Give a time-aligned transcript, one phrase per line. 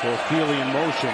[0.00, 1.12] Toafili in motion.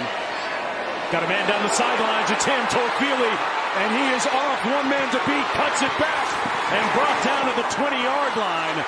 [1.11, 2.31] Got a man down the sidelines.
[2.31, 3.35] It's him, Toafili,
[3.83, 4.59] and he is off.
[4.63, 5.47] One man to beat.
[5.59, 6.27] Cuts it back
[6.71, 8.79] and brought down to the 20-yard line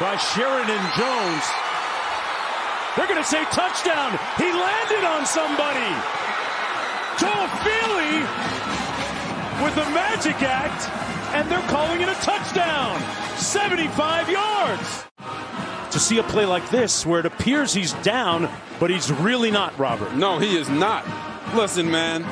[0.00, 1.44] by Sheridan Jones.
[2.96, 4.16] They're going to say touchdown.
[4.40, 5.92] He landed on somebody.
[7.20, 8.24] Toafili
[9.60, 10.88] with the magic act,
[11.36, 12.96] and they're calling it a touchdown.
[13.36, 15.04] 75 yards.
[15.94, 18.50] To see a play like this where it appears he's down,
[18.80, 20.12] but he's really not, Robert.
[20.14, 21.06] No, he is not.
[21.54, 22.24] Listen, man.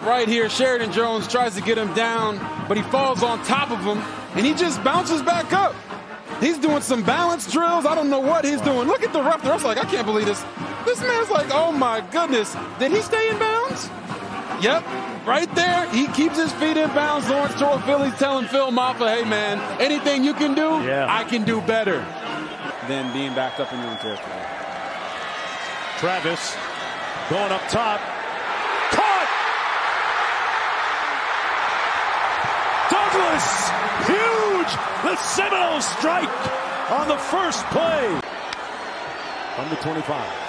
[0.00, 2.38] Right here, Sheridan Jones tries to get him down,
[2.68, 3.98] but he falls on top of him,
[4.36, 5.74] and he just bounces back up.
[6.38, 7.84] He's doing some balance drills.
[7.84, 8.86] I don't know what he's doing.
[8.86, 9.44] Look at the ref.
[9.44, 10.44] I was like, I can't believe this.
[10.84, 12.56] This man's like, oh my goodness.
[12.78, 13.90] Did he stay in bounds?
[14.62, 14.84] Yep.
[15.24, 17.28] Right there, he keeps his feet in bounds.
[17.30, 21.06] Lawrence Toafili's telling Phil Mafah, hey man, anything you can do, yeah.
[21.08, 22.04] I can do better
[22.88, 24.36] than being backed up in your own territory.
[25.96, 26.54] Travis
[27.30, 28.00] going up top.
[28.92, 29.30] Caught!
[32.90, 33.70] Douglas!
[34.04, 34.72] Huge!
[35.04, 36.28] The Seminoles strike
[36.90, 38.20] on the first play.
[39.56, 40.44] From the 25.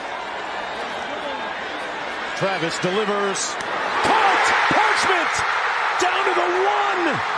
[2.35, 3.55] Travis delivers.
[6.01, 7.35] Down to the one!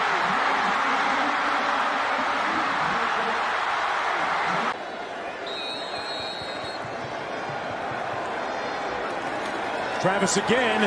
[10.01, 10.83] Travis again.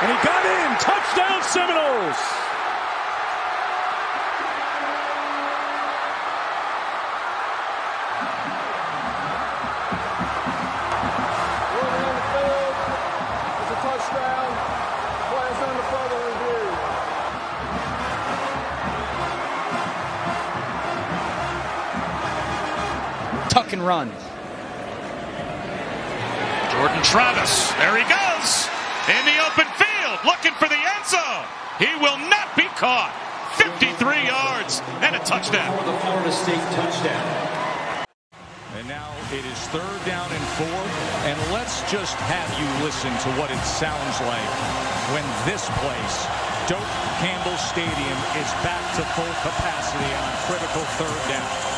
[0.00, 0.78] And he got in.
[0.78, 2.43] Touchdown Seminoles.
[23.84, 24.08] Tuck run.
[26.72, 28.68] Jordan Travis, there he goes
[29.12, 31.44] in the open field, looking for the end zone.
[31.78, 33.12] He will not be caught.
[33.60, 35.68] 53 yards and a touchdown.
[35.78, 37.24] For the Florida State touchdown.
[38.74, 40.80] And now it is third down and four.
[41.28, 44.50] And let's just have you listen to what it sounds like
[45.12, 46.16] when this place,
[46.66, 46.88] Doak
[47.20, 51.74] Campbell Stadium, is back to full capacity on a critical third down.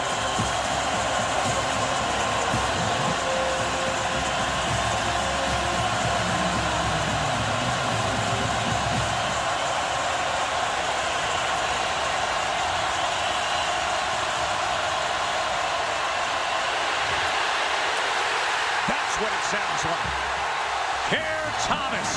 [19.20, 21.35] what it sounds like.
[21.46, 22.08] Here Thomas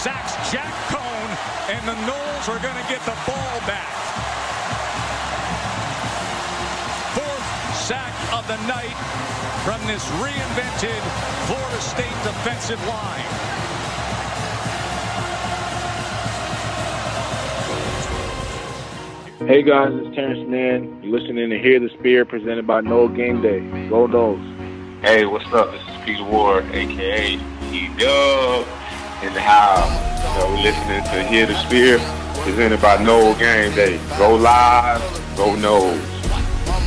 [0.00, 1.28] sacks Jack Coan,
[1.68, 3.92] and the Noles are going to get the ball back.
[7.12, 8.96] Fourth sack of the night
[9.64, 11.02] from this reinvented
[11.46, 13.28] Florida State defensive line.
[19.46, 21.02] Hey guys, it's Terrence Mann.
[21.02, 23.60] You're listening to Hear the Spear presented by Nole Game Day.
[23.90, 24.40] Go Noles.
[25.02, 25.72] Hey, what's up?
[25.72, 28.66] This is Peter Ward, aka E Dub,
[29.22, 29.88] in the house.
[30.34, 31.98] You know, we're listening to Hear the Spear,
[32.44, 33.98] presented by Nole Game Day.
[34.18, 35.00] Go live,
[35.38, 35.98] go Noles.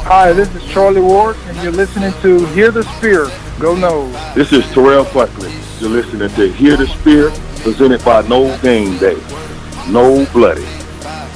[0.04, 3.26] Hi, this is Charlie Ward, and you're listening to Hear the Spear.
[3.60, 4.36] Go Noles.
[4.36, 5.52] This is Terrell Buckley.
[5.80, 7.32] You're listening to Hear the Spear,
[7.64, 9.20] presented by Nole Game Day.
[9.90, 10.68] No Bloody.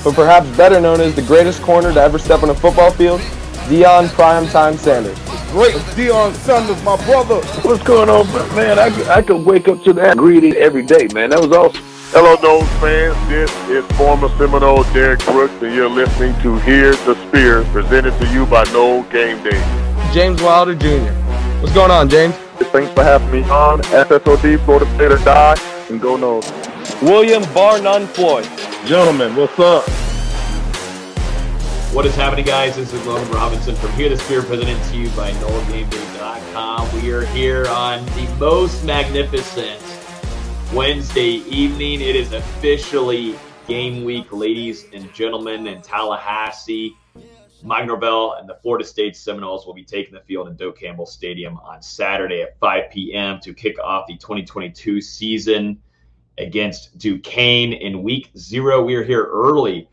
[0.03, 3.19] But perhaps better known as the greatest corner to ever step on a football field,
[3.67, 5.17] Deion Primetime Sanders
[5.51, 7.41] great Deion Sanders, my brother.
[7.61, 8.79] What's going on, man?
[8.79, 11.31] I, I could wake up to that greeting every day, man.
[11.31, 11.83] That was awesome.
[12.11, 13.15] Hello, Noles fans.
[13.29, 18.33] This is former Seminole Derrick Brooks, and you're listening to Hear the Spear, presented to
[18.33, 19.59] you by Nole Game Day.
[20.13, 21.13] James Wilder Jr.
[21.61, 22.33] What's going on, James?
[22.71, 23.81] Thanks for having me on.
[23.81, 25.57] FSOD, Florida State or Die,
[25.89, 27.01] and go Noles.
[27.01, 28.47] William Bar None Floyd.
[28.85, 29.83] Gentlemen, what's up?
[31.91, 32.75] What is happening, guys?
[32.75, 37.01] This is Logan Robinson from Hear the Spear, presented to you by NoleGameDay.com.
[37.01, 39.81] We are here on the most magnificent
[40.71, 42.01] Wednesday evening.
[42.01, 43.35] It is officially
[43.67, 46.95] game week, ladies and gentlemen, in Tallahassee.
[47.63, 51.07] Mike Norvell and the Florida State Seminoles will be taking the field in Doak Campbell
[51.07, 53.39] Stadium on Saturday at 5 p.m.
[53.39, 55.81] to kick off the 2022 season
[56.37, 58.83] against Duquesne in week zero.
[58.83, 59.89] We are here early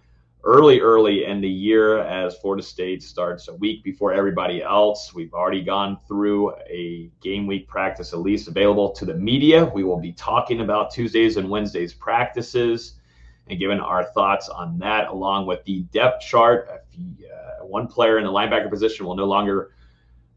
[0.46, 5.12] early, early in the year as Florida State starts a week before everybody else.
[5.12, 9.64] We've already gone through a game week practice, at least available to the media.
[9.64, 13.00] We will be talking about Tuesdays and Wednesdays practices
[13.48, 16.68] and giving our thoughts on that, along with the depth chart.
[16.70, 19.72] Uh, one player in the linebacker position will no longer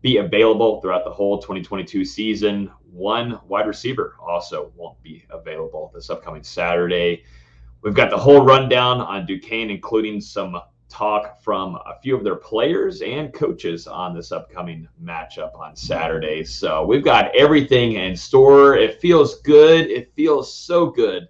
[0.01, 2.71] be available throughout the whole 2022 season.
[2.91, 7.25] One wide receiver also won't be available this upcoming Saturday.
[7.81, 10.59] We've got the whole rundown on Duquesne, including some
[10.89, 16.43] talk from a few of their players and coaches on this upcoming matchup on Saturday.
[16.43, 18.75] So we've got everything in store.
[18.75, 19.89] It feels good.
[19.89, 21.29] It feels so good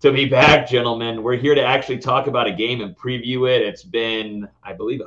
[0.00, 1.22] to be back, gentlemen.
[1.22, 3.62] We're here to actually talk about a game and preview it.
[3.62, 5.00] It's been, I believe,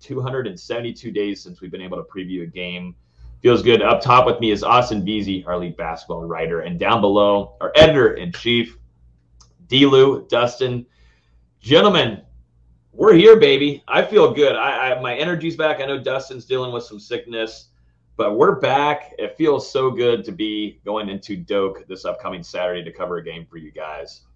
[0.00, 2.94] 272 days since we've been able to preview a game.
[3.40, 3.82] Feels good.
[3.82, 7.72] Up top with me is Austin Veazey, our lead basketball writer, and down below, our
[7.74, 8.78] editor in chief,
[9.72, 10.26] D.
[10.28, 10.84] Dustin.
[11.60, 12.20] Gentlemen,
[12.92, 13.82] we're here, baby.
[13.88, 14.54] I feel good.
[14.54, 15.80] I, I my energy's back.
[15.80, 17.70] I know Dustin's dealing with some sickness,
[18.18, 19.14] but we're back.
[19.18, 23.24] It feels so good to be going into Doak this upcoming Saturday to cover a
[23.24, 24.26] game for you guys.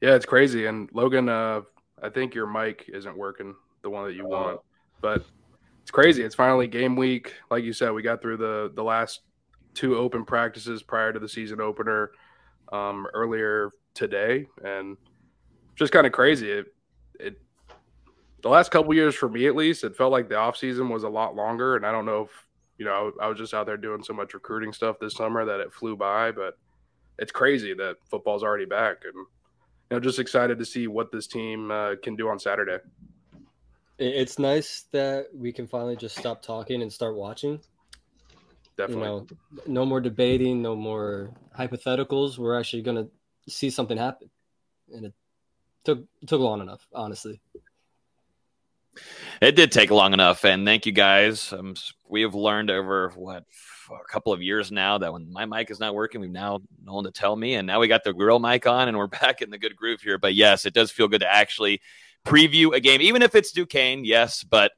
[0.00, 0.64] Yeah, it's crazy.
[0.64, 1.60] And Logan, uh,
[2.02, 4.60] I think your mic isn't working the one that you want.
[5.02, 5.26] But
[5.82, 6.22] it's crazy.
[6.22, 7.34] It's finally game week.
[7.50, 9.20] Like you said, we got through the the last
[9.74, 12.12] two open practices prior to the season opener
[12.72, 14.96] um, earlier today, and
[15.76, 16.50] just kind of crazy.
[16.50, 16.66] It,
[17.18, 17.40] it
[18.42, 21.04] the last couple years for me at least, it felt like the off season was
[21.04, 22.30] a lot longer, and I don't know if
[22.78, 25.60] you know I was just out there doing so much recruiting stuff this summer that
[25.60, 26.58] it flew by, but
[27.18, 29.26] it's crazy that football's already back, and you
[29.90, 32.78] know just excited to see what this team uh, can do on Saturday
[33.98, 37.60] it's nice that we can finally just stop talking and start watching.
[38.76, 39.04] Definitely.
[39.04, 39.26] You know,
[39.66, 42.38] no more debating, no more hypotheticals.
[42.38, 43.10] We're actually going to
[43.48, 44.30] see something happen,
[44.94, 45.14] and it
[45.84, 47.40] took took long enough, honestly.
[49.40, 51.52] It did take long enough, and thank you guys.
[51.52, 51.74] Um,
[52.08, 53.44] we have learned over what
[53.90, 57.04] a couple of years now that when my mic is not working, we've now known
[57.04, 59.50] to tell me, and now we got the grill mic on, and we're back in
[59.50, 60.18] the good groove here.
[60.18, 61.80] But yes, it does feel good to actually
[62.24, 64.72] preview a game, even if it's Duquesne, yes, but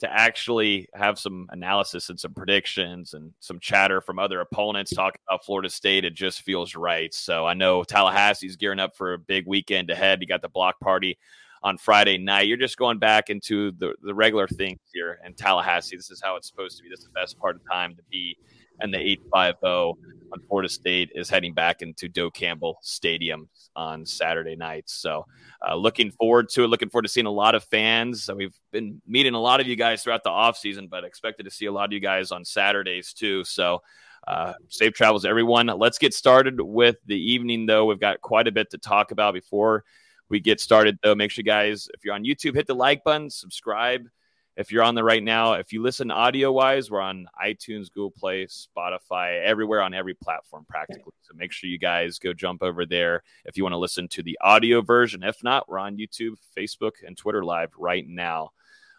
[0.00, 5.20] to actually have some analysis and some predictions and some chatter from other opponents talking
[5.28, 7.14] about Florida State, it just feels right.
[7.14, 10.20] So I know Tallahassee's gearing up for a big weekend ahead.
[10.20, 11.18] You got the block party
[11.62, 12.46] on Friday night.
[12.46, 15.96] You're just going back into the, the regular things here in Tallahassee.
[15.96, 16.90] This is how it's supposed to be.
[16.90, 18.36] This is the best part of time to be.
[18.80, 20.00] And the 850
[20.32, 24.84] on Florida State is heading back into Doak Campbell Stadium on Saturday night.
[24.86, 25.26] So,
[25.66, 26.68] uh, looking forward to it.
[26.68, 28.28] Looking forward to seeing a lot of fans.
[28.34, 31.50] we've been meeting a lot of you guys throughout the off season, but expected to
[31.50, 33.44] see a lot of you guys on Saturdays too.
[33.44, 33.82] So,
[34.26, 35.66] uh, safe travels, everyone.
[35.66, 37.84] Let's get started with the evening, though.
[37.84, 39.84] We've got quite a bit to talk about before
[40.28, 41.14] we get started, though.
[41.14, 44.08] Make sure, guys, if you're on YouTube, hit the like button, subscribe
[44.56, 48.10] if you're on there right now, if you listen audio wise, we're on iTunes, Google
[48.10, 51.12] Play, Spotify, everywhere on every platform practically.
[51.22, 54.22] So make sure you guys go jump over there if you want to listen to
[54.22, 55.22] the audio version.
[55.22, 58.50] If not, we're on YouTube, Facebook, and Twitter live right now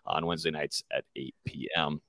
[0.06, 2.02] on Wednesday nights at 8 p.m.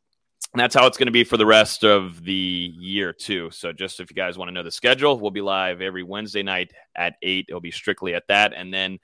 [0.52, 2.32] And that's how it's going to be for the rest of the
[2.78, 3.50] year, too.
[3.50, 6.42] So, just if you guys want to know the schedule, we'll be live every Wednesday
[6.42, 7.46] night at 8.
[7.48, 8.54] It'll be strictly at that.
[8.54, 8.98] And then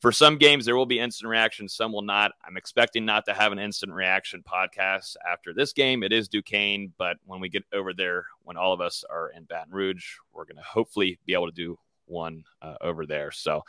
[0.00, 2.32] for some games, there will be instant reactions, Some will not.
[2.46, 6.02] I'm expecting not to have an instant reaction podcast after this game.
[6.02, 9.44] It is Duquesne, but when we get over there, when all of us are in
[9.44, 13.30] Baton Rouge, we're going to hopefully be able to do one uh, over there.
[13.32, 13.62] So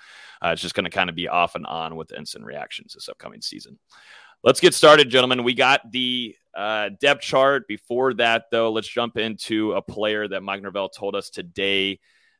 [0.43, 3.09] uh, it's just going to kind of be off and on with instant reactions this
[3.09, 3.79] upcoming season.
[4.43, 5.43] Let's get started, gentlemen.
[5.43, 7.67] We got the uh, depth chart.
[7.67, 11.99] Before that, though, let's jump into a player that Mike Norvell told us today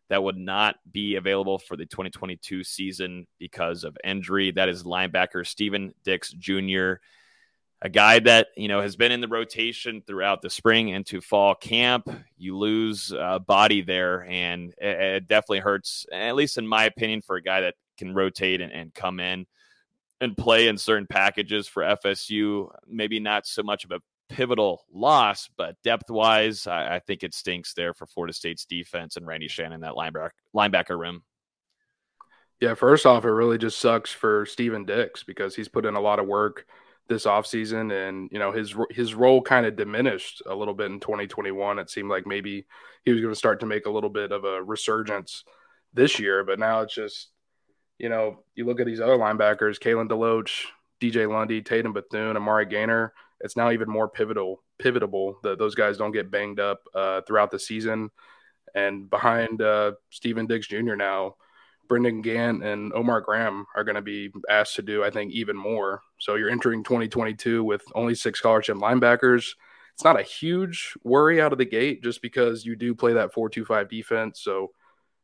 [0.10, 4.52] that would not be available for the 2022 season because of injury.
[4.52, 6.96] That is linebacker Stephen Dix Jr.,
[7.82, 11.56] a guy that you know has been in the rotation throughout the spring into fall
[11.56, 12.10] camp.
[12.38, 16.06] You lose a body there, and it, it definitely hurts.
[16.12, 19.46] At least in my opinion, for a guy that can rotate and, and come in
[20.22, 22.70] and play in certain packages for FSU.
[22.88, 27.34] Maybe not so much of a pivotal loss, but depth wise, I, I, think it
[27.34, 31.24] stinks there for Florida State's defense and Randy Shannon, that linebacker, linebacker room.
[32.62, 36.02] Yeah, first off, it really just sucks for Stephen Dix because he's put in a
[36.02, 36.66] lot of work
[37.10, 41.00] this offseason and you know his his role kind of diminished a little bit in
[41.00, 42.68] 2021 it seemed like maybe
[43.04, 45.44] he was going to start to make a little bit of a resurgence
[45.92, 47.30] this year but now it's just
[47.98, 50.66] you know you look at these other linebackers Kalen DeLoach
[51.02, 55.98] DJ Lundy Tatum Bethune Amari Gainer it's now even more pivotal pivotable that those guys
[55.98, 58.10] don't get banged up uh, throughout the season.
[58.76, 60.96] And behind uh, Stephen Dix Jr.
[60.96, 61.36] now,
[61.88, 65.58] Brendan Gant and Omar Graham are going to be asked to do, I think, even
[65.58, 66.02] more.
[66.20, 69.56] So you're entering 2022 with only six scholarship linebackers.
[69.96, 73.34] It's not a huge worry out of the gate just because you do play that
[73.34, 74.40] 4 2 5 defense.
[74.42, 74.72] So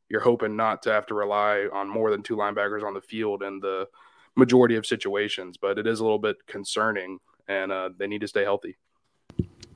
[0.10, 3.43] you're hoping not to have to rely on more than two linebackers on the field
[3.43, 3.88] in the
[4.36, 5.57] majority of situations.
[5.57, 8.78] But it is a little bit concerning and uh, they need to stay healthy.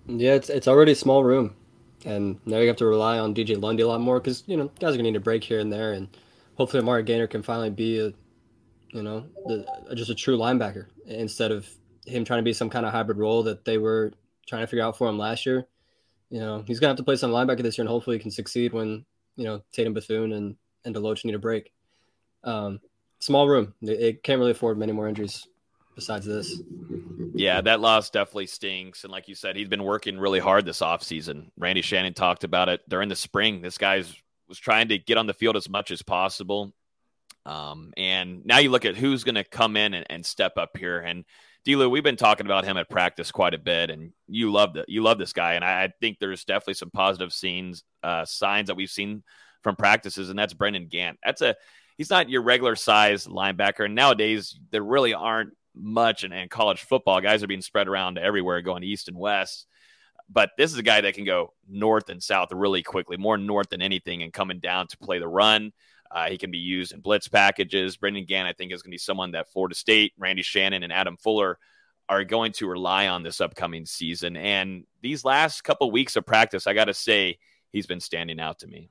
[0.07, 1.55] Yeah, it's it's already a small room,
[2.05, 4.71] and now you have to rely on DJ Lundy a lot more because you know
[4.79, 6.07] guys are gonna need a break here and there, and
[6.55, 8.11] hopefully Amari Gainer can finally be a,
[8.89, 11.67] you know, the, just a true linebacker instead of
[12.05, 14.11] him trying to be some kind of hybrid role that they were
[14.47, 15.67] trying to figure out for him last year.
[16.29, 18.31] You know, he's gonna have to play some linebacker this year, and hopefully he can
[18.31, 21.71] succeed when you know Tatum Bethune and and Deloach need a break.
[22.43, 22.79] Um,
[23.19, 25.45] small room, it, it can't really afford many more injuries
[25.99, 26.61] besides this.
[27.33, 29.03] Yeah, that loss definitely stinks.
[29.03, 31.51] And like you said, he's been working really hard this offseason.
[31.57, 33.61] Randy Shannon talked about it during the spring.
[33.61, 34.13] This guy's
[34.47, 36.73] was trying to get on the field as much as possible.
[37.45, 40.75] Um, and now you look at who's going to come in and, and, step up
[40.75, 40.99] here.
[40.99, 41.23] And
[41.65, 44.85] Delu, we've been talking about him at practice quite a bit, and you love the
[44.87, 45.53] you love this guy.
[45.53, 49.23] And I, I think there's definitely some positive scenes, uh, signs that we've seen
[49.63, 51.19] from practices, and that's Brendan Gant.
[51.23, 51.55] That's a
[51.97, 53.85] he's not your regular size linebacker.
[53.85, 57.21] And nowadays, there really aren't much in, in college football.
[57.21, 59.67] Guys are being spread around everywhere, going east and west.
[60.31, 63.69] But this is a guy that can go north and south really quickly, more north
[63.69, 65.71] than anything, and coming down to play the run.
[66.11, 67.97] Uh, he can be used in blitz packages.
[67.97, 70.93] Brendan Gant, I think, is going to be someone that Florida State, Randy Shannon, and
[70.93, 71.57] Adam Fuller
[72.07, 74.35] are going to rely on this upcoming season.
[74.35, 77.37] And these last couple weeks of practice, I got to say,
[77.71, 78.89] he's been standing out to me.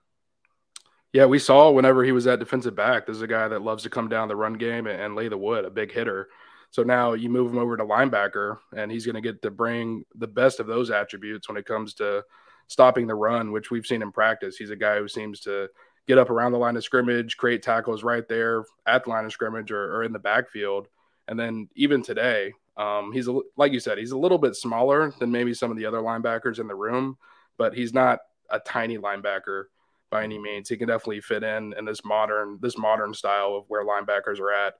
[1.12, 3.06] Yeah, we saw whenever he was at defensive back.
[3.06, 5.28] This is a guy that loves to come down the run game and, and lay
[5.28, 6.28] the wood, a big hitter.
[6.70, 10.04] So now you move him over to linebacker, and he's going to get to bring
[10.14, 12.22] the best of those attributes when it comes to
[12.66, 14.56] stopping the run, which we've seen in practice.
[14.56, 15.68] He's a guy who seems to
[16.06, 19.32] get up around the line of scrimmage, create tackles right there at the line of
[19.32, 20.88] scrimmage or, or in the backfield.
[21.26, 25.12] And then even today, um, he's a, like you said, he's a little bit smaller
[25.18, 27.18] than maybe some of the other linebackers in the room,
[27.56, 28.20] but he's not
[28.50, 29.64] a tiny linebacker
[30.10, 30.68] by any means.
[30.68, 34.52] He can definitely fit in in this modern this modern style of where linebackers are
[34.52, 34.74] at.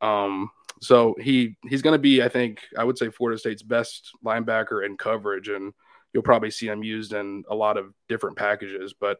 [0.00, 4.10] Um, so he he's going to be, I think, I would say Florida State's best
[4.24, 5.72] linebacker in coverage, and
[6.12, 8.94] you'll probably see him used in a lot of different packages.
[8.98, 9.18] But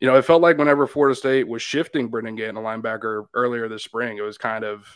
[0.00, 3.68] you know, it felt like whenever Florida State was shifting Brendan Gant a linebacker earlier
[3.68, 4.86] this spring, it was kind of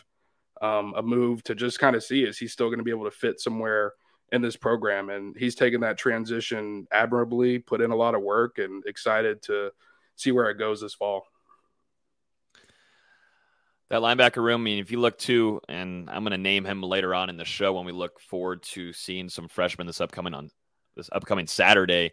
[0.61, 3.05] um, a move to just kind of see is he still going to be able
[3.05, 3.93] to fit somewhere
[4.31, 8.57] in this program, and he's taken that transition admirably, put in a lot of work,
[8.57, 9.71] and excited to
[10.15, 11.25] see where it goes this fall
[13.89, 14.61] that linebacker room.
[14.61, 17.37] I mean, if you look to, and I'm going to name him later on in
[17.37, 20.49] the show when we look forward to seeing some freshmen this upcoming on
[20.95, 22.11] this upcoming Saturday.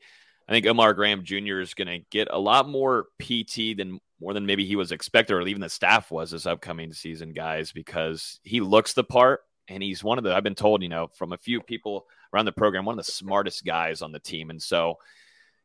[0.49, 1.61] I think Omar Graham Jr.
[1.61, 5.35] is going to get a lot more PT than more than maybe he was expected,
[5.35, 9.83] or even the staff was this upcoming season, guys, because he looks the part and
[9.83, 12.53] he's one of the I've been told, you know, from a few people around the
[12.53, 14.99] program, one of the smartest guys on the team, and so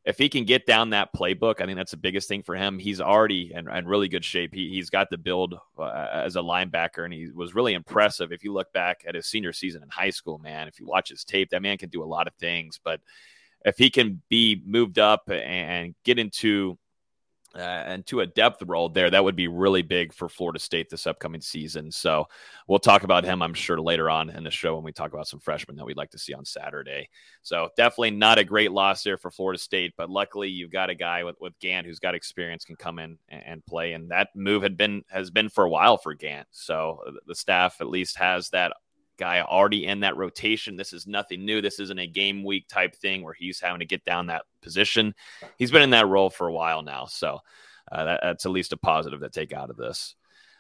[0.08, 2.80] if he can get down that playbook, I think that's the biggest thing for him.
[2.80, 4.54] He's already in, in really good shape.
[4.54, 8.32] He, he's got the build uh, as a linebacker, and he was really impressive.
[8.32, 11.10] If you look back at his senior season in high school, man, if you watch
[11.10, 12.80] his tape, that man can do a lot of things.
[12.82, 13.02] But
[13.66, 16.78] if he can be moved up and get into
[17.56, 20.90] uh, and to a depth role there, that would be really big for Florida State
[20.90, 21.92] this upcoming season.
[21.92, 22.28] So
[22.68, 25.28] we'll talk about him, I'm sure, later on in the show when we talk about
[25.28, 27.10] some freshmen that we'd like to see on Saturday.
[27.42, 30.96] So definitely not a great loss there for Florida State, but luckily you've got a
[30.96, 33.94] guy with, with Gant who's got experience, can come in and, and play.
[33.94, 36.48] And that move had been has been for a while for Gant.
[36.52, 38.74] So the staff at least has that
[39.18, 40.76] guy already in that rotation.
[40.76, 41.62] This is nothing new.
[41.62, 45.16] This isn't a game week type thing where he's having to get down that position.
[45.58, 47.06] He's been in that role for a while now.
[47.06, 47.40] So
[47.92, 50.16] uh, that, that's at least a positive to take out of this.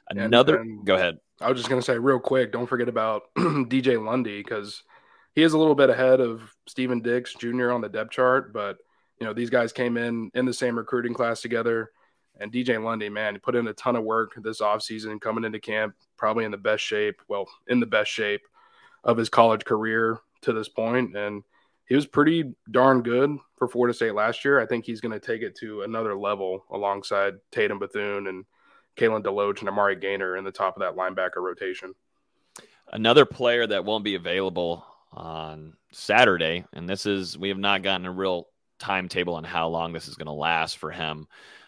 [0.09, 1.17] Another, and go ahead.
[1.41, 4.83] I was just going to say real quick don't forget about DJ Lundy because
[5.35, 7.71] he is a little bit ahead of Stephen Dix Jr.
[7.71, 8.53] on the depth chart.
[8.53, 8.77] But,
[9.19, 11.91] you know, these guys came in in the same recruiting class together.
[12.39, 15.95] And DJ Lundy, man, put in a ton of work this offseason coming into camp,
[16.17, 18.41] probably in the best shape, well, in the best shape
[19.03, 21.15] of his college career to this point.
[21.15, 21.43] And
[21.85, 24.59] he was pretty darn good for Florida State last year.
[24.59, 28.45] I think he's going to take it to another level alongside Tatum Bethune and
[28.97, 31.93] Kalen Deloach and Amari Gainer in the top of that linebacker rotation.
[32.91, 38.05] Another player that won't be available on Saturday, and this is, we have not gotten
[38.05, 38.47] a real
[38.79, 41.27] timetable on how long this is going to last for him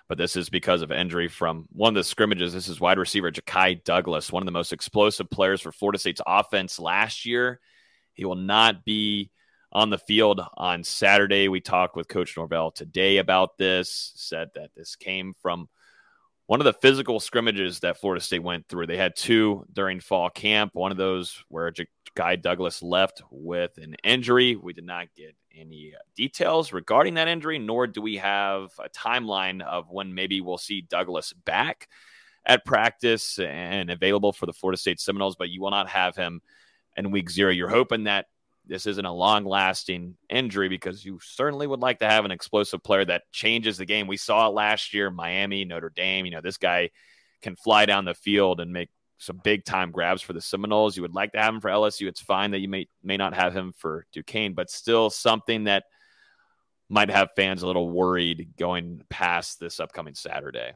[0.10, 2.52] but this is because of injury from one of the scrimmages.
[2.52, 6.22] This is wide receiver Ja'Khi Douglas, one of the most explosive players for Florida State's
[6.26, 7.60] offense last year.
[8.16, 9.30] He will not be
[9.72, 11.48] on the field on Saturday.
[11.48, 15.70] We talked with Coach Norvell today about this, said that this came from
[16.50, 18.88] one of the physical scrimmages that Florida State went through.
[18.88, 21.72] They had two during fall camp, one of those where
[22.16, 24.56] Guy Douglas left with an injury.
[24.56, 28.90] We did not get any uh, details regarding that injury, nor do we have a
[28.90, 31.88] timeline of when maybe we'll see Douglas back
[32.48, 36.42] at practice and available for the Florida State Seminoles, but you will not have him
[36.98, 37.52] in week zero.
[37.52, 38.26] You're hoping that
[38.70, 42.84] this isn't a long lasting injury because you certainly would like to have an explosive
[42.84, 44.06] player that changes the game.
[44.06, 46.26] We saw it last year, Miami, Notre Dame.
[46.26, 46.92] You know, this guy
[47.42, 50.96] can fly down the field and make some big time grabs for the Seminoles.
[50.96, 52.08] You would like to have him for LSU.
[52.08, 55.86] It's fine that you may may not have him for Duquesne, but still something that
[56.88, 60.74] might have fans a little worried going past this upcoming Saturday.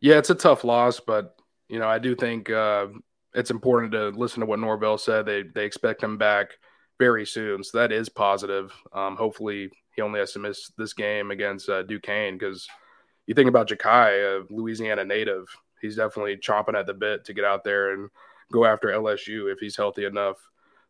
[0.00, 1.36] Yeah, it's a tough loss, but
[1.68, 2.86] you know I do think uh,
[3.34, 5.26] it's important to listen to what Norvell said.
[5.26, 6.50] They they expect him back
[6.98, 8.72] very soon, so that is positive.
[8.92, 12.68] Um, hopefully, he only has to miss this game against uh, Duquesne because
[13.26, 15.46] you think about Ja'Khi, a Louisiana native,
[15.80, 18.08] he's definitely chomping at the bit to get out there and
[18.52, 20.36] go after LSU if he's healthy enough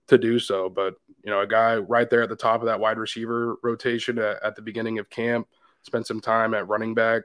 [0.09, 0.69] to do so.
[0.69, 0.95] But
[1.25, 4.43] you know, a guy right there at the top of that wide receiver rotation at,
[4.43, 5.49] at the beginning of camp
[5.83, 7.23] spent some time at running back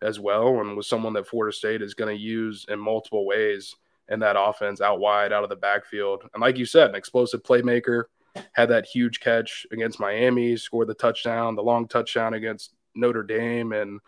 [0.00, 3.76] as well, and was someone that Florida State is going to use in multiple ways
[4.12, 6.28] in that offense, out wide, out of the backfield.
[6.34, 8.04] And like you said, an explosive playmaker
[8.52, 13.72] had that huge catch against Miami, scored the touchdown, the long touchdown against Notre Dame,
[13.72, 14.00] and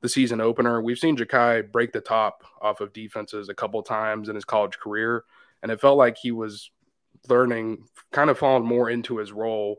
[0.00, 0.82] the season opener.
[0.82, 4.78] We've seen Ja'Khi break the top off of defenses a couple times in his college
[4.78, 5.24] career,
[5.62, 6.70] and it felt like he was
[7.28, 9.78] learning, kind of falling more into his role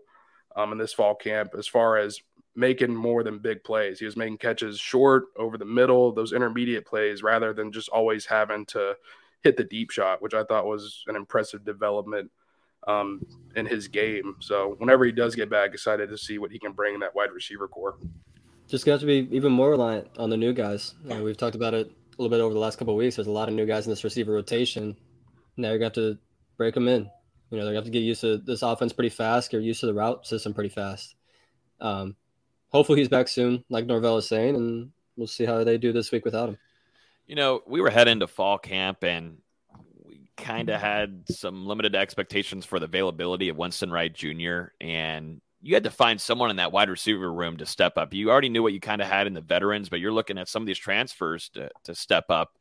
[0.56, 2.22] um, in this fall camp as far as
[2.56, 4.00] making more than big plays.
[4.00, 8.26] He was making catches short, over the middle, those intermediate plays, rather than just always
[8.26, 8.96] having to
[9.44, 12.32] hit the deep shot, which I thought was an impressive development
[12.88, 14.36] um, in his game.
[14.40, 17.16] So whenever he does get back, excited to see what he can bring in that
[17.16, 17.96] wide receiver core.
[18.68, 20.96] Just got to be even more reliant on the new guys.
[21.04, 23.18] You know, we've talked about it a little bit over the last couple weeks.
[23.18, 24.96] There's a lot of new guys in this receiver rotation.
[25.58, 26.20] Now you're going to have to
[26.58, 27.10] break them in.
[27.52, 29.62] You know, they're going to have to get used to this offense pretty fast, get
[29.62, 31.16] used to the route system pretty fast.
[31.80, 32.16] Um,
[32.70, 36.12] hopefully he's back soon, like Norvell is saying, and we'll see how they do this
[36.12, 36.58] week without him.
[37.28, 39.38] You know, we were heading to fall camp and
[40.04, 44.66] we kind of had some limited expectations for the availability of Winston Wright Jr.
[44.82, 48.14] And you had to find someone in that wide receiver room to step up.
[48.14, 50.50] You already knew what you kind of had in the veterans, but you're looking at
[50.50, 52.52] some of these transfers to, to step up.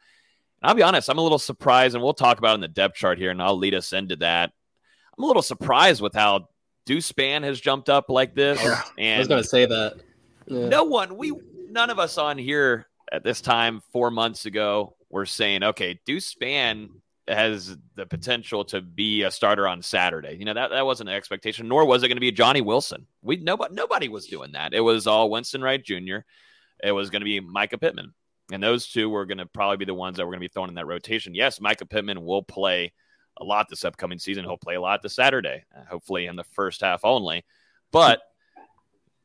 [0.62, 2.94] And I'll be honest, I'm a little surprised, and we'll talk about in the depth
[2.94, 4.52] chart here, and I'll lead us into that.
[5.18, 6.48] I'm a little surprised with how
[6.86, 8.62] Deuce Spann has jumped up like this.
[8.62, 10.00] Yeah, and I was going to say that.
[10.46, 10.68] Yeah.
[10.68, 11.32] No one, we
[11.70, 16.34] none of us on here at this time four months ago were saying, okay, Deuce
[16.34, 16.88] Spann
[17.28, 20.36] has the potential to be a starter on Saturday.
[20.38, 23.06] You know, that, that wasn't an expectation, nor was it going to be Johnny Wilson.
[23.20, 24.74] We nobody nobody was doing that.
[24.74, 26.20] It was all Winston Wright Jr.
[26.82, 28.14] It was going to be Micah Pittman.
[28.50, 30.52] And those two were going to probably be the ones that were going to be
[30.52, 31.34] thrown in that rotation.
[31.34, 32.92] Yes, Micah Pittman will play
[33.38, 34.44] a lot this upcoming season.
[34.44, 37.44] He'll play a lot this Saturday, hopefully in the first half only.
[37.92, 38.20] But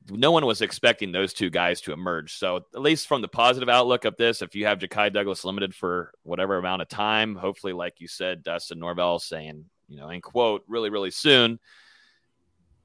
[0.10, 2.36] no one was expecting those two guys to emerge.
[2.36, 5.76] So at least from the positive outlook of this, if you have Ja'Khi Douglas limited
[5.76, 10.22] for whatever amount of time, hopefully, like you said, Dustin Norvell saying, you know, in
[10.22, 11.60] quote, really, really soon,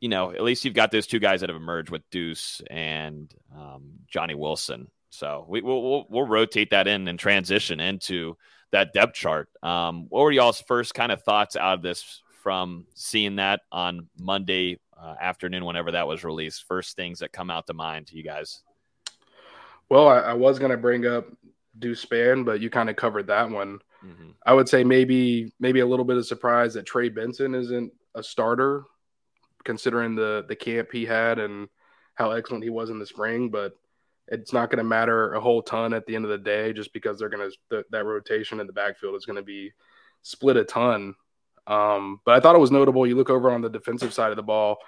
[0.01, 3.33] you know, at least you've got those two guys that have emerged with Deuce and
[3.57, 4.91] um, Johnny Wilson.
[5.11, 8.37] So we, will we'll, we'll rotate that in and transition into
[8.73, 9.49] that depth chart.
[9.63, 14.09] Um, what were y'all's first kind of thoughts out of this from seeing that on
[14.19, 16.65] Monday uh, afternoon, whenever that was released?
[16.67, 18.63] First things that come out to mind to you guys.
[19.89, 21.27] Well, I, I was going to bring up
[21.79, 23.81] Deuce Spann, but you kind of covered that one.
[24.05, 24.31] Mm-hmm.
[24.45, 28.23] I would say maybe maybe a little bit of surprise that Trey Benson isn't a
[28.23, 28.85] starter,
[29.65, 31.69] considering the the camp he had and
[32.15, 33.51] how excellent he was in the spring.
[33.51, 33.75] But
[34.29, 36.93] it's not going to matter a whole ton at the end of the day, just
[36.93, 39.73] because they're going to that rotation in the backfield is going to be
[40.23, 41.15] split a ton.
[41.67, 43.07] Um, but I thought it was notable.
[43.07, 44.79] You look over on the defensive side of the ball,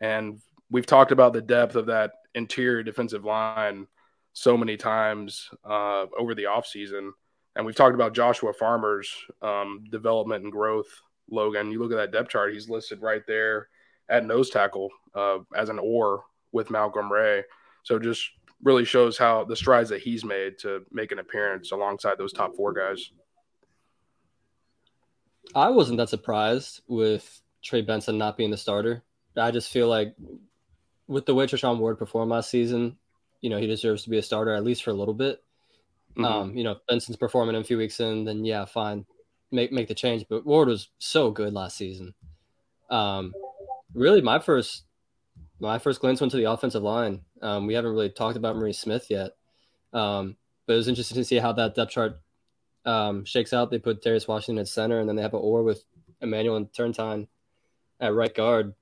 [0.00, 3.86] and we've talked about the depth of that interior defensive line
[4.32, 7.10] so many times uh, over the offseason.
[7.56, 10.88] And we've talked about Joshua Farmer's um, development and growth.
[11.30, 13.68] Logan, you look at that depth chart, he's listed right there
[14.08, 17.42] at nose tackle uh, as an or with Malcolm Ray.
[17.82, 18.30] So just
[18.62, 22.54] really shows how the strides that he's made to make an appearance alongside those top
[22.56, 23.10] four guys.
[25.54, 29.02] I wasn't that surprised with Trey Benson not being the starter.
[29.36, 30.14] I just feel like
[31.06, 32.96] with the way Treshaun Ward performed last season,
[33.40, 35.42] you know, he deserves to be a starter at least for a little bit.
[36.12, 36.24] Mm-hmm.
[36.24, 39.06] Um, you know, Benson's performing a few weeks in, then yeah, fine,
[39.50, 40.24] make make the change.
[40.28, 42.14] But Ward was so good last season.
[42.90, 43.32] Um,
[43.94, 44.84] really, my first
[45.60, 47.20] my first glance went to the offensive line.
[47.42, 49.32] Um, we haven't really talked about Maurice Smith yet,
[49.92, 52.20] um, but it was interesting to see how that depth chart
[52.84, 53.70] um, shakes out.
[53.70, 55.84] They put Darius Washington at center, and then they have an or with
[56.20, 57.28] Emmanuel and Turnetine
[58.00, 58.74] at right guard.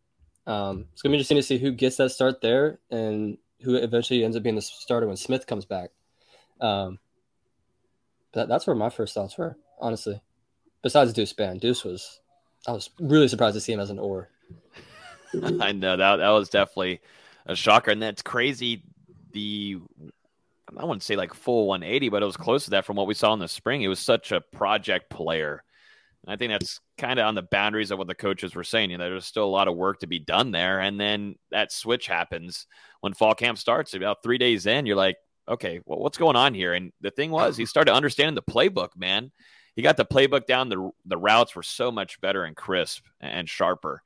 [0.49, 4.25] Um, it's gonna be interesting to see who gets that start there and who eventually
[4.25, 5.91] ends up being the starter when Smith comes back.
[6.61, 6.99] Um,
[8.33, 10.21] that, that's where my first thoughts were, honestly.
[10.83, 12.21] Besides Deuce Spann, Deuce was
[12.67, 14.31] I was really surprised to see him as an or.
[15.61, 17.01] I know that that was definitely
[17.47, 18.83] a shocker, and that's crazy.
[19.33, 19.79] The
[20.79, 23.15] I wouldn't say like full 180, but it was close to that from what we
[23.15, 23.83] saw in the spring.
[23.83, 25.63] It was such a project player.
[26.25, 28.91] And I think that's kind of on the boundaries of what the coaches were saying.
[28.91, 30.81] You know, there's still a lot of work to be done there.
[30.81, 32.67] And then that switch happens
[33.01, 33.95] when fall camp starts.
[33.95, 35.17] About three days in, you're like,
[35.49, 36.75] okay, well, what's going on here?
[36.75, 39.31] And the thing was, he started understanding the playbook, man.
[39.77, 40.69] He got the playbook down.
[40.69, 44.03] The, the routes were so much better and crisp and sharper.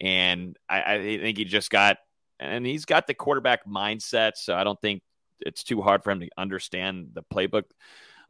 [0.00, 1.98] And I, I think he just got,
[2.38, 4.32] and he's got the quarterback mindset.
[4.36, 5.02] So I don't think
[5.40, 7.64] it's too hard for him to understand the playbook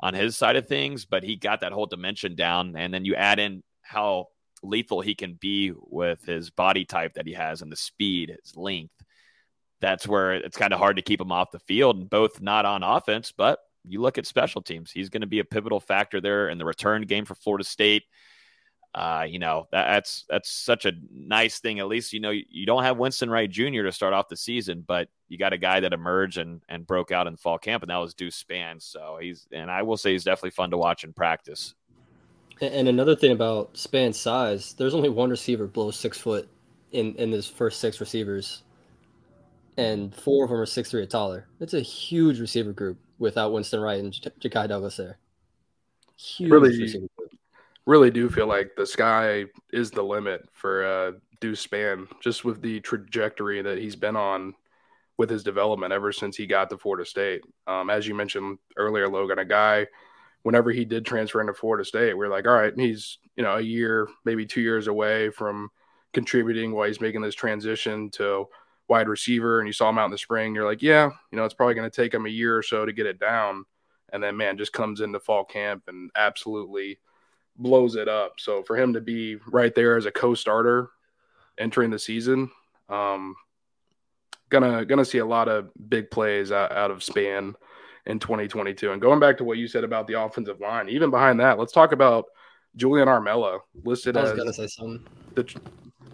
[0.00, 2.76] on his side of things, but he got that whole dimension down.
[2.76, 4.26] And then you add in how
[4.62, 8.56] lethal he can be with his body type that he has and the speed, his
[8.56, 8.94] length.
[9.80, 12.64] That's where it's kind of hard to keep him off the field, and both not
[12.64, 14.90] on offense, but you look at special teams.
[14.90, 18.04] He's going to be a pivotal factor there in the return game for Florida State
[18.96, 21.80] uh, you know that, that's that's such a nice thing.
[21.80, 23.82] At least you know you, you, don't have Winston Wright Jr.
[23.82, 27.12] to start off the season, but you got a guy that emerged and and broke
[27.12, 28.80] out in fall camp, and that was Deuce Spann.
[28.80, 31.74] So he's and I will say he's definitely fun to watch in practice.
[32.62, 36.48] And another thing about Spann's size, there's only one receiver below six foot
[36.92, 38.62] in in his first six receivers,
[39.76, 41.48] and four of them are six three or taller.
[41.61, 45.18] It's a huge receiver group without Winston Wright and J- Ja'Khi Douglas there.
[46.16, 47.09] Huge really,
[47.87, 52.61] really do feel like the sky is the limit for uh, Deuce Spann, just with
[52.61, 54.55] the trajectory that he's been on
[55.18, 57.42] with his development ever since he got to Florida State.
[57.66, 59.87] Um, as you mentioned earlier, Logan, a guy,
[60.42, 63.57] whenever he did transfer into Florida State, we are like, all right, he's you know
[63.57, 65.70] a year, maybe two years away from
[66.12, 68.46] contributing while he's making this transition to
[68.88, 69.61] wide receiver.
[69.61, 70.55] And you saw him out in the spring.
[70.55, 72.85] You're like, yeah, you know, it's probably going to take him a year or so
[72.85, 73.64] to get it down.
[74.12, 76.99] And then, man, just comes into fall camp and absolutely
[77.59, 78.35] blows it up.
[78.38, 80.90] So for him to be right there as a co-starter
[81.59, 82.51] entering the season,
[82.88, 83.37] um,
[84.49, 87.55] gonna gonna see a lot of big plays out, out of Spann
[88.07, 88.92] in 2022.
[88.92, 91.73] And going back to what you said about the offensive line, even behind that, let's
[91.73, 92.27] talk about
[92.77, 94.31] Julian Armella listed as
[95.35, 95.59] the tr-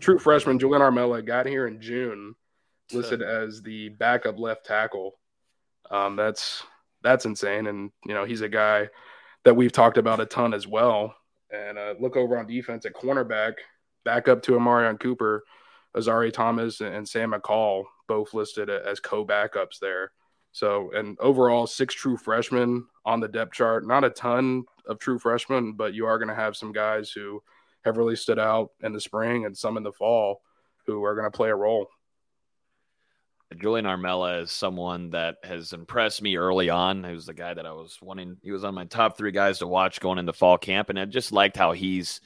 [0.01, 0.59] true freshman.
[0.59, 2.35] Julian Armella got here in June,
[2.93, 5.19] listed as the backup left tackle.
[5.91, 6.63] Um, that's
[7.03, 8.89] that's insane, and you know he's a guy
[9.45, 11.15] that we've talked about a ton as well.
[11.53, 13.55] And uh, look over on defense at cornerback,
[14.05, 15.45] back up to Amarion Cooper,
[15.97, 20.13] Azareye'h Thomas, and Sam McCall, both listed as co backups there.
[20.53, 23.87] So, and overall, six true freshmen on the depth chart.
[23.87, 27.43] Not a ton of true freshmen, but you are going to have some guys who
[27.85, 30.43] have really stood out in the spring and some in the fall
[30.87, 31.89] who are going to play a role.
[33.55, 37.05] Julian Armella is someone that has impressed me early on.
[37.05, 38.37] He was the guy that I was wanting.
[38.43, 41.05] He was on my top three guys to watch going into fall camp, and I
[41.05, 42.21] just liked how he's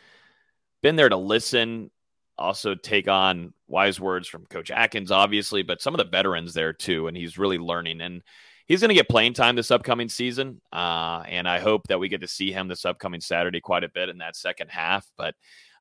[0.82, 1.90] been there to listen,
[2.38, 6.72] also take on wise words from Coach Atkins, obviously, but some of the veterans there
[6.72, 8.00] too, and he's really learning.
[8.00, 8.22] And
[8.66, 12.08] he's going to get playing time this upcoming season, uh, and I hope that we
[12.08, 15.10] get to see him this upcoming Saturday quite a bit in that second half.
[15.16, 15.34] But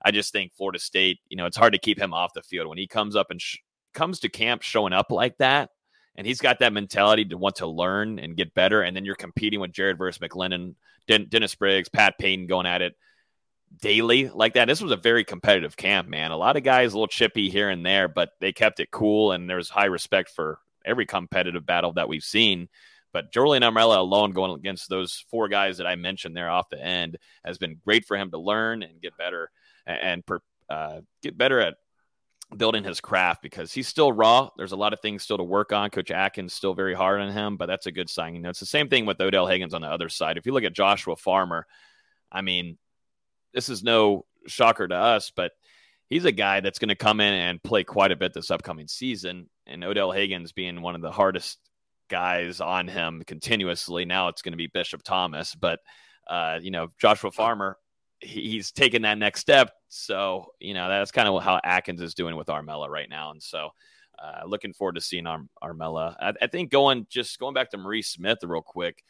[0.03, 2.67] I just think Florida State, you know, it's hard to keep him off the field
[2.67, 3.41] when he comes up and.
[3.41, 3.57] Sh-
[3.95, 5.71] comes to camp showing up like that,
[6.15, 9.15] and he's got that mentality to want to learn and get better, and then you're
[9.15, 10.75] competing with Jared versus McLendon,
[11.07, 12.95] Den- Dennis Briggs, Pat Payton going at it
[13.81, 14.67] daily like that.
[14.67, 16.31] This was a very competitive camp, man.
[16.31, 19.31] A lot of guys a little chippy here and there, but they kept it cool,
[19.31, 22.69] and there's high respect for every competitive battle that we've seen.
[23.11, 26.83] But Julian Armella alone going against those four guys that I mentioned there off the
[26.83, 29.49] end has been great for him to learn and get better
[29.87, 31.75] and per, uh, get better at
[32.55, 34.49] building his craft because he's still raw.
[34.57, 35.89] There's a lot of things still to work on.
[35.89, 38.35] Coach Atkins still very hard on him, but that's a good sign.
[38.35, 40.37] You know, it's the same thing with Odell Haggins on the other side.
[40.37, 41.65] If you look at Joshua Farmer,
[42.31, 42.77] I mean,
[43.53, 45.51] this is no shocker to us, but
[46.09, 48.87] he's a guy that's going to come in and play quite a bit this upcoming
[48.87, 49.49] season.
[49.65, 51.57] And Odell Haggins being one of the hardest
[52.09, 54.05] guys on him continuously.
[54.05, 55.79] Now it's going to be Bishop Thomas, but
[56.27, 57.77] uh, you know, Joshua Farmer,
[58.19, 59.71] he's taking that next step.
[59.95, 63.31] So, you know, that's kind of how Atkins is doing with Armella right now.
[63.31, 63.69] And so,
[64.21, 66.15] uh, looking forward to seeing Ar- Armella.
[66.19, 69.03] I, I, think going just going back to Maurice Smith real quick,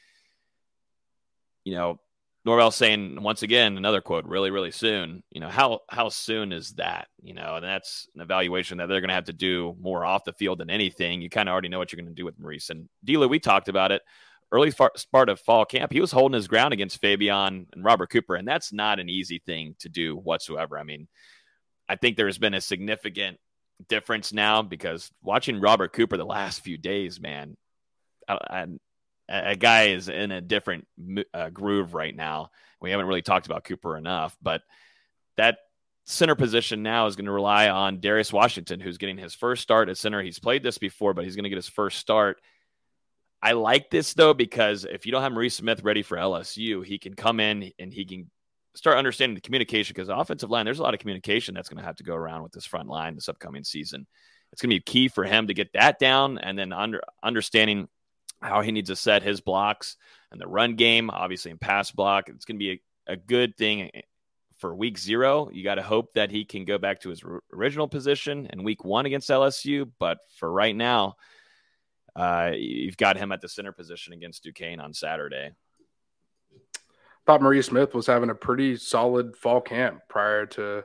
[1.64, 2.00] you know,
[2.44, 5.24] Norvell saying once again another quote really really soon.
[5.32, 7.08] You know how how soon is that?
[7.22, 10.24] You know, and that's an evaluation that they're going to have to do more off
[10.24, 11.22] the field than anything.
[11.22, 13.30] You kind of already know what you're going to do with Maurice and Dila.
[13.30, 14.04] We talked about it
[14.52, 18.36] early part of fall camp, he was holding his ground against Fabian and Robert Cooper,
[18.36, 20.78] and that's not an easy thing to do whatsoever.
[20.78, 21.08] I mean,
[21.88, 23.38] I think there's been a significant
[23.90, 27.58] difference now because watching Robert Cooper the last few days, man,
[28.28, 28.68] I, I,
[29.30, 30.88] a guy is in a different
[31.34, 32.52] uh, groove right now.
[32.82, 34.62] We haven't really talked about Cooper enough, but
[35.38, 35.58] that
[36.06, 39.90] center position now is going to rely on Darius Washington, who's getting his first start
[39.90, 40.22] at center.
[40.22, 42.40] He's played this before, but he's going to get his first start.
[43.46, 46.98] I like this though because if you don't have Maurice Smith ready for LSU, he
[46.98, 48.32] can come in and he can
[48.74, 51.78] start understanding the communication because the offensive line, there's a lot of communication that's going
[51.78, 54.08] to have to go around with this front line this upcoming season.
[54.52, 57.88] It's going to be key for him to get that down and then under understanding
[58.42, 59.96] how he needs to set his blocks
[60.32, 62.30] and the run game, obviously in pass block.
[62.30, 64.02] It's going to be a, a good thing eh,
[64.58, 65.52] for week zero.
[65.54, 68.64] You got to hope that he can go back to his r- original position in
[68.64, 69.92] week one against LSU.
[70.00, 71.18] But for right now,
[72.16, 75.52] uh, you've got him at the center position against Duquesne on Saturday.
[77.26, 80.84] Thought Maurice Smith was having a pretty solid fall camp prior to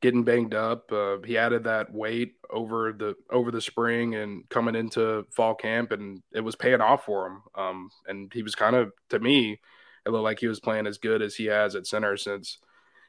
[0.00, 0.90] getting banged up.
[0.92, 5.92] Uh, he added that weight over the over the spring and coming into fall camp,
[5.92, 7.42] and it was paying off for him.
[7.54, 9.60] Um, and he was kind of, to me,
[10.06, 12.58] it looked like he was playing as good as he has at center since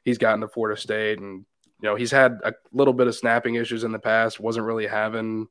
[0.03, 1.45] he's gotten to Florida State, and
[1.81, 4.39] you know he's had a little bit of snapping issues in the past.
[4.39, 5.47] wasn't really having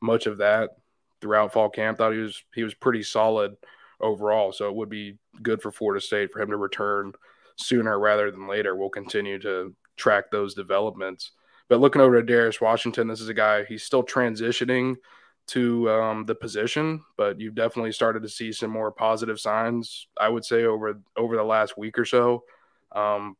[0.00, 0.70] much of that
[1.20, 1.98] throughout fall camp.
[1.98, 3.56] Thought he was he was pretty solid
[4.00, 4.52] overall.
[4.52, 7.12] So it would be good for Florida State for him to return
[7.56, 8.74] sooner rather than later.
[8.74, 11.32] We'll continue to track those developments.
[11.68, 14.96] But looking over to Darius Washington, this is a guy he's still transitioning
[15.48, 20.06] to um, the position, but you've definitely started to see some more positive signs.
[20.18, 22.44] I would say over over the last week or so.
[22.92, 23.36] Um,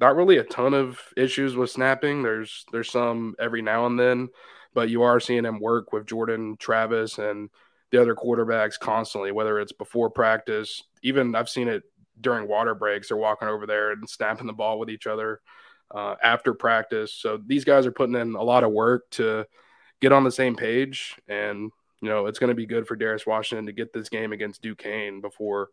[0.00, 2.22] not really a ton of issues with snapping.
[2.22, 4.28] There's there's some every now and then,
[4.74, 7.50] but you are seeing him work with Jordan Travis and
[7.90, 11.82] the other quarterbacks constantly, whether it's before practice, even I've seen it
[12.20, 13.08] during water breaks.
[13.08, 15.40] They're walking over there and snapping the ball with each other
[15.94, 17.12] uh, after practice.
[17.12, 19.46] So these guys are putting in a lot of work to
[20.00, 23.26] get on the same page, and you know it's going to be good for Darius
[23.26, 25.68] Washington to get this game against Duquesne before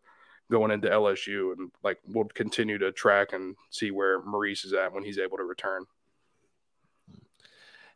[0.50, 4.92] going into LSU, and like we'll continue to track and see where Maurice is at
[4.92, 5.86] when he's able to return.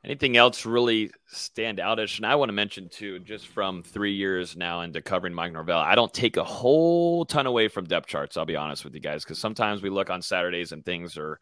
[0.05, 2.19] Anything else really stand outish?
[2.19, 5.79] And I want to mention too, just from three years now into covering Mike Norvell,
[5.79, 8.37] I don't take a whole ton away from depth charts.
[8.37, 11.41] I'll be honest with you guys, because sometimes we look on Saturdays and things are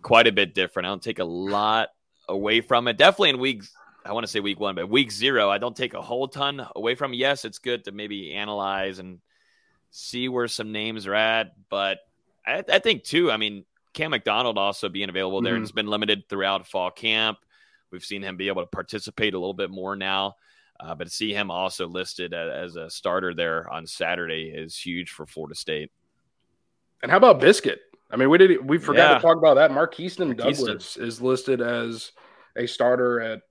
[0.00, 0.86] quite a bit different.
[0.86, 1.90] I don't take a lot
[2.26, 2.96] away from it.
[2.96, 3.64] Definitely in week,
[4.02, 6.66] I want to say week one, but week zero, I don't take a whole ton
[6.74, 7.12] away from.
[7.12, 9.18] Yes, it's good to maybe analyze and
[9.90, 11.98] see where some names are at, but
[12.46, 13.30] I, I think too.
[13.30, 15.56] I mean, Cam McDonald also being available there mm-hmm.
[15.56, 17.36] and has been limited throughout fall camp.
[17.90, 20.36] We've seen him be able to participate a little bit more now.
[20.78, 24.76] Uh, but to see him also listed as, as a starter there on Saturday is
[24.78, 25.90] huge for Florida State.
[27.02, 27.80] And how about Biscuit?
[28.10, 29.14] I mean, we did we forgot yeah.
[29.16, 29.70] to talk about that.
[29.70, 32.12] Markeston Douglas is listed as
[32.56, 33.42] a starter at,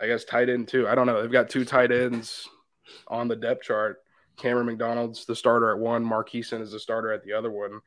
[0.00, 0.88] I guess, tight end too.
[0.88, 1.20] I don't know.
[1.20, 2.48] They've got two tight ends
[3.06, 3.98] on the depth chart.
[4.36, 6.04] Cameron McDonald's the starter at one.
[6.04, 7.80] Markeston is the starter at the other one.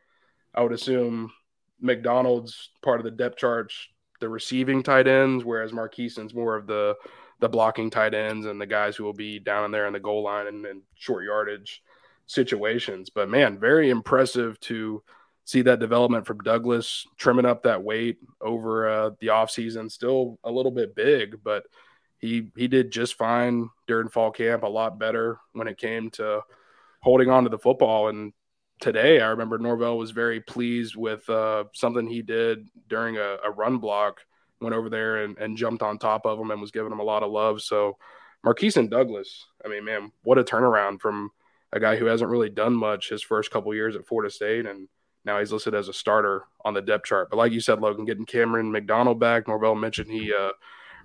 [0.53, 1.31] I would assume
[1.79, 3.73] McDonald's part of the depth chart
[4.21, 6.95] the receiving tight ends, whereas Markeston's more of the
[7.39, 9.99] the blocking tight ends and the guys who will be down in there in the
[9.99, 11.81] goal line and, and short yardage
[12.27, 13.09] situations.
[13.09, 15.01] But man, very impressive to
[15.43, 19.91] see that development from Douglas, trimming up that weight over uh, the offseason.
[19.91, 21.63] Still a little bit big, but
[22.19, 24.63] he he did just fine during fall camp.
[24.63, 26.41] A lot better when it came to
[27.01, 28.33] holding on to the football and
[28.81, 33.51] today, I remember Norvell was very pleased with uh, something he did during a, a,
[33.51, 34.21] run block.
[34.59, 37.03] Went over there and, and, jumped on top of him and was giving him a
[37.03, 37.61] lot of love.
[37.61, 37.97] So,
[38.45, 41.31] Markeston Douglas, I mean, man, what a turnaround from
[41.71, 44.87] a guy who hasn't really done much his first couple years at Florida State, and
[45.25, 47.29] now he's listed as a starter on the depth chart.
[47.29, 50.49] But like you said, Logan, getting Cameron McDonald back, Norvell mentioned he uh,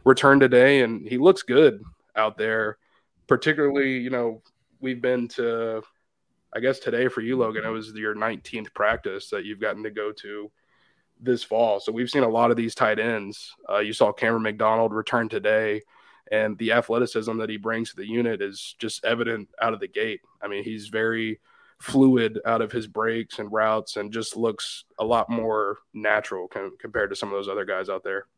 [0.04, 1.82] returned today, and he looks good
[2.14, 2.78] out there.
[3.26, 4.42] Particularly, you know,
[4.80, 5.82] we've been to
[6.56, 9.90] I guess today for you, Logan, it was your 19th practice that you've gotten to
[9.90, 10.50] go to
[11.20, 11.80] this fall.
[11.80, 13.54] So we've seen a lot of these tight ends.
[13.68, 15.82] Uh, you saw Cameron McDonald return today,
[16.32, 19.86] and the athleticism that he brings to the unit is just evident out of the
[19.86, 20.22] gate.
[20.40, 21.40] I mean, he's very
[21.78, 26.78] fluid out of his breaks and routes and just looks a lot more natural com-
[26.80, 28.28] compared to some of those other guys out there.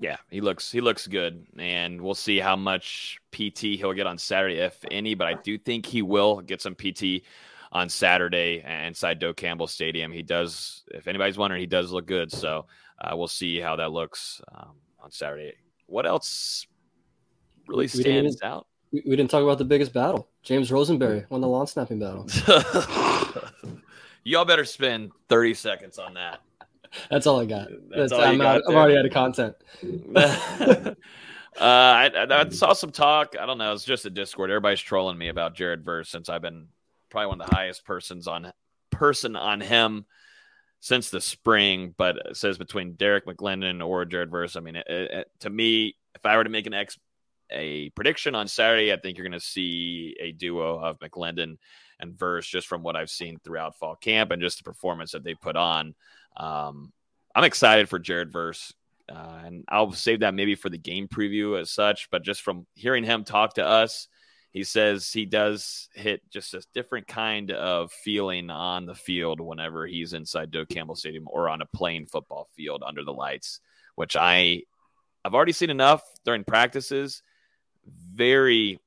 [0.00, 4.16] Yeah, he looks he looks good, and we'll see how much PT he'll get on
[4.16, 5.14] Saturday, if any.
[5.14, 7.22] But I do think he will get some PT
[7.70, 10.10] on Saturday inside Doak Campbell Stadium.
[10.10, 10.84] He does.
[10.90, 12.32] If anybody's wondering, he does look good.
[12.32, 12.64] So
[12.98, 15.52] uh, we'll see how that looks um, on Saturday.
[15.84, 16.66] What else
[17.68, 18.66] really stands we out?
[18.92, 20.30] We, we didn't talk about the biggest battle.
[20.42, 22.26] James Rosenberry won the long snapping battle.
[24.24, 26.40] Y'all better spend 30 seconds on that.
[27.10, 27.68] That's all I got.
[27.68, 29.54] That's, That's all I'm, got I'm already out of content.
[30.16, 30.94] uh,
[31.58, 33.36] I, I, saw some talk.
[33.40, 33.72] I don't know.
[33.72, 34.50] It's just a Discord.
[34.50, 36.66] Everybody's trolling me about Jared Verse since I've been
[37.10, 38.52] probably one of the highest persons on
[38.90, 40.06] person on him
[40.80, 44.56] since the spring, but it says between Derrick McLendon or Jared Verse.
[44.56, 46.98] I mean, it, it, to me, if I were to make an ex
[47.52, 51.58] a prediction on Saturday, I think you're going to see a duo of McLendon
[51.98, 55.24] and Verse just from what I've seen throughout fall camp and just the performance that
[55.24, 55.94] they put on.
[56.36, 56.92] Um,
[57.34, 58.72] I'm excited for Jared Verse.
[59.10, 62.66] Uh, and I'll save that maybe for the game preview as such, but just from
[62.74, 64.06] hearing him talk to us,
[64.52, 69.86] he says he does hit just a different kind of feeling on the field whenever
[69.86, 73.60] he's inside Doak Campbell Stadium or on a playing football field under the lights,
[73.94, 74.62] which I
[75.24, 77.22] I've already seen enough during practices.
[77.86, 78.80] Very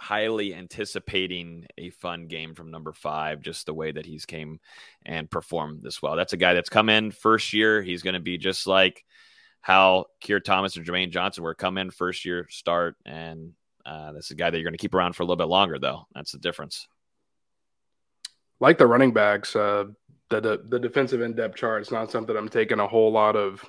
[0.00, 4.58] highly anticipating a fun game from number five, just the way that he's came
[5.04, 6.16] and performed this well.
[6.16, 7.82] That's a guy that's come in first year.
[7.82, 9.04] He's going to be just like
[9.60, 13.52] how Keir Thomas and Jermaine Johnson were come in first year start and
[13.84, 15.48] uh, this is a guy that you're going to keep around for a little bit
[15.48, 16.06] longer, though.
[16.14, 16.86] That's the difference.
[18.60, 19.86] Like the running backs, uh,
[20.28, 23.36] the, the, the defensive in depth chart is not something I'm taking a whole lot
[23.36, 23.64] of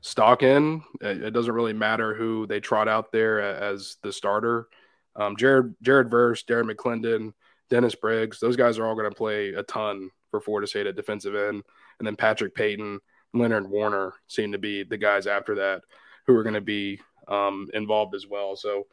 [0.00, 0.82] stock in.
[1.00, 4.68] It, it, doesn't really matter who they trot out there as the starter.
[5.16, 7.32] Um, Jared Jared Verse, Darren McLendon,
[7.70, 10.96] Dennis Briggs, those guys are all going to play a ton for Florida State at
[10.96, 11.62] defensive end,
[11.98, 13.00] and then Patrick Payton,
[13.32, 15.82] Leonard Warner seem to be the guys after that
[16.26, 18.56] who are going to be um, involved as well.
[18.56, 18.86] So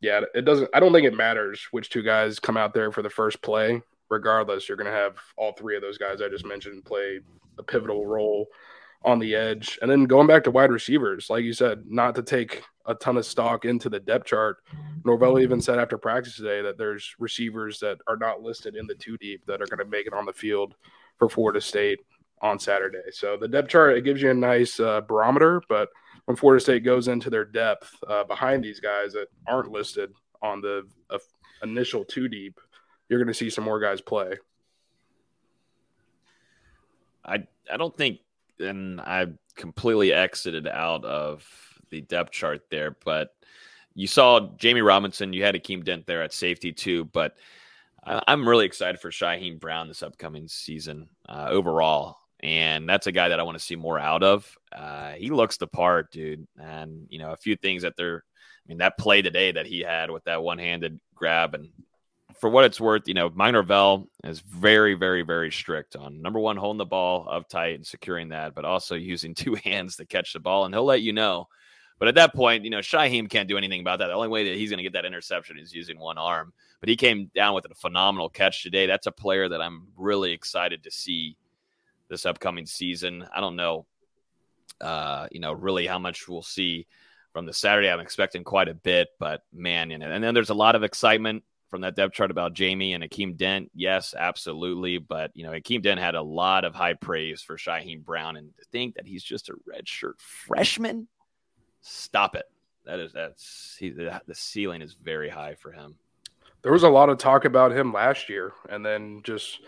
[0.00, 0.70] yeah, it doesn't.
[0.72, 3.82] I don't think it matters which two guys come out there for the first play.
[4.10, 7.20] Regardless, you're going to have all three of those guys I just mentioned play
[7.58, 8.46] a pivotal role
[9.02, 9.78] on the edge.
[9.80, 13.16] And then going back to wide receivers, like you said, not to take a ton
[13.16, 14.58] of stock into the depth chart.
[15.04, 18.94] Norvell even said after practice today that there's receivers that are not listed in the
[18.94, 20.74] two deep that are going to make it on the field
[21.18, 22.00] for Florida State
[22.40, 23.02] on Saturday.
[23.12, 25.88] So the depth chart it gives you a nice uh, barometer, but
[26.24, 30.10] when Florida State goes into their depth uh, behind these guys that aren't listed
[30.42, 31.18] on the uh,
[31.62, 32.60] initial two deep,
[33.08, 34.34] you're going to see some more guys play.
[37.24, 38.20] I I don't think,
[38.60, 41.46] and I completely exited out of
[41.90, 43.34] the depth chart there, but
[43.94, 45.32] you saw Jammie Robinson.
[45.32, 47.36] You had Akeem Dent there at safety too, but
[48.04, 53.28] I'm really excited for Shyheim Brown this upcoming season uh, overall and that's a guy
[53.28, 54.56] that I want to see more out of.
[54.72, 56.46] Uh, he looks the part, dude.
[56.56, 59.80] And you know, a few things that they're, I mean, that play today that he
[59.80, 61.70] had with that one-handed grab, and
[62.40, 66.38] for what it's worth, you know, Mike Norvell is very, very, very strict on number
[66.38, 70.06] one, holding the ball up tight and securing that, but also using two hands to
[70.06, 71.48] catch the ball, and he'll let you know.
[71.98, 74.06] But at that point, you know, Shyheim can't do anything about that.
[74.06, 76.52] The only way that he's going to get that interception is using one arm.
[76.78, 78.86] But he came down with a phenomenal catch today.
[78.86, 81.36] That's a player that I'm really excited to see
[82.08, 83.26] this upcoming season.
[83.34, 83.86] I don't know,
[84.80, 86.86] uh, you know, really how much we'll see
[87.32, 87.90] from the Saturday.
[87.90, 90.84] I'm expecting quite a bit, but man, you know, and then there's a lot of
[90.84, 93.70] excitement from that depth chart about Jammie and Akeem Dent.
[93.74, 94.98] Yes, absolutely.
[94.98, 98.36] But, you know, Akeem Dent had a lot of high praise for Shyheim Brown.
[98.36, 101.08] And to think that he's just a redshirt freshman,
[101.80, 102.46] stop it.
[102.86, 105.96] That is, that's, he, the, the ceiling is very high for him.
[106.62, 108.52] There was a lot of talk about him last year.
[108.70, 109.60] And then just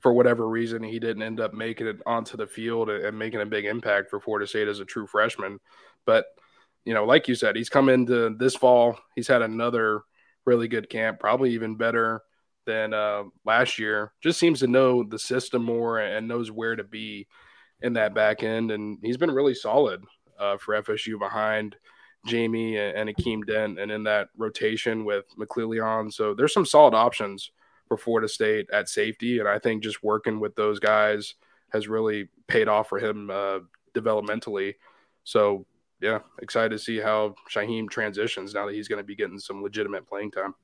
[0.00, 3.46] for whatever reason, he didn't end up making it onto the field and making a
[3.46, 5.58] big impact for Florida State as a true freshman.
[6.04, 6.26] But,
[6.84, 8.98] you know, like you said, he's come into this fall.
[9.14, 10.02] He's had another
[10.46, 12.22] really good camp, probably even better
[12.64, 14.12] than uh, last year.
[14.22, 17.26] Just seems to know the system more and knows where to be
[17.82, 18.70] in that back end.
[18.70, 20.02] And he's been really solid
[20.38, 21.76] uh, for FSU behind
[22.26, 26.12] Jammie and, and Akeem Dent and in that rotation with McClellion.
[26.12, 27.50] So there's some solid options
[27.88, 31.34] for Florida State at safety, and I think just working with those guys
[31.72, 33.60] has really paid off for him uh,
[33.94, 34.74] developmentally.
[35.24, 35.66] So
[36.00, 39.62] yeah, excited to see how Shyheim transitions now that he's going to be getting some
[39.62, 40.54] legitimate playing time.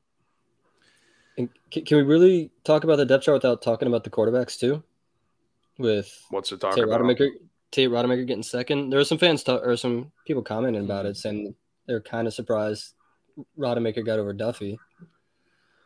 [1.38, 4.82] And can we really talk about the depth chart without talking about the quarterbacks too?
[5.78, 7.00] With what's to talk Tate about?
[7.00, 7.28] Rodemaker,
[7.70, 8.90] Tate Rodemaker getting second.
[8.90, 11.20] There are some fans talk, or some people commenting about it, mm-hmm.
[11.20, 11.54] saying
[11.86, 12.92] they're kind of surprised
[13.58, 14.78] Rodemaker got over Duffy.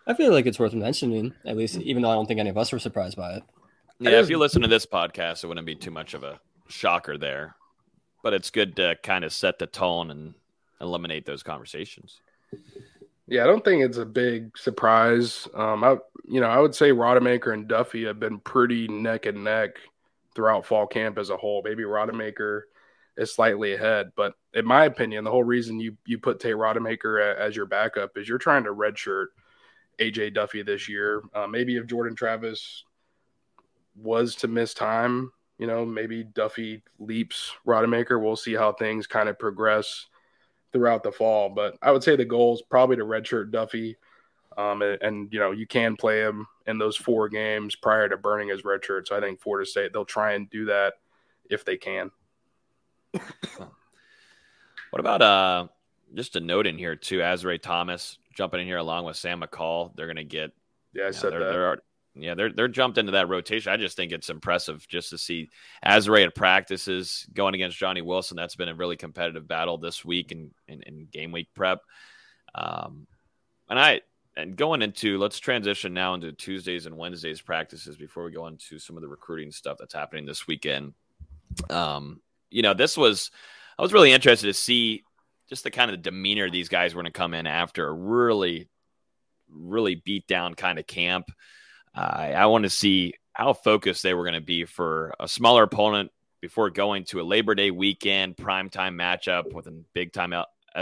[0.08, 2.58] I feel like it's worth mentioning, at least, even though I don't think any of
[2.58, 3.42] us were surprised by it.
[3.98, 7.16] Yeah, if you listen to this podcast, it wouldn't be too much of a shocker
[7.16, 7.56] there.
[8.26, 10.34] But it's good to kind of set the tone and
[10.80, 12.20] eliminate those conversations.
[13.28, 15.46] Yeah, I don't think it's a big surprise.
[15.54, 15.98] Um, I,
[16.28, 19.76] you know, I would say Rodemaker and Duffy have been pretty neck and neck
[20.34, 21.62] throughout fall camp as a whole.
[21.64, 22.62] Maybe Rodemaker
[23.16, 27.36] is slightly ahead, but in my opinion, the whole reason you you put Tate Rodemaker
[27.36, 29.26] as your backup is you're trying to redshirt–
[29.98, 31.22] AJ Duffy this year.
[31.34, 32.84] Uh, maybe if Jordan Travis
[33.94, 38.22] was to miss time, you know, maybe Duffy leaps Rodemaker.
[38.22, 40.06] We'll see how things kind of progress
[40.72, 41.48] throughout the fall.
[41.48, 43.96] But I would say the goal is probably to redshirt Duffy
[44.58, 48.16] Um, and, and, you know, you can play him in those four games prior to
[48.16, 49.06] burning his redshirt.
[49.06, 50.94] So I think Florida State, they'll try and do that
[51.50, 52.10] if they can.
[53.12, 55.66] what about uh,
[56.14, 57.18] just a note in here, too?
[57.18, 59.94] Azareye'h Thomas jumping in here along with Sam McCall.
[59.94, 60.52] They're going to get.
[60.94, 61.52] Yeah, I said they're, that.
[61.52, 61.78] They're,
[62.18, 63.72] yeah, they're they're jumped into that rotation.
[63.72, 65.50] I just think it's impressive just to see
[65.84, 68.36] Azareye'h at practices going against Johnny Wilson.
[68.36, 71.80] That's been a really competitive battle this week in, in, in game week prep.
[72.54, 73.06] Um,
[73.68, 74.00] and I
[74.36, 78.78] and going into let's transition now into Tuesdays and Wednesdays practices before we go into
[78.78, 80.94] some of the recruiting stuff that's happening this weekend.
[81.70, 83.30] Um, you know, this was
[83.78, 85.04] I was really interested to see
[85.48, 88.68] just the kind of demeanor these guys were going to come in after a really,
[89.48, 91.30] really beat down kind of camp.
[91.96, 95.62] Uh, I want to see how focused they were going to be for a smaller
[95.62, 96.10] opponent
[96.42, 100.34] before going to a Labor Day weekend primetime matchup with a big time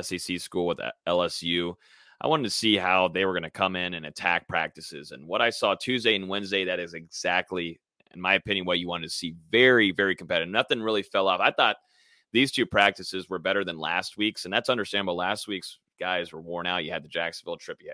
[0.02, 1.74] SEC school with LSU.
[2.20, 5.12] I wanted to see how they were going to come in and attack practices.
[5.12, 7.80] And what I saw Tuesday and Wednesday, that is exactly,
[8.12, 9.34] in my opinion, what you wanted to see.
[9.50, 10.50] Very, very competitive.
[10.50, 11.40] Nothing really fell off.
[11.40, 11.76] I thought
[12.32, 15.16] these two practices were better than last week's, and that's understandable.
[15.16, 16.84] Last week's guys were worn out.
[16.84, 17.78] You had the Jacksonville trip.
[17.80, 17.92] You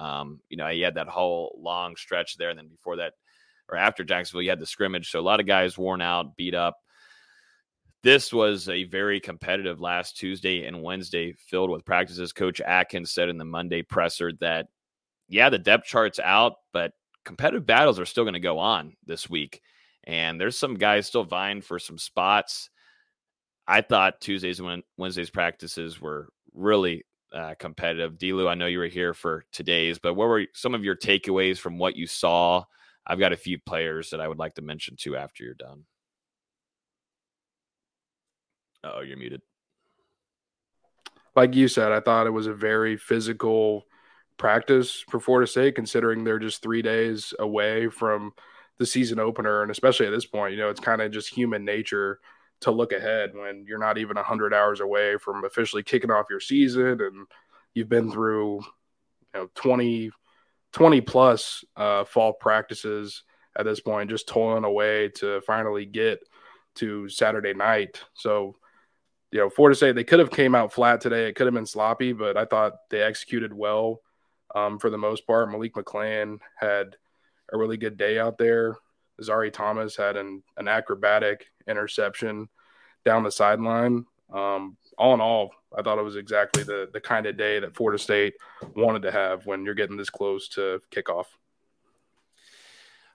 [0.00, 2.48] um, you know, he had that whole long stretch there.
[2.48, 3.12] And then before that,
[3.68, 5.10] or after Jacksonville, you had the scrimmage.
[5.10, 6.76] So a lot of guys worn out, beat up.
[8.02, 12.32] This was a very competitive last Tuesday and Wednesday filled with practices.
[12.32, 14.68] Coach Atkins said in the Monday presser that,
[15.28, 16.92] yeah, the depth chart's out, but
[17.26, 19.60] competitive battles are still going to go on this week.
[20.04, 22.70] And there's some guys still vying for some spots.
[23.68, 28.18] I thought Tuesdays and Wednesdays practices were really uh, competitive.
[28.18, 31.58] Delu, I know you were here for today's, but what were some of your takeaways
[31.58, 32.64] from what you saw?
[33.06, 35.84] I've got a few players that I would like to mention too after you're done.
[38.84, 39.42] Oh, you're muted.
[41.36, 43.86] Like you said, I thought it was a very physical
[44.36, 48.32] practice for Florida State, considering they're just three days away from
[48.78, 49.62] the season opener.
[49.62, 52.20] And especially at this point, you know, it's kind of just human nature
[52.60, 56.40] to look ahead when you're not even 100 hours away from officially kicking off your
[56.40, 57.26] season and
[57.74, 58.60] you've been through
[59.34, 60.10] you know 20
[60.72, 63.24] 20 plus uh, fall practices
[63.58, 66.20] at this point just toiling away to finally get
[66.76, 68.00] to Saturday night.
[68.14, 68.56] So
[69.32, 71.28] you know for to say they could have came out flat today.
[71.28, 74.00] It could have been sloppy but I thought they executed well.
[74.52, 76.96] Um, for the most part Malik McClain had
[77.52, 78.76] a really good day out there
[79.20, 82.48] Zari Thomas had an, an acrobatic interception
[83.04, 84.06] down the sideline.
[84.32, 87.74] Um, all in all, I thought it was exactly the the kind of day that
[87.74, 88.34] Florida State
[88.76, 91.26] wanted to have when you're getting this close to kickoff.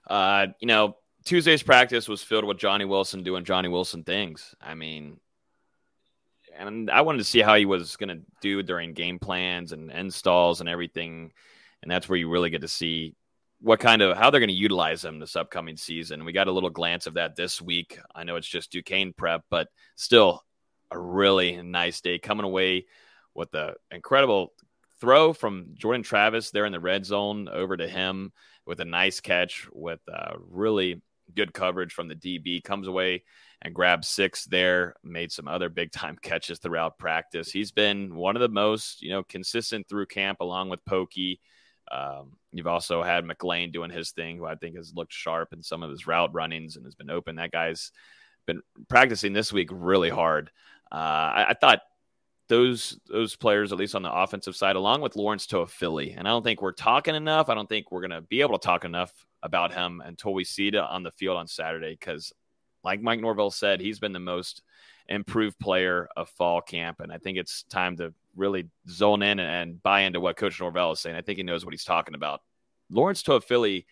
[0.06, 4.54] Uh, you know, Tuesday's practice was filled with Johnny Wilson doing Johnny Wilson things.
[4.60, 5.18] I mean,
[6.56, 9.90] and I wanted to see how he was going to do during game plans and
[9.90, 11.32] installs and everything.
[11.82, 13.14] And that's where you really get to see
[13.60, 16.24] what kind of how they're going to utilize them this upcoming season.
[16.24, 17.98] We got a little glance of that this week.
[18.14, 20.44] I know it's just Duquesne prep, but still
[20.90, 22.86] a really nice day coming away
[23.34, 24.52] with the incredible
[25.00, 28.32] throw from Jordan Travis there in the red zone over to him
[28.66, 31.02] with a nice catch with uh, really
[31.34, 32.62] good coverage from the DB.
[32.62, 33.24] Comes away
[33.62, 34.94] and grabs six there.
[35.02, 37.50] Made some other big time catches throughout practice.
[37.50, 41.40] He's been one of the most you know consistent through camp, along with Pokey.
[41.90, 45.62] Um, you've also had McClain doing his thing, who I think has looked sharp in
[45.62, 47.36] some of his route runnings and has been open.
[47.36, 47.92] That guy's
[48.46, 50.50] been practicing this week really hard.
[50.90, 51.80] Uh, I, I, thought
[52.48, 56.30] those those players, at least on the offensive side, along with Lawrence Toafili, and I
[56.30, 57.48] don't think we're talking enough.
[57.48, 59.12] I don't think we're to be able to talk enough
[59.42, 61.96] about him until we see it on the field on Saturday.
[61.98, 62.32] Because,
[62.84, 64.62] like Mike Norvell said, he's been the most
[65.08, 69.82] improved player of fall camp, and I think it's time to really zone in and
[69.82, 71.16] buy into what Coach Norvell is saying.
[71.16, 72.40] I think he knows what he's talking about.
[72.90, 73.86] Lawrence Toafili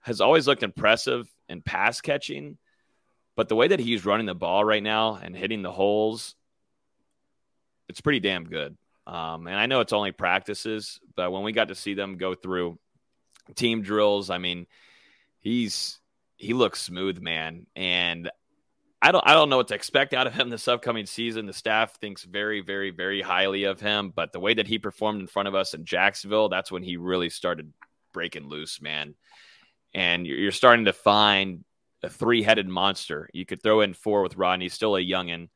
[0.00, 2.58] has always looked impressive in pass catching,
[3.36, 6.34] but the way that he's running the ball right now and hitting the holes,
[7.88, 8.76] it's pretty damn good.
[9.06, 12.34] Um, and I know it's only practices, but when we got to see them go
[12.34, 12.78] through
[13.54, 14.66] team drills, I mean,
[15.40, 16.00] he's
[16.36, 17.66] he looks smooth, man.
[17.76, 18.30] And
[19.04, 21.46] I don't I don't know what to expect out of him this upcoming season.
[21.46, 25.20] The staff thinks very, very, very highly of him, but the way that he performed
[25.20, 27.72] in front of us in Jacksonville, that's when he really started
[28.12, 29.16] breaking loose, man.
[29.92, 31.64] And you're starting to find
[32.04, 33.28] a three-headed monster.
[33.32, 35.48] You could throw in four with Rodney, still a youngin,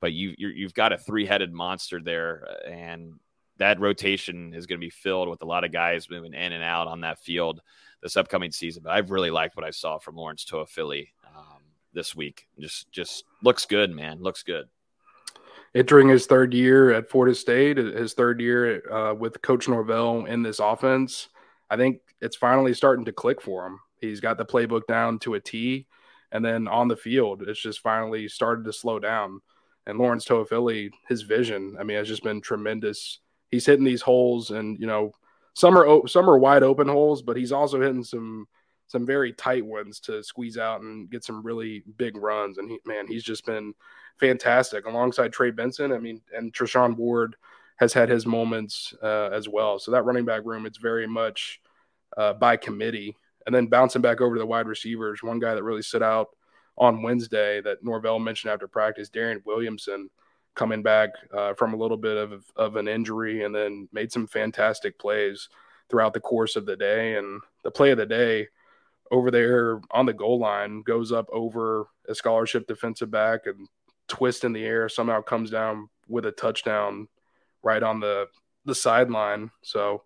[0.00, 3.12] but you you've got a three-headed monster there, and
[3.58, 6.64] that rotation is going to be filled with a lot of guys moving in and
[6.64, 7.60] out on that field
[8.02, 8.82] this upcoming season.
[8.82, 11.08] But I've really liked what I saw from Lawrence Toafili
[11.96, 12.46] this week.
[12.60, 14.22] Just just looks good, man.
[14.22, 14.66] Looks good.
[15.74, 20.42] entering his third year at Florida State, his third year uh, with Coach Norvell in
[20.42, 21.28] this offense.
[21.68, 23.80] I think it's finally starting to click for him.
[24.00, 25.86] He's got the playbook down to a T,
[26.32, 29.40] and then on the field, it's just finally started to slow down.
[29.86, 33.20] And Lawrence Toafili, his vision, I mean, has just been tremendous.
[33.50, 35.12] He's hitting these holes, and you know,
[35.54, 38.46] some are some are wide open holes, but he's also hitting some
[38.88, 42.58] some very tight ones to squeeze out and get some really big runs.
[42.58, 43.74] And he, man, he's just been
[44.18, 45.92] fantastic alongside Trey Benson.
[45.92, 47.36] I mean, and Treshaun Ward
[47.76, 49.78] has had his moments uh, as well.
[49.78, 51.60] So that running back room, it's very much
[52.16, 53.14] uh, by committee.
[53.44, 56.28] And then bouncing back over to the wide receivers, one guy that really stood out
[56.78, 60.10] on Wednesday that Norvell mentioned after practice, Darion Williamson,
[60.54, 64.26] coming back uh, from a little bit of, of an injury and then made some
[64.26, 65.48] fantastic plays
[65.88, 67.16] throughout the course of the day.
[67.16, 68.48] And the play of the day
[69.10, 73.68] over there on the goal line goes up over a scholarship defensive back and
[74.08, 77.08] twist in the air, somehow comes down with a touchdown
[77.62, 78.26] right on the
[78.64, 79.50] the sideline.
[79.62, 80.02] So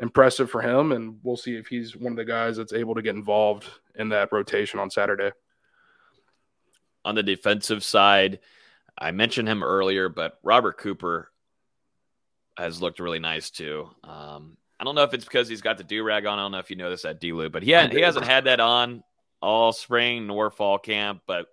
[0.00, 3.02] impressive for him, and we'll see if he's one of the guys that's able to
[3.02, 5.32] get involved in that rotation on Saturday.
[7.04, 8.40] On the defensive side,
[8.98, 11.30] I mentioned him earlier, but Robert Cooper
[12.58, 13.88] has looked really nice too.
[14.02, 16.38] Um, I don't know if it's because he's got the do rag on.
[16.38, 18.60] I don't know if you know this at D but he he hasn't had that
[18.60, 19.02] on
[19.40, 21.22] all spring nor fall camp.
[21.26, 21.46] But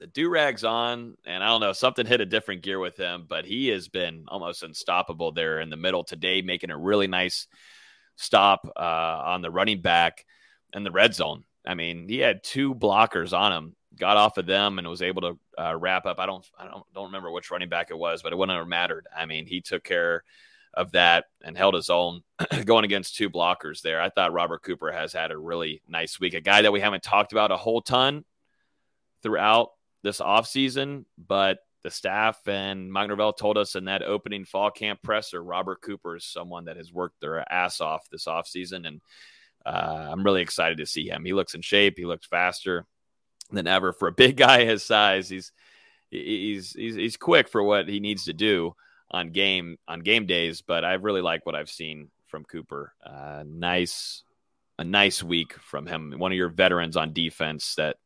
[0.00, 3.26] the do rag's on, and I don't know, something hit a different gear with him,
[3.28, 7.46] but he has been almost unstoppable there in the middle today, making a really nice
[8.16, 10.26] stop uh, on the running back
[10.74, 11.44] in the red zone.
[11.66, 15.22] I mean, he had two blockers on him, got off of them, and was able
[15.22, 16.18] to uh, wrap up.
[16.18, 18.68] I don't, I don't, don't remember which running back it was, but it wouldn't have
[18.68, 19.06] mattered.
[19.16, 20.24] I mean, he took care
[20.76, 22.22] of that and held his own
[22.64, 24.00] going against two blockers there.
[24.00, 27.02] I thought Robert Cooper has had a really nice week, a guy that we haven't
[27.02, 28.24] talked about a whole ton
[29.22, 29.70] throughout
[30.02, 35.00] this offseason, but the staff and Mike Norvell told us in that opening fall camp
[35.02, 38.86] presser, Robert Cooper is someone that has worked their ass off this offseason.
[38.86, 39.00] And
[39.66, 41.24] uh, I'm really excited to see him.
[41.24, 41.94] He looks in shape.
[41.96, 42.86] He looks faster
[43.50, 45.28] than ever for a big guy his size.
[45.28, 45.52] He's,
[46.10, 48.74] he's, he's, he's quick for what he needs to do
[49.14, 52.92] on game, on game days, but I really like what I've seen from Cooper.
[53.04, 54.24] Uh, nice,
[54.78, 56.14] a nice week from him.
[56.18, 57.96] One of your veterans on defense that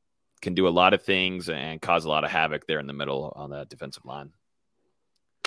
[0.42, 2.92] can do a lot of things and cause a lot of havoc there in the
[2.92, 4.30] middle on that defensive line.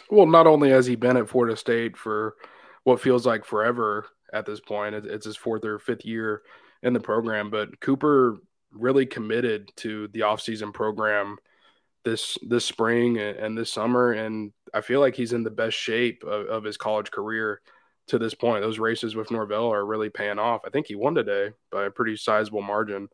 [0.09, 2.35] Well, not only has he been at Florida State for
[2.83, 6.41] what feels like forever at this point, it's his fourth or fifth year
[6.83, 8.41] in the program, but Cooper
[8.73, 11.37] really committed to the offseason program
[12.03, 16.23] this this spring and this summer, and I feel like he's in the best shape
[16.23, 17.61] of, of his college career
[18.07, 18.61] to this point.
[18.61, 20.61] Those races with Norvell are really paying off.
[20.65, 23.09] I think he won today by a pretty sizable margin.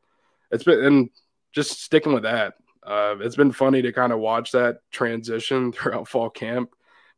[0.52, 1.10] It's been and
[1.52, 2.56] just sticking with that.
[2.84, 6.70] Uh, it's been funny to kind of watch that transition throughout fall camp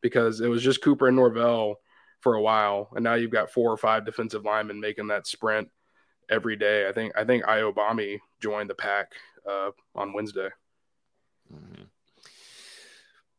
[0.01, 1.79] because it was just Cooper and Norvell
[2.21, 5.69] for a while, and now you've got four or five defensive linemen making that sprint
[6.29, 6.87] every day.
[6.87, 9.13] I think I think Iobami joined the pack
[9.49, 10.49] uh, on Wednesday.
[11.53, 11.83] Mm-hmm.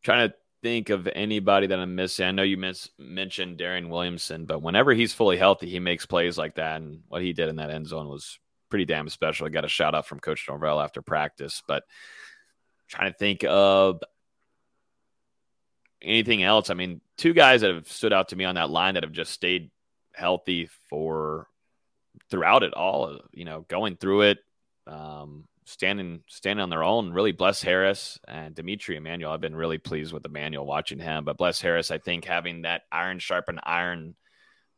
[0.02, 2.26] Trying to think of anybody that I'm missing.
[2.26, 6.36] I know you miss, mentioned Darion Williamson, but whenever he's fully healthy, he makes plays
[6.36, 8.38] like that, and what he did in that end zone was
[8.68, 9.46] pretty damn special.
[9.46, 11.84] I got a shout out from Coach Norvell after practice, but
[12.88, 14.02] trying to think of
[16.02, 16.70] anything else.
[16.70, 19.12] I mean, two guys that have stood out to me on that line that have
[19.12, 19.70] just stayed
[20.14, 21.46] healthy for
[22.30, 24.38] throughout it all, you know, going through it,
[24.86, 27.12] um, standing standing on their own.
[27.12, 29.32] Really, Bless Harris and D'Mitri Emmanuel.
[29.32, 32.82] I've been really pleased with Emmanuel watching him, but Bless Harris, I think having that
[32.92, 34.14] iron sharpen iron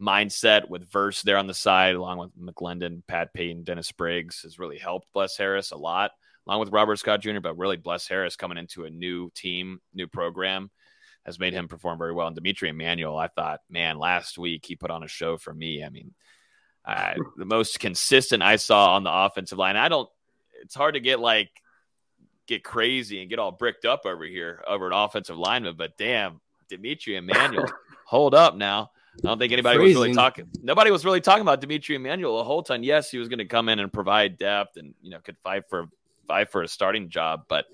[0.01, 4.59] mindset with Verse there on the side, along with McLendon, Pat Payton, Dennis Briggs, has
[4.59, 6.13] really helped Bless Harris a lot,
[6.47, 7.41] along with Robert Scott Jr.
[7.41, 10.71] But really, Bless Harris coming into a new team, new program,
[11.25, 12.27] has made him perform very well.
[12.27, 15.85] And D'Mitri Emmanuel, I thought, man, last week he put on a show for me.
[15.85, 16.13] I mean,
[16.85, 19.77] uh, the most consistent I saw on the offensive line.
[19.77, 20.09] I don't.
[20.63, 21.51] It's hard to get like
[22.47, 26.41] get crazy and get all bricked up over here over an offensive lineman, but damn,
[26.69, 27.67] D'Mitri Emmanuel,
[28.07, 28.91] hold up now.
[29.19, 30.49] I don't think anybody was really talking.
[30.63, 32.83] Nobody was really talking about D'Mitri Emmanuel a whole ton.
[32.83, 35.65] Yes, he was going to come in and provide depth, and you know could fight
[35.69, 35.89] for
[36.27, 37.45] fight for a starting job.
[37.49, 37.67] But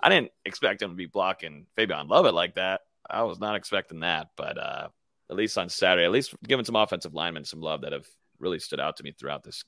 [0.00, 2.82] I didn't expect him to be blocking Fabien Lovett like that.
[3.08, 4.28] I was not expecting that.
[4.36, 4.88] But uh,
[5.30, 8.06] at least on Saturday, at least giving some offensive linemen some love that have
[8.38, 9.64] really stood out to me throughout this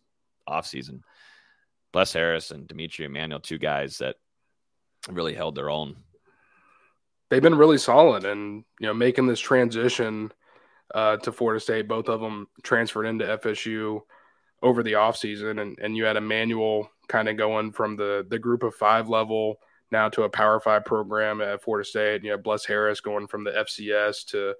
[0.48, 1.00] offseason.
[1.94, 4.16] Bless Harris and D'Mitri Emmanuel, two guys that
[5.08, 5.94] really held their own.
[7.30, 10.32] They've been really solid, and you know, making this transition
[10.92, 11.86] uh, to Florida State.
[11.86, 14.00] Both of them transferred into FSU
[14.60, 15.62] over the offseason.
[15.62, 19.60] And, and you had Emmanuel kind of going from the, the group of five level.
[19.92, 22.16] now to a Power Five program at Florida State.
[22.16, 24.54] And you know, Bless Harris going from the FCS to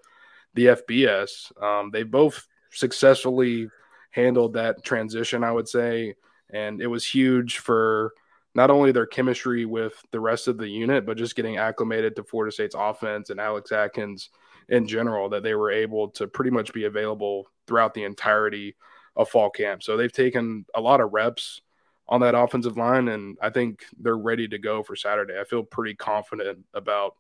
[0.55, 1.51] the FBS.
[1.61, 3.71] Um, they both successfully
[4.13, 6.15] handled that transition, I would say,
[6.55, 8.15] and it was huge for
[8.55, 12.23] not only their chemistry with the rest of the unit, but just getting acclimated to
[12.23, 14.31] Florida State's offense and Alex Atkins
[14.69, 18.77] in general, that they were able to pretty much be available throughout the entirety
[19.17, 19.83] of fall camp.
[19.83, 21.61] So they've taken a lot of reps
[22.07, 25.39] on that offensive line, and I think they're ready to go for Saturday.
[25.39, 27.17] I feel pretty confident about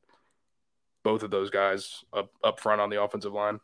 [1.02, 3.58] both of those guys up, up front on the offensive line.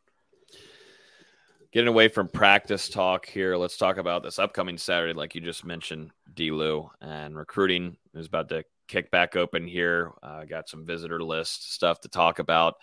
[1.73, 5.65] Getting away from practice talk here, let's talk about this upcoming Saturday, like you just
[5.65, 6.51] mentioned, D.
[6.51, 10.11] Lou, and recruiting is about to kick back open here.
[10.21, 12.75] Uh, got some visitor list stuff to talk about.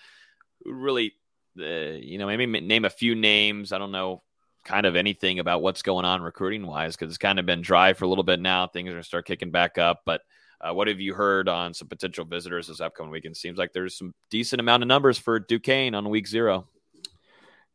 [0.63, 1.11] Really,
[1.59, 1.65] uh,
[1.99, 3.73] you know, maybe name a few names.
[3.73, 4.23] I don't know,
[4.63, 7.91] kind of anything about what's going on recruiting wise, because it's kind of been dry
[7.91, 8.67] for a little bit now.
[8.67, 10.03] Things are going to start kicking back up.
[10.05, 10.21] But
[10.61, 13.35] uh, what have you heard on some potential visitors this upcoming weekend?
[13.35, 16.69] Seems like there's some decent amount of numbers for Duquesne on week zero.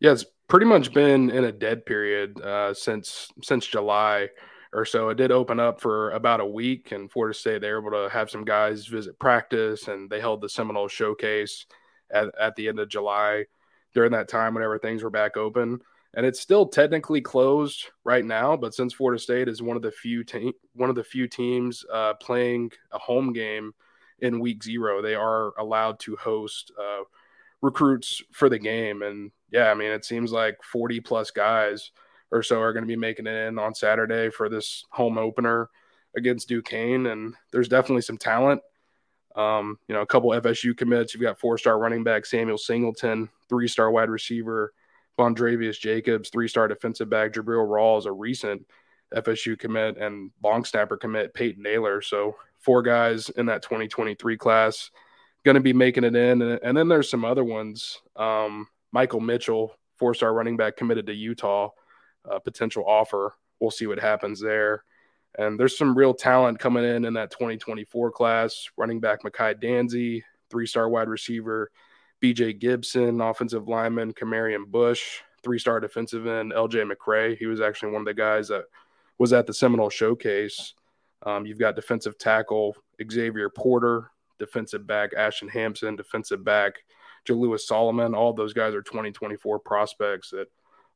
[0.00, 4.28] Yeah, it's pretty much been in a dead period uh, since since July
[4.74, 5.09] or so.
[5.09, 8.12] It did open up for about a week, and Florida State they were able to
[8.12, 11.64] have some guys visit practice, and they held the Seminole Showcase
[12.11, 13.46] at, at the end of July
[13.94, 15.80] during that time whenever things were back open.
[16.12, 19.90] And it's still technically closed right now, but since Florida State is one of the
[19.90, 23.72] few te- one of the few teams uh, playing a home game
[24.18, 27.05] in week zero, they are allowed to host uh,
[27.62, 29.00] recruits for the game.
[29.00, 31.90] And yeah, I mean, it seems like 40 plus guys
[32.30, 35.68] or so are going to be making it in on Saturday for this home opener
[36.16, 37.07] against Duquesne.
[37.07, 38.62] And there's definitely some talent.
[39.36, 41.12] Um, you know, a couple FSU commits.
[41.12, 44.72] You've got four star running back Samuel Singleton, three star wide receiver
[45.18, 48.66] Vandrevius Jacobs, three star defensive back Jabril Rawls, a recent
[49.14, 52.00] FSU commit, and long snapper commit Peyton Naylor.
[52.00, 54.90] So, four guys in that 2023 class
[55.44, 56.40] going to be making it in.
[56.42, 58.00] And, and, then there's some other ones.
[58.16, 61.70] Um, Michael Mitchell, four star running back, committed to Utah,
[62.45, 63.34] potential offer.
[63.61, 64.84] We'll see what happens there.
[65.38, 68.68] And there's some real talent coming in in that 2024 class.
[68.76, 71.70] Running back Makai Danzi, three star wide receiver,
[72.22, 77.36] BJ Gibson, offensive lineman, Camarion Bush, three star defensive end, LJ McCray.
[77.36, 78.64] He was actually one of the guys that
[79.18, 80.74] was at the Seminole Showcase.
[81.24, 82.76] Um, you've got defensive tackle
[83.11, 86.74] Xavier Porter, defensive back Ashton Hampson, defensive back
[87.26, 88.14] Jalewis Solomon.
[88.14, 90.46] All those guys are 2024 prospects that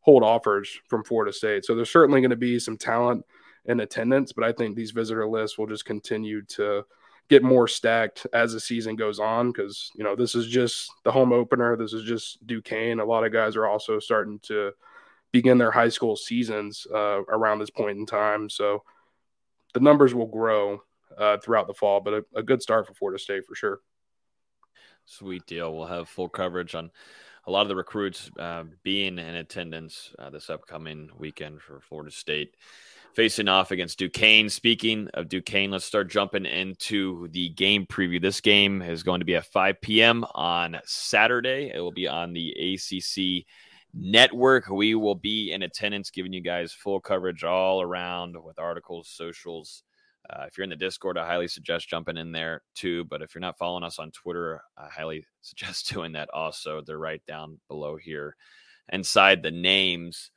[0.01, 1.65] hold offers from Florida State.
[1.65, 3.25] So there's certainly going to be some talent
[3.65, 6.85] in attendance, but I think these visitor lists will just continue to
[7.29, 11.11] get more stacked as the season goes on because you know this is just the
[11.11, 11.77] home opener.
[11.77, 13.01] This is just Duquesne.
[13.01, 14.73] A lot of guys are also starting to
[15.33, 18.49] begin their high school seasons uh, around this point in time.
[18.49, 18.85] So
[19.75, 20.83] the numbers will grow
[21.19, 23.81] uh, throughout the fall, but a, a good start for Florida State for sure.
[25.07, 25.75] Sweet deal.
[25.75, 26.91] We'll have full coverage on
[27.47, 32.11] a lot of the recruits uh, being in attendance uh, this upcoming weekend for Florida
[32.11, 32.57] State
[33.15, 34.51] facing off against Duquesne.
[34.51, 38.21] Speaking of Duquesne, let's start jumping into the game preview.
[38.21, 40.25] This game is going to be at 5 p.m.
[40.35, 41.73] on Saturday.
[41.75, 43.47] It will be on the ACC
[43.95, 44.69] network.
[44.69, 49.83] We will be in attendance, giving you guys full coverage all around with articles, socials,
[50.31, 53.05] uh, if you're in the Discord, I highly suggest jumping in there too.
[53.05, 56.81] But if you're not following us on Twitter, I highly suggest doing that also.
[56.81, 58.37] They're right down below here
[58.93, 60.31] inside the names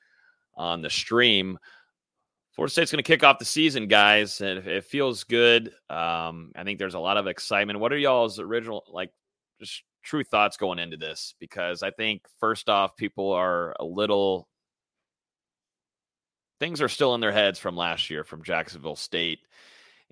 [0.55, 1.57] on the stream.
[2.53, 5.67] Florida State's going to kick off the season, guys, and it feels good.
[5.89, 7.79] Um, I think there's a lot of excitement.
[7.79, 9.11] What are y'all's original, like,
[9.59, 11.35] just true thoughts going into this?
[11.39, 14.49] Because I think, first off, people are a little
[16.59, 19.39] things are still in their heads from last year from Jacksonville State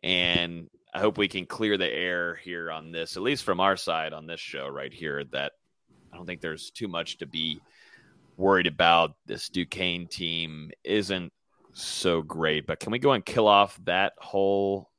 [0.04, 3.78] and I hope we can clear the air here on this, at least from our
[3.78, 5.54] side on this show right here, that
[6.12, 7.60] I don't think there's too much to be
[8.36, 9.16] worried about.
[9.26, 11.32] This Duquesne team isn't
[11.74, 14.90] so great, but can we go and kill off that whole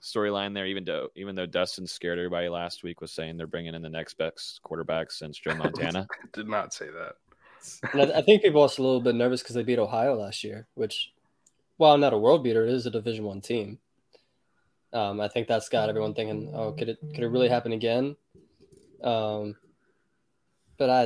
[0.00, 0.66] storyline there?
[0.66, 3.90] Even though, even though Dustin scared everybody last week, was saying they're bringing in the
[3.90, 6.06] next best quarterback since Joe Montana.
[6.32, 7.16] Did not say that.
[7.94, 10.42] I, I think people are also a little bit nervous because they beat Ohio last
[10.44, 11.12] year, which,
[11.76, 13.78] while not a world beater, it is a Division One team.
[14.92, 18.16] Um, I think that's got everyone thinking, oh, could it could it really happen again?
[19.02, 19.56] Um,
[20.76, 21.02] but I,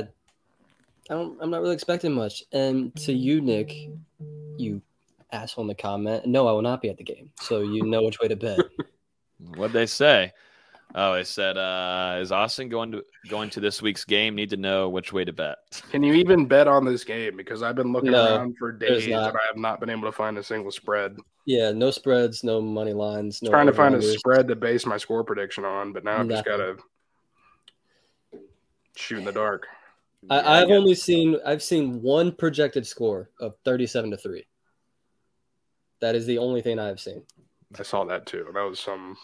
[1.09, 1.37] I don't.
[1.41, 2.43] I'm not really expecting much.
[2.51, 3.73] And to you, Nick,
[4.57, 4.81] you
[5.31, 6.25] asshole in the comment.
[6.25, 8.59] No, I will not be at the game, so you know which way to bet.
[9.55, 10.33] What'd they say?
[10.95, 14.35] Oh, I said, uh, is Austin going to going to this week's game?
[14.35, 15.57] Need to know which way to bet.
[15.91, 17.37] Can you even bet on this game?
[17.37, 19.15] Because I've been looking No, around for days and.
[19.15, 21.17] I have not been able to find a single spread.
[21.47, 23.49] Yeah, no spreads, no money lines, no.
[23.49, 26.43] Trying to find a spread to base my score prediction on, but now I've just
[26.43, 26.75] got to
[28.97, 29.65] shoot in the dark.
[30.29, 34.45] I, I've only seen I've seen one projected score of thirty-seven to three.
[36.01, 37.23] That is the only thing I've seen.
[37.79, 38.47] I saw that too.
[38.53, 39.15] That was some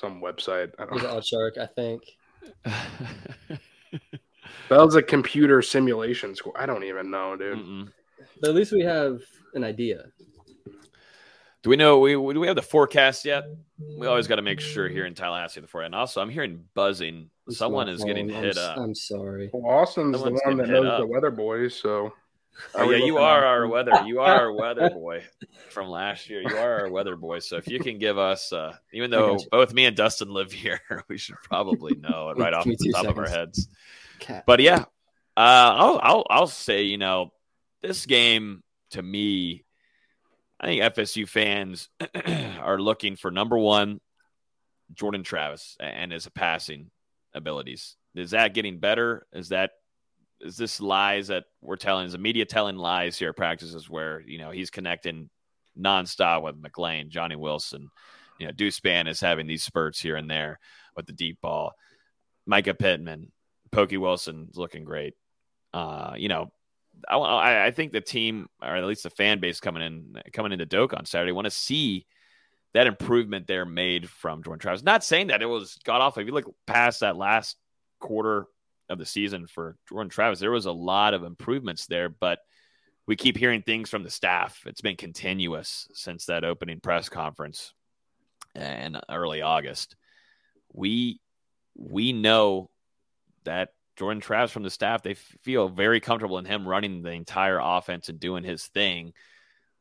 [0.00, 0.70] some website.
[0.78, 1.20] I don't was know.
[1.20, 2.02] Outshark, I think.
[4.68, 6.52] That was a computer simulation score.
[6.56, 7.90] I don't even know, dude.
[8.40, 9.20] But at least we have
[9.54, 10.04] an idea.
[11.68, 11.98] Do we know?
[11.98, 13.44] We do we have the forecast yet?
[13.78, 15.82] We always got to make sure here in Tallahassee before.
[15.82, 17.28] And also, I'm hearing buzzing.
[17.46, 18.78] It's Someone is getting hit I'm, up.
[18.78, 19.50] I'm sorry.
[19.52, 22.14] Well, Austin's Someone's the one that getting hit knows the weather boys, so
[22.74, 23.92] Oh yeah, you are at- our weather.
[24.06, 25.24] You are our weather boy
[25.68, 26.40] from last year.
[26.40, 27.40] You are our weather boy.
[27.40, 29.48] So if you can give us, uh, even though got you.
[29.50, 32.92] both me and Dustin live here, we should probably know it right off the two
[32.92, 33.68] top of our heads.
[34.20, 34.44] Cat.
[34.46, 34.86] But yeah,
[35.36, 37.30] uh, I'll I'll I'll say you know
[37.82, 38.62] this game
[38.92, 39.66] to me,
[40.60, 41.88] I think FSU fans
[42.60, 44.00] are looking for number one,
[44.94, 46.90] Jordan Travis and his passing
[47.34, 47.96] abilities.
[48.14, 49.26] Is that getting better?
[49.32, 49.70] Is that
[50.40, 52.06] is this lies that we're telling?
[52.06, 55.30] Is the media telling lies here at practices where you know he's connecting
[55.78, 57.90] nonstop with McClain, Johnny Wilson,
[58.38, 60.58] you know, Deuce Spann is having these spurts here and there
[60.96, 61.72] with the deep ball.
[62.48, 63.32] Mycah Pittman,
[63.72, 65.14] Pokey Wilson's looking great.
[65.74, 66.50] Uh, you know,
[67.08, 70.66] I, I think the team, or at least the fan base coming in coming into
[70.66, 72.06] Doak on Saturday, want to see
[72.74, 74.82] that improvement there made from Jordan Travis.
[74.82, 76.18] Not saying that it was got off.
[76.18, 77.56] If you look past that last
[78.00, 78.46] quarter
[78.88, 82.40] of the season for Jordan Travis, there was a lot of improvements there, but
[83.06, 84.62] we keep hearing things from the staff.
[84.66, 87.72] It's been continuous since that opening press conference
[88.54, 89.96] in early August.
[90.72, 91.20] We
[91.74, 92.70] we know
[93.44, 97.58] that Jordan Travis from the staff, they feel very comfortable in him running the entire
[97.60, 99.12] offense and doing his thing.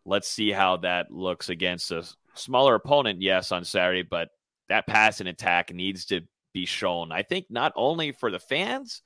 [0.05, 2.03] Let's see how that looks against a
[2.33, 4.29] smaller opponent, yes, on Saturday, but
[4.69, 7.11] that passing attack needs to be shown.
[7.11, 9.03] I think not only for the fans,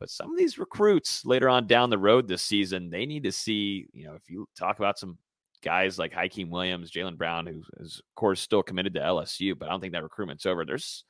[0.00, 3.32] but some of these recruits later on down the road this season, they need to
[3.32, 5.16] see, you know, if you talk about some
[5.62, 9.68] guys like Hykeem Williams, Jalen Brown, who is, of course, still committed to LSU, but
[9.68, 10.64] I don't think that recruitment's over.
[10.64, 11.04] There's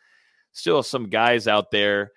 [0.52, 2.10] still some guys out there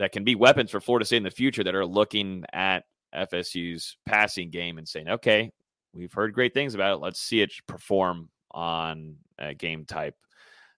[0.00, 2.84] that can be weapons for Florida State in the future that are looking at
[3.14, 5.52] FSU's passing game and saying, okay,
[5.92, 7.02] we've heard great things about it.
[7.02, 9.16] Let's see it perform on
[9.58, 10.16] game type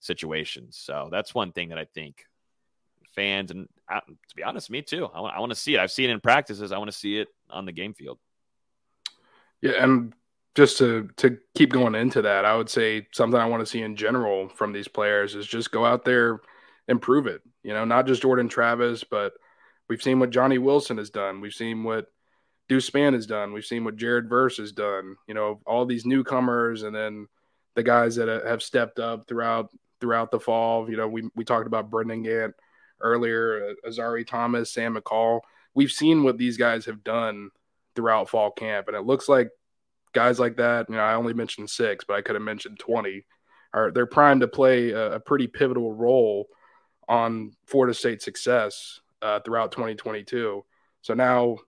[0.01, 0.77] situations.
[0.77, 2.25] So that's one thing that I think
[3.15, 5.09] fans and uh, to be honest, me too.
[5.15, 5.81] I want, I want to see it.
[5.81, 6.73] I've seen it in practices.
[6.73, 8.19] I want to see it on the game field.
[9.61, 10.15] Yeah, and
[10.57, 13.83] just to to keep going into that, I would say something I want to see
[13.83, 16.41] in general from these players is just go out there
[16.89, 17.43] and prove it.
[17.63, 19.33] You know, not just Jordan Travis, but
[19.89, 21.41] we've seen what Johnny Wilson has done.
[21.41, 22.07] We've seen what
[22.69, 23.53] Deuce Spann has done.
[23.53, 25.17] We've seen what Jared Verse has done.
[25.27, 27.29] You know, all these newcomers, and then
[27.75, 30.91] the guys that have stepped up throughout throughout the fall.
[30.91, 32.55] You know, we we talked about Brendan Gant
[33.01, 35.41] earlier, uh, Azareye'h Thomas, Sam McCall.
[35.75, 37.51] We've seen what these guys have done
[37.95, 39.51] throughout fall camp, and it looks like
[40.13, 40.89] guys like that.
[40.89, 43.25] You know, I only mentioned six, but I could have mentioned twenty.
[43.75, 46.47] Are they're primed to play a, a pretty pivotal role
[47.13, 50.65] on Florida State's success uh, throughout 2022.
[51.03, 51.59] So now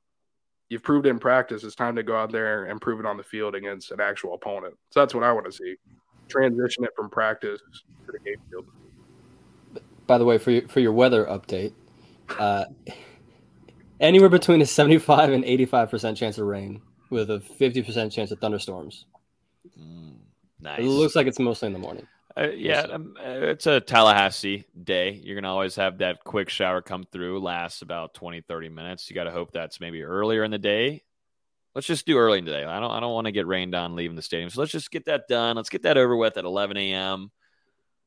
[0.71, 1.65] you've proved it in practice.
[1.65, 4.33] It's time to go out there and prove it on the field against an actual
[4.33, 4.75] opponent.
[4.89, 5.75] So that's what I want to see.
[6.29, 7.61] Transition it from practice
[8.07, 8.65] to the game field.
[10.07, 11.75] By the way, for your, for your weather update,
[12.39, 12.65] uh,
[14.01, 16.81] anywhere between a 75 and 85% chance of rain
[17.11, 19.05] with a 50% chance of thunderstorms.
[20.59, 20.81] Nice.
[20.81, 22.07] It looks like it's mostly in the morning.
[22.37, 25.13] Uh, yeah, um, uh, it's a Tallahassee day.
[25.13, 29.09] You're going to always have that quick shower come through, lasts about 20, 30 minutes.
[29.09, 31.05] You got to hope that's maybe earlier in the day.
[31.77, 32.65] Let's just do early in the day.
[32.65, 34.49] I don't I don't want to get rained on leaving the stadium.
[34.51, 35.57] So let's just get that done.
[35.57, 37.33] Let's get that over with at 11 a.m.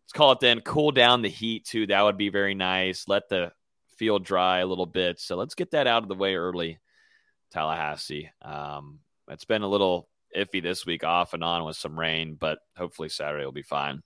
[0.05, 0.61] Let's call it then.
[0.61, 1.87] Cool down the heat too.
[1.87, 3.09] That would be very nice.
[3.09, 3.51] Let the
[3.97, 5.19] field dry a little bit.
[5.19, 6.79] So let's get that out of the way early,
[7.51, 8.29] Tallahassee.
[8.41, 8.99] Um,
[9.29, 13.09] it's been a little iffy this week, off and on with some rain, but hopefully
[13.09, 14.01] Saturday will be fine.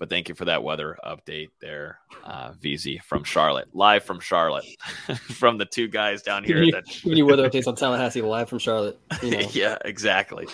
[0.00, 4.64] But thank you for that weather update there, uh, VZ from Charlotte, live from Charlotte,
[5.28, 6.62] from the two guys down here.
[6.62, 8.98] You, that you weather updates on Tallahassee live from Charlotte.
[9.22, 9.48] You know.
[9.52, 10.48] yeah, exactly.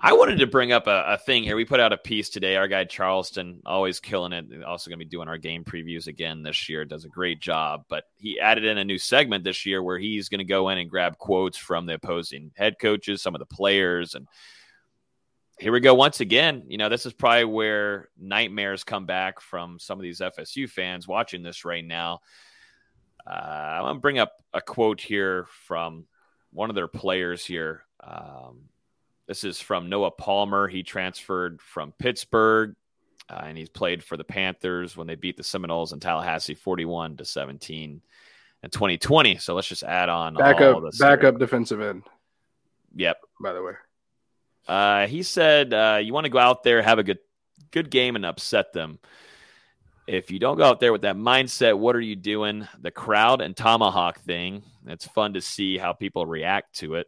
[0.00, 1.54] I wanted to bring up a, a, thing here.
[1.54, 2.56] We put out a piece today.
[2.56, 4.64] Our guy Charleston, always killing it.
[4.64, 6.84] Also going to be doing our game previews again this year.
[6.84, 7.84] Does a great job.
[7.88, 10.78] But he added in a new segment this year where he's going to go in
[10.78, 14.26] and grab quotes from the opposing head coaches, some of the players, and
[15.60, 16.64] here we go once again.
[16.68, 21.06] You know, this is probably where nightmares come back from some of these FSU fans
[21.06, 22.20] watching this right now.
[23.26, 26.06] Uh, I'm going to bring up a quote here from
[26.52, 27.84] one of their players here.
[28.02, 28.62] Um,
[29.26, 30.66] this is from Noah Palmer.
[30.66, 32.74] He transferred from Pittsburgh,
[33.28, 37.18] uh, and he's played for the Panthers when they beat the Seminoles in Tallahassee, 41
[37.18, 38.00] to 17
[38.62, 39.36] in 2020.
[39.36, 42.02] So let's just add on backup backup defensive end.
[42.96, 43.18] Yep.
[43.40, 43.74] By the way,
[44.68, 47.18] uh, he said uh, you want to go out there, have a good
[47.70, 48.98] good game, and upset them.
[50.06, 52.66] If you don't go out there with that mindset, what are you doing?
[52.80, 54.62] The crowd and tomahawk thing.
[54.86, 57.06] It's fun to see how people react to it.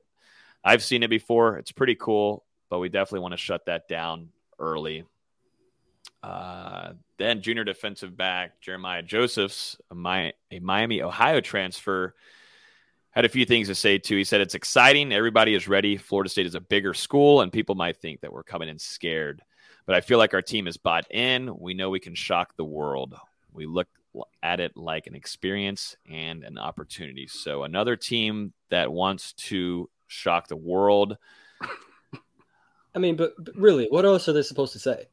[0.62, 1.58] I've seen it before.
[1.58, 4.28] It's pretty cool, but we definitely want to shut that down
[4.58, 5.04] early.
[6.22, 9.94] Uh, then junior defensive back Jeremiah Josephs, a,
[10.60, 12.14] Miami, Ohio transfer,
[13.12, 14.16] had a few things to say too.
[14.16, 15.12] He said it's exciting.
[15.12, 15.96] Everybody is ready.
[15.96, 19.42] Florida State is a bigger school, and people might think that we're coming in scared.
[19.86, 21.58] But I feel like our team is bought in.
[21.58, 23.14] We know we can shock the world.
[23.52, 23.88] We look
[24.42, 27.26] at it like an experience and an opportunity.
[27.26, 31.16] So another team that wants to shock the world.
[32.94, 35.08] I mean, but, but really, what else are they supposed to say?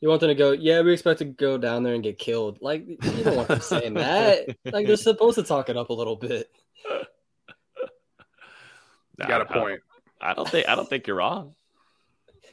[0.00, 2.58] You want them to go, yeah, we expect to go down there and get killed.
[2.60, 4.56] Like, you don't want them saying that.
[4.72, 6.50] Like, they're supposed to talk it up a little bit.
[9.18, 9.80] You got a point.
[10.20, 11.54] I don't think I don't think you're wrong.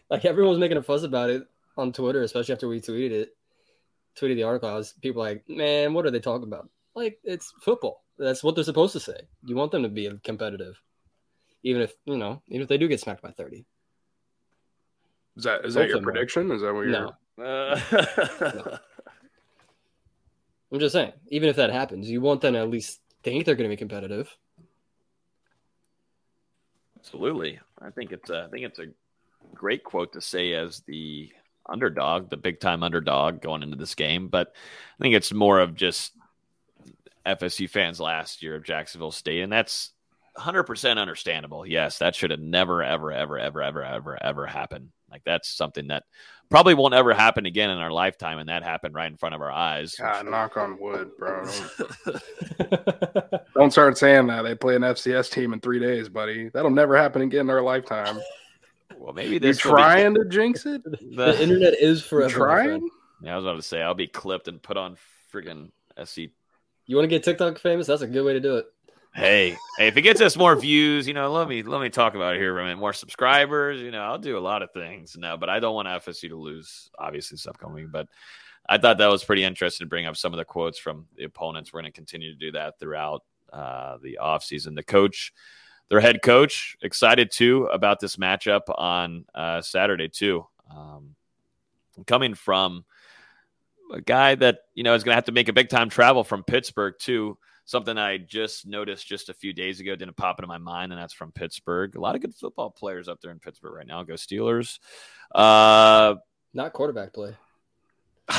[0.09, 1.43] Like everyone was making a fuss about it
[1.77, 3.29] on Twitter, especially after we tweeted it.
[4.19, 4.67] Tweeted the article.
[4.67, 6.69] I was people like, man, what are they talking about?
[6.95, 8.03] Like, it's football.
[8.17, 9.21] That's what they're supposed to say.
[9.45, 10.81] You want them to be competitive,
[11.63, 13.65] even if you know, even if they do get smacked by thirty.
[15.37, 16.51] Is that is that your prediction?
[16.51, 17.07] Is that what you're?
[17.39, 18.31] Uh, no.
[18.41, 18.77] no.
[20.71, 23.55] I'm just saying, even if that happens, you want them to at least think they're
[23.55, 24.35] going to be competitive.
[27.01, 28.85] Absolutely, I think it's a, I think it's a
[29.55, 31.31] great quote to say as the
[31.67, 34.27] underdog, the big time underdog going into this game.
[34.27, 34.53] But
[34.99, 36.13] I think it's more of just
[37.25, 39.91] FSU fans last year of Jacksonville State, and that's
[40.37, 41.65] 100% understandable.
[41.65, 44.89] Yes, that should have never, ever, ever, ever, ever, ever, ever happened.
[45.11, 46.03] Like that's something that
[46.49, 49.41] probably won't ever happen again in our lifetime, and that happened right in front of
[49.41, 49.95] our eyes.
[49.95, 51.45] God, knock on wood, bro.
[52.57, 54.43] Don't, don't start saying that.
[54.43, 56.49] They play an FCS team in three days, buddy.
[56.49, 58.19] That'll never happen again in our lifetime.
[58.97, 60.19] Well, maybe this You're trying be...
[60.19, 60.83] to jinx it.
[60.83, 62.33] The, the internet is forever.
[62.33, 62.87] Trying.
[63.21, 64.97] Yeah, I was about to say I'll be clipped and put on
[65.33, 65.71] friggin'
[66.03, 66.17] SC.
[66.85, 67.87] You want to get TikTok famous?
[67.87, 68.65] That's a good way to do it.
[69.13, 72.15] Hey, hey, if it gets us more views, you know, let me let me talk
[72.15, 72.77] about it here for a minute.
[72.79, 75.17] More subscribers, you know, I'll do a lot of things.
[75.17, 77.89] No, but I don't want FSU to lose, obviously, this upcoming.
[77.91, 78.07] But
[78.69, 81.25] I thought that was pretty interesting to bring up some of the quotes from the
[81.25, 81.73] opponents.
[81.73, 84.75] We're going to continue to do that throughout uh, the offseason.
[84.75, 85.33] The coach,
[85.89, 90.45] their head coach, excited too about this matchup on uh, Saturday too.
[90.73, 91.15] Um,
[92.07, 92.85] coming from
[93.93, 96.23] a guy that you know is going to have to make a big time travel
[96.23, 97.37] from Pittsburgh too
[97.71, 101.01] something I just noticed just a few days ago didn't pop into my mind, and
[101.01, 101.95] that's from Pittsburgh.
[101.95, 104.03] A lot of good football players up there in Pittsburgh right now.
[104.03, 104.77] Go Steelers.
[105.33, 106.15] Uh,
[106.53, 107.33] Not quarterback play.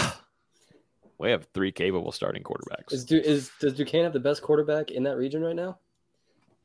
[1.18, 2.92] we have three capable starting quarterbacks.
[2.92, 5.78] Is, is does Duquesne have the best quarterback in that region right now?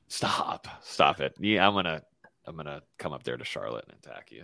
[0.10, 1.36] Stop, stop it.
[1.40, 2.02] Yeah, I'm gonna
[2.46, 4.44] I'm gonna come up there to Charlotte and attack you.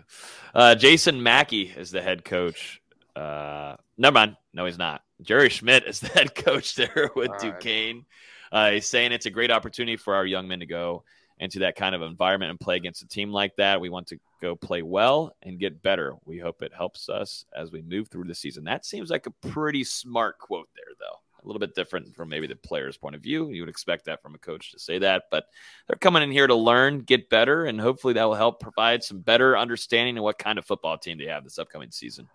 [0.55, 2.81] Uh, Jason Mackey is the head coach.
[3.15, 4.37] Uh, never mind.
[4.53, 5.03] No, he's not.
[5.23, 8.05] Jerry Schmitt is the head coach there with All Duquesne.
[8.51, 8.69] Right.
[8.69, 11.03] Uh, he's saying it's a great opportunity for our young men to go
[11.39, 13.81] into that kind of environment and play against a team like that.
[13.81, 16.15] We want to go play well and get better.
[16.25, 18.63] We hope it helps us as we move through the season.
[18.65, 21.17] That seems like a pretty smart quote there, though.
[21.43, 23.49] A little bit different from maybe the player's point of view.
[23.49, 25.45] You would expect that from a coach to say that, but
[25.87, 29.19] they're coming in here to learn, get better, and hopefully that will help provide some
[29.19, 32.29] better understanding of what kind of football team they have this upcoming season.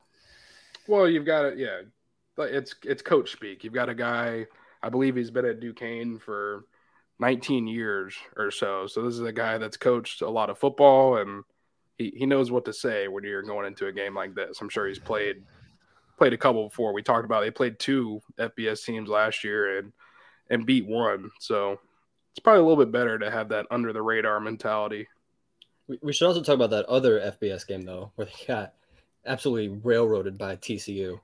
[0.87, 1.59] Well, you've got it.
[1.59, 1.83] Yeah,
[2.45, 3.65] it's it's coach speak.
[3.65, 4.47] You've got a guy.
[4.83, 6.65] I believe he's been at Duquesne for
[7.19, 8.87] 19 years or so.
[8.87, 11.43] So this is a guy that's coached a lot of football and
[11.97, 14.61] he, he knows what to say when you're going into a game like this.
[14.61, 15.43] I'm sure he's played
[16.17, 16.93] played a couple before.
[16.93, 19.93] We talked about they played two FBS teams last year and
[20.51, 21.31] and beat one.
[21.41, 21.79] So
[22.33, 25.09] it's probably a little bit better to have that under the radar mentality.
[25.89, 28.75] We, we should also talk about that other FBS game though, where they got
[29.27, 31.19] absolutely railroaded by TCU.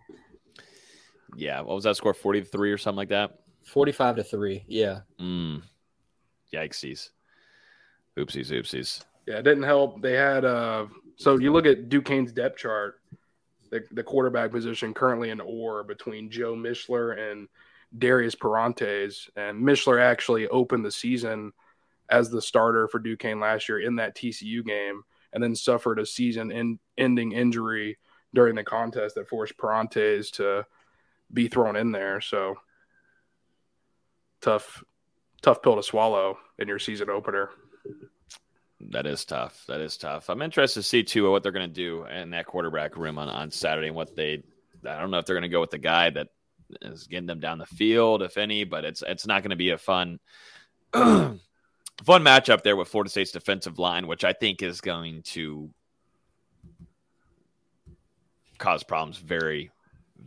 [1.36, 2.14] Yeah, what was that score?
[2.14, 3.38] Forty three or something like that.
[3.64, 4.64] Forty-five to three.
[4.68, 5.00] Yeah.
[5.20, 5.62] Mm.
[6.52, 7.10] Yikesies.
[8.18, 9.02] Oopsies, oopsies.
[9.26, 10.02] Yeah, it didn't help.
[10.02, 13.00] They had uh so you look at Duquesne's depth chart,
[13.70, 17.48] the, the quarterback position currently in or between Joe Mischler and
[17.96, 19.28] Darius Perrantes.
[19.36, 21.52] And Mischler actually opened the season
[22.10, 25.02] as the starter for Duquesne last year in that TCU game.
[25.32, 27.98] and then suffered a season in, ending injury
[28.34, 30.64] during the contest that forced Perrantes to
[31.34, 32.20] be thrown in there.
[32.20, 32.54] So
[34.40, 34.82] tough,
[35.42, 37.50] tough pill to swallow in your season opener.
[38.90, 39.64] That is tough.
[39.68, 40.30] That is tough.
[40.30, 43.28] I'm interested to see too what they're going to do in that quarterback room on,
[43.28, 44.42] on Saturday and what they.
[44.86, 46.28] I don't know if they're going to go with the guy that
[46.82, 49.70] is getting them down the field, if any, but it's it's not going to be
[49.70, 50.18] a fun
[50.92, 51.40] fun
[52.02, 55.70] matchup there with Florida State's defensive line, which I think is going to
[58.58, 59.70] cause problems very,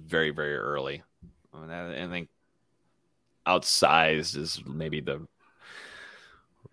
[0.05, 1.03] very, very early.
[1.53, 2.29] I, I think
[3.45, 5.25] outsized is maybe the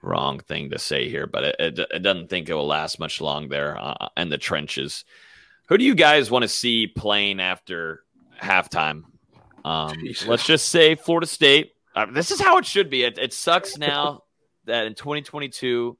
[0.02, 3.20] wrong thing to say here, but it, it, it doesn't think it will last much
[3.20, 5.04] long there uh, in the trenches.
[5.68, 8.04] Who do you guys want to see playing after
[8.40, 9.04] halftime?
[9.64, 9.96] Um,
[10.26, 11.72] let's just say Florida State.
[11.94, 13.04] Uh, this is how it should be.
[13.04, 14.24] It, it sucks now
[14.66, 15.96] that in 2022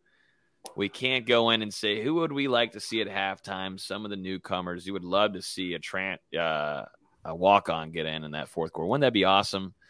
[0.77, 3.79] we can't go in and say who would we like to see at halftime.
[3.79, 6.85] Some of the newcomers you would love to see a Trant, uh,
[7.25, 8.89] a walk on get in in that fourth quarter.
[8.89, 9.75] Wouldn't that be awesome?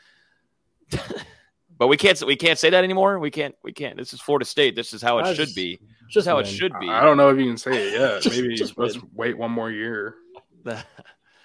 [1.77, 3.19] But we can't we can't say that anymore.
[3.19, 3.97] We can't we can't.
[3.97, 4.77] This is Florida State.
[4.77, 5.81] This is how it should be.
[6.09, 6.89] Just how it should be.
[6.89, 8.27] I don't know if you can say it yet.
[8.33, 10.15] Maybe let's wait one more year.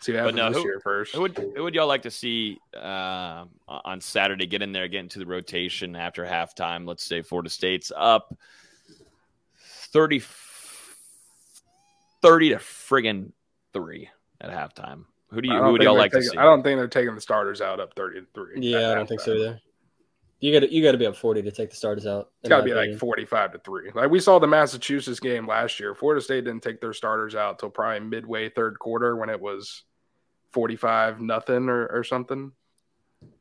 [0.01, 1.13] See what happens no, this who, year first.
[1.13, 5.01] Who would, who would y'all like to see uh, on Saturday get in there, get
[5.01, 6.87] into the rotation after halftime?
[6.87, 8.33] Let's say Florida State's up
[9.57, 10.21] 30,
[12.21, 13.33] 30 to friggin'
[13.73, 14.09] three
[14.39, 15.03] at halftime.
[15.31, 16.37] Who do you who would y'all like taking, to see?
[16.37, 18.61] I don't think they're taking the starters out up thirty to three.
[18.61, 19.61] Yeah, I don't think so either.
[20.39, 22.31] You got to you got to be up forty to take the starters out.
[22.41, 22.93] It's got to be opinion.
[22.93, 23.91] like forty-five to three.
[23.93, 25.93] Like we saw the Massachusetts game last year.
[25.93, 29.83] Florida State didn't take their starters out till probably midway third quarter when it was
[30.51, 32.51] forty-five nothing or, or something.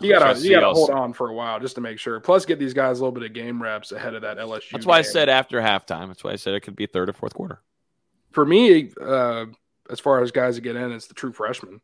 [0.00, 2.18] You gotta you gotta hold on for a while just to make sure.
[2.18, 4.72] Plus, get these guys a little bit of game reps ahead of that LSU.
[4.72, 5.08] That's why game.
[5.08, 6.08] I said after halftime.
[6.08, 7.60] That's why I said it could be third or fourth quarter.
[8.32, 9.44] For me, uh,
[9.90, 11.80] as far as guys that get in, it's the true freshmen: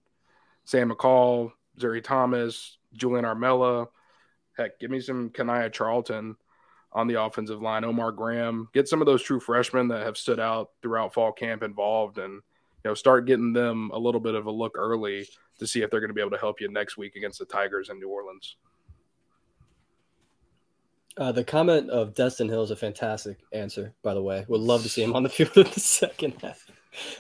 [0.64, 3.88] Sam McCall, Zuri Thomas, Julian Armella.
[4.56, 6.36] Heck, give me some Kanaya Charlton
[6.92, 7.84] on the offensive line.
[7.84, 8.68] Omar Graham.
[8.72, 12.34] Get some of those true freshmen that have stood out throughout fall camp involved, and
[12.34, 12.42] you
[12.84, 15.26] know start getting them a little bit of a look early
[15.58, 17.44] to see if they're going to be able to help you next week against the
[17.44, 18.56] Tigers in New Orleans.
[21.16, 24.44] Uh, the comment of Destyn Hill is a fantastic answer, by the way.
[24.48, 26.64] Would love to see him on the field in the second half.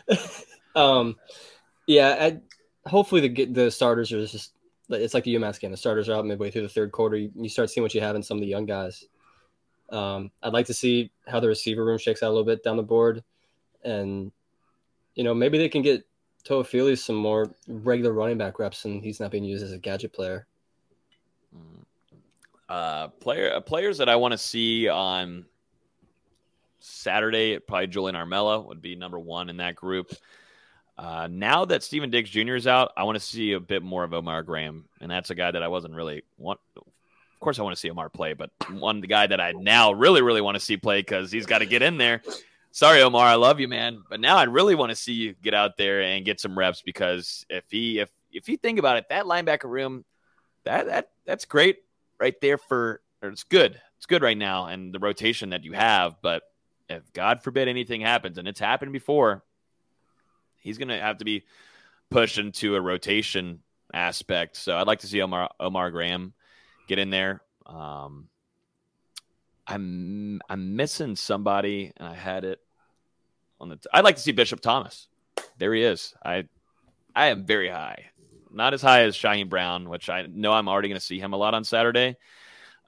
[0.74, 1.16] um,
[1.86, 4.52] yeah, I, hopefully the the starters are just
[4.88, 5.70] it's like the UMass game.
[5.70, 7.16] The starters are out midway through the third quarter.
[7.16, 9.04] You, you start seeing what you have in some of the young guys.
[9.90, 12.76] Um, I'd like to see how the receiver room shakes out a little bit down
[12.76, 13.22] the board,
[13.84, 14.32] and
[15.14, 16.06] you know maybe they can get
[16.44, 20.12] Toafili some more regular running back reps, and he's not being used as a gadget
[20.12, 20.46] player.
[22.68, 25.44] Uh, player uh, players that I want to see on
[26.78, 30.12] Saturday, probably Julian Armella would be number one in that group.
[31.00, 32.56] Uh, now that Stephen Dix Jr.
[32.56, 35.34] is out, I want to see a bit more of Omar Graham, and that's a
[35.34, 36.60] guy that I wasn't really want.
[36.76, 39.92] Of course, I want to see Omar play, but one the guy that I now
[39.92, 42.20] really, really want to see play because he's got to get in there.
[42.70, 45.54] Sorry, Omar, I love you, man, but now I really want to see you get
[45.54, 49.08] out there and get some reps because if he, if if you think about it,
[49.08, 50.04] that linebacker room,
[50.64, 51.78] that that that's great
[52.18, 53.00] right there for.
[53.22, 53.80] it's good.
[53.96, 56.42] It's good right now, and the rotation that you have, but
[56.90, 59.44] if God forbid anything happens, and it's happened before,
[60.60, 61.44] he's going to have to be
[62.10, 63.60] pushed into a rotation
[63.92, 64.56] aspect.
[64.56, 66.32] So I'd like to see Omar Omar Graham
[66.86, 67.42] get in there.
[67.66, 68.28] Um,
[69.66, 72.60] I'm I'm missing somebody, and I had it
[73.60, 73.78] on the.
[73.92, 75.08] i would like to see Bishop Thomas.
[75.58, 76.14] There he is.
[76.24, 76.44] I
[77.14, 78.06] I am very high,
[78.52, 81.32] not as high as Shyheim Brown, which I know I'm already going to see him
[81.32, 82.16] a lot on Saturday.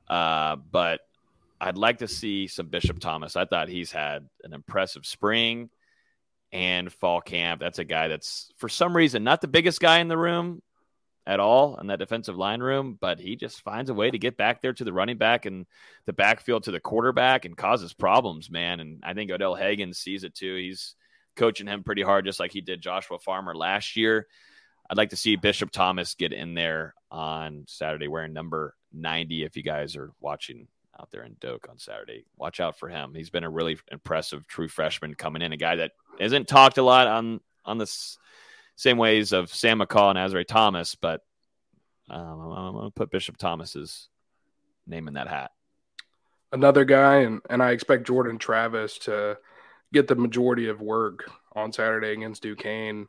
[0.08, 1.00] Uh, but
[1.60, 3.36] I'd like to see some Bishop Thomas.
[3.36, 5.70] I thought he's had an impressive spring
[6.52, 7.60] and fall camp.
[7.60, 10.62] That's a guy that's for some reason not the biggest guy in the room
[11.26, 14.36] at all in that defensive line room, but he just finds a way to get
[14.36, 15.66] back there to the running back and
[16.04, 18.80] the backfield to the quarterback and causes problems, man.
[18.80, 20.56] And I think Odell Haggins sees it too.
[20.56, 20.96] He's
[21.36, 24.26] coaching him pretty hard, just like he did Joshua Farmer last year.
[24.90, 29.56] I'd like to see Bishop Thomas get in there on Saturday wearing number 90 if
[29.56, 30.66] you guys are watching
[31.02, 32.24] out there in Doak on Saturday.
[32.36, 33.12] Watch out for him.
[33.14, 36.82] He's been a really impressive true freshman coming in, a guy that isn't talked a
[36.82, 37.92] lot on on the
[38.76, 41.20] same ways of Sam McCall and Azareye'h Thomas, but
[42.10, 44.08] um, I'm going to put Bishop Thomas's
[44.86, 45.50] name in that hat.
[46.52, 49.38] Another guy, and, and I expect Jordan Travis to
[49.92, 53.06] get the majority of work on Saturday against Duquesne,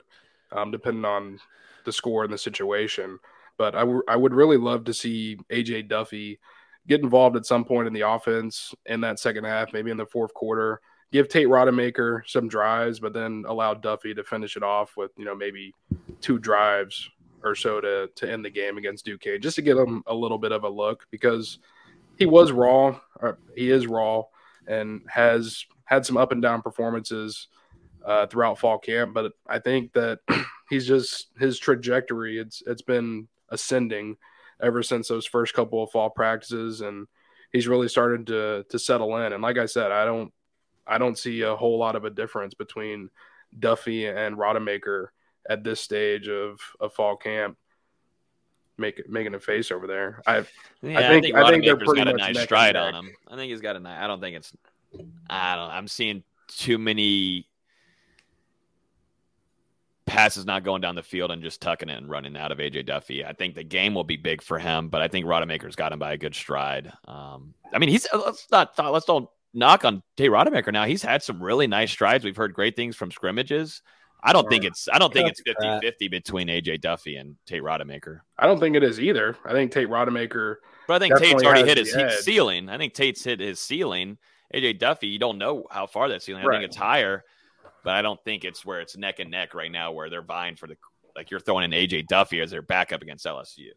[0.52, 1.40] um, depending on
[1.86, 3.20] the score and the situation.
[3.58, 6.40] But I, w- I would really love to see AJ Duffy
[6.88, 10.06] get involved at some point in the offense in that second half, maybe in the
[10.06, 10.82] fourth quarter,
[11.12, 15.26] give Tate Rodemaker some drives, but then allow Duffy to finish it off with you
[15.26, 15.74] know maybe
[16.22, 17.10] two drives
[17.44, 20.38] or so to to end the game against Duquesne, just to give him a little
[20.38, 21.60] bit of a look because
[22.18, 24.24] he was raw, or he is raw,
[24.68, 27.48] and has had some up and down performances
[28.06, 29.14] uh, throughout fall camp.
[29.14, 30.20] But I think that
[30.70, 32.40] he's just his trajectory.
[32.40, 34.18] It's it's been ascending
[34.64, 37.08] ever since those first couple of fall practices, and
[37.52, 39.34] he's really started to to settle in.
[39.34, 40.32] And like I said, I don't
[40.88, 43.10] I don't see a whole lot of a difference between
[43.58, 45.08] Duffy and Rodemaker
[45.50, 47.58] at this stage of, of fall camp.
[48.76, 50.24] Make, making a face over there.
[50.26, 50.46] I,
[50.82, 53.14] Yeah, I think, I think, they're Rodemaker's pretty got a nice stride on him.
[53.28, 54.00] I think he's got a nice.
[54.02, 54.52] I don't think it's.
[55.30, 55.70] I don't.
[55.70, 57.48] I'm seeing too many
[60.06, 62.86] passes not going down the field and just tucking it and running out of AJ
[62.86, 63.24] Duffy.
[63.26, 66.00] I think the game will be big for him, but I think Rodemaker's got him
[66.00, 66.92] by a good stride.
[67.08, 70.86] Um, I mean, he's let's not let's don't knock on Tate Rodemaker now.
[70.86, 72.24] He's had some really nice strides.
[72.26, 73.82] We've heard great things from scrimmages.
[74.26, 78.22] I don't think it's I don't think it's 50-50 between AJ Duffy and Tate Rodemaker.
[78.40, 79.36] I don't think it is either.
[79.46, 80.56] I think Tate Rodemaker.
[80.88, 82.14] But I think Tate's already hit his edge.
[82.20, 82.70] ceiling.
[82.70, 84.18] I think Tate's hit his ceiling.
[84.54, 86.44] AJ Duffy, you don't know how far that ceiling.
[86.44, 86.56] I Right.
[86.60, 87.24] think it's higher,
[87.84, 90.56] but I don't think it's where it's neck and neck right now, where they're vying
[90.56, 90.78] for the
[91.16, 93.70] like you're throwing in AJ Duffy as their backup against LSU.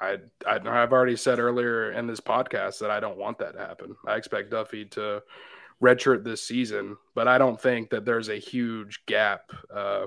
[0.00, 3.60] I, I I've already said earlier in this podcast that I don't want that to
[3.60, 3.94] happen.
[4.06, 5.22] I expect Duffy to
[5.82, 10.06] redshirt this season, but I don't think that there's a huge gap uh,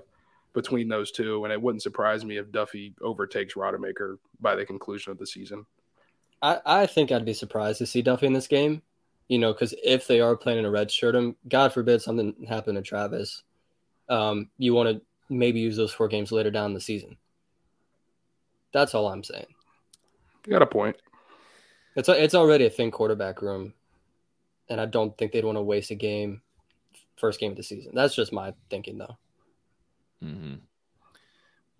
[0.53, 5.11] between those two, and it wouldn't surprise me if Duffy overtakes Rodemaker by the conclusion
[5.11, 5.65] of the season.
[6.41, 8.81] I, I think I'd be surprised to see Duffy in this game.
[9.27, 12.81] You know, because if they are planning to redshirt him, God forbid something happen to
[12.81, 13.43] Travis,
[14.07, 17.17] um, you want to maybe use those four games later down in the season.
[18.71, 19.47] That's all I'm saying.
[20.45, 20.97] You got a point.
[21.95, 23.73] It's a, it's already a thin quarterback room,
[24.69, 26.41] and I don't think they'd want to waste a game,
[27.15, 27.93] first game of the season.
[27.95, 29.17] That's just my thinking, though.
[30.23, 30.55] Mm-hmm.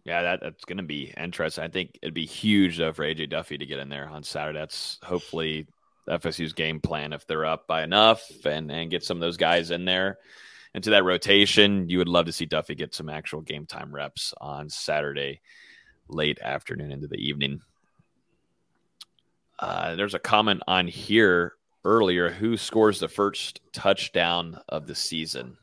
[0.06, 1.64] Yeah, that, that's going to be interesting.
[1.64, 4.60] I think it'd be huge though for AJ Duffy to get in there on Saturday.
[4.60, 5.66] That's hopefully
[6.08, 9.72] FSU's game plan if they're up by enough and and get some of those guys
[9.72, 10.18] in there
[10.74, 11.90] into that rotation.
[11.90, 15.42] You would love to see Duffy get some actual game time reps on Saturday,
[16.08, 17.62] late afternoon into the evening.
[19.58, 21.54] Uh, there's a comment on here
[21.86, 22.30] earlier.
[22.30, 25.58] Who scores the first touchdown of the season?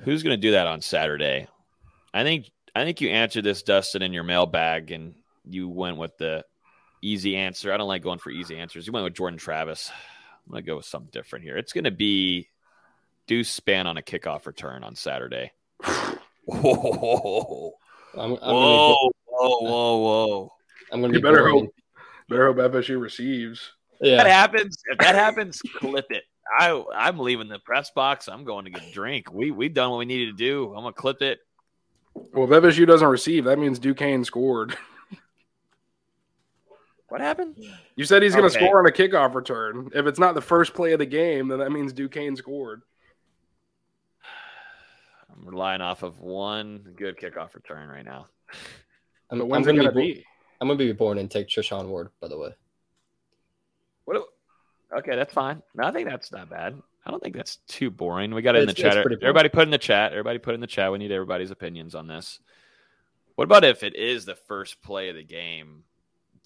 [0.00, 1.48] Who's going to do that on Saturday?
[2.14, 6.16] I think I think you answered this, Dustin, in your mailbag, and you went with
[6.16, 6.44] the
[7.02, 7.72] easy answer.
[7.72, 8.86] I don't like going for easy answers.
[8.86, 9.90] You went with Jordan Travis.
[10.46, 11.56] I'm going to go with something different here.
[11.56, 12.48] It's going to be
[13.26, 15.52] Deuce Spann on a kickoff return on Saturday.
[16.44, 17.72] Whoa,
[18.14, 20.52] I'm, I'm whoa, whoa, whoa, whoa!
[20.92, 21.74] I'm going You better hope,
[22.28, 23.72] better hope FSU receives.
[24.00, 26.22] If that happens, if that happens, clip it.
[26.56, 28.28] I I'm leaving the press box.
[28.28, 29.32] I'm going to get a drink.
[29.32, 30.68] We we done what we needed to do.
[30.68, 31.40] I'm gonna clip it.
[32.14, 34.76] Well, if FSU doesn't receive, that means Duquesne scored.
[37.08, 37.56] What happened?
[37.94, 38.64] You said he's going to Okay.
[38.66, 39.90] score on a kickoff return.
[39.94, 42.82] If it's not the first play of the game, then that means Duquesne scored.
[45.32, 48.26] I'm relying off of one good kickoff return right now.
[49.30, 50.24] I'm, But I'm it gonna gonna be, be?
[50.60, 52.10] I'm gonna be born and take Treshaun Ward.
[52.20, 52.54] By the way,
[54.04, 54.24] What?
[54.98, 55.62] Okay, that's fine.
[55.74, 56.80] No, I think that's not bad.
[57.04, 58.32] I don't think that's too boring.
[58.34, 59.22] We got it in the It's- it's chat.
[59.22, 60.12] Everybody put in the chat.
[60.12, 60.90] Everybody put in the chat.
[60.90, 62.40] We need everybody's opinions on this.
[63.34, 65.84] What about if it is the first play of the game?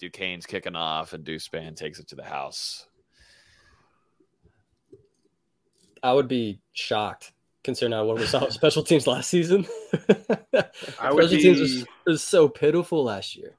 [0.01, 2.87] Duquesne's kicking off and Deuce Spann takes it to the house.
[6.03, 7.31] I would be shocked
[7.63, 9.65] considering how what we saw special teams last season.
[10.99, 13.55] I would special teams was, was so pitiful last year.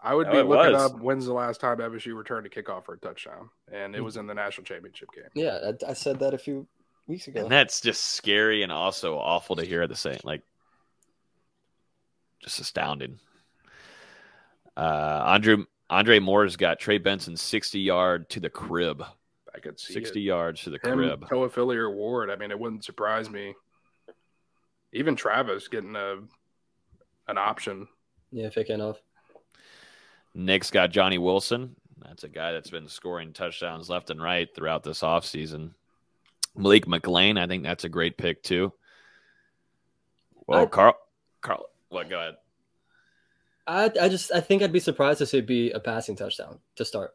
[0.00, 0.82] I would Oh, be looking was.
[0.92, 4.16] up when's the last time FSU returned a kickoff for a touchdown, and it was
[4.16, 5.24] in the national championship game.
[5.34, 6.66] Yeah, I, I said that a few
[7.06, 7.42] weeks ago.
[7.42, 10.42] And that's just scary and also awful to hear at the same like
[12.42, 13.18] just astounding.
[14.76, 15.58] Uh Andre
[15.94, 19.04] Andre Moore's got Trey Benson 60 yard to the crib.
[19.54, 20.22] I could see 60 it.
[20.24, 21.28] yards to the Him, crib.
[21.28, 22.30] Toafili or Ward.
[22.30, 23.54] I mean, it wouldn't surprise me.
[24.92, 26.16] Even Travis getting a
[27.28, 27.86] an option.
[28.32, 28.96] Yeah, fake enough.
[30.34, 31.76] Nick's got Johnny Wilson.
[32.04, 35.74] That's a guy that's been scoring touchdowns left and right throughout this offseason.
[36.56, 38.72] Malik McClain, I think that's a great pick too.
[40.48, 40.98] Well, I- Carl
[41.40, 42.34] Carl what go ahead.
[43.66, 46.58] I I just I think I'd be surprised to see it be a passing touchdown
[46.76, 47.14] to start.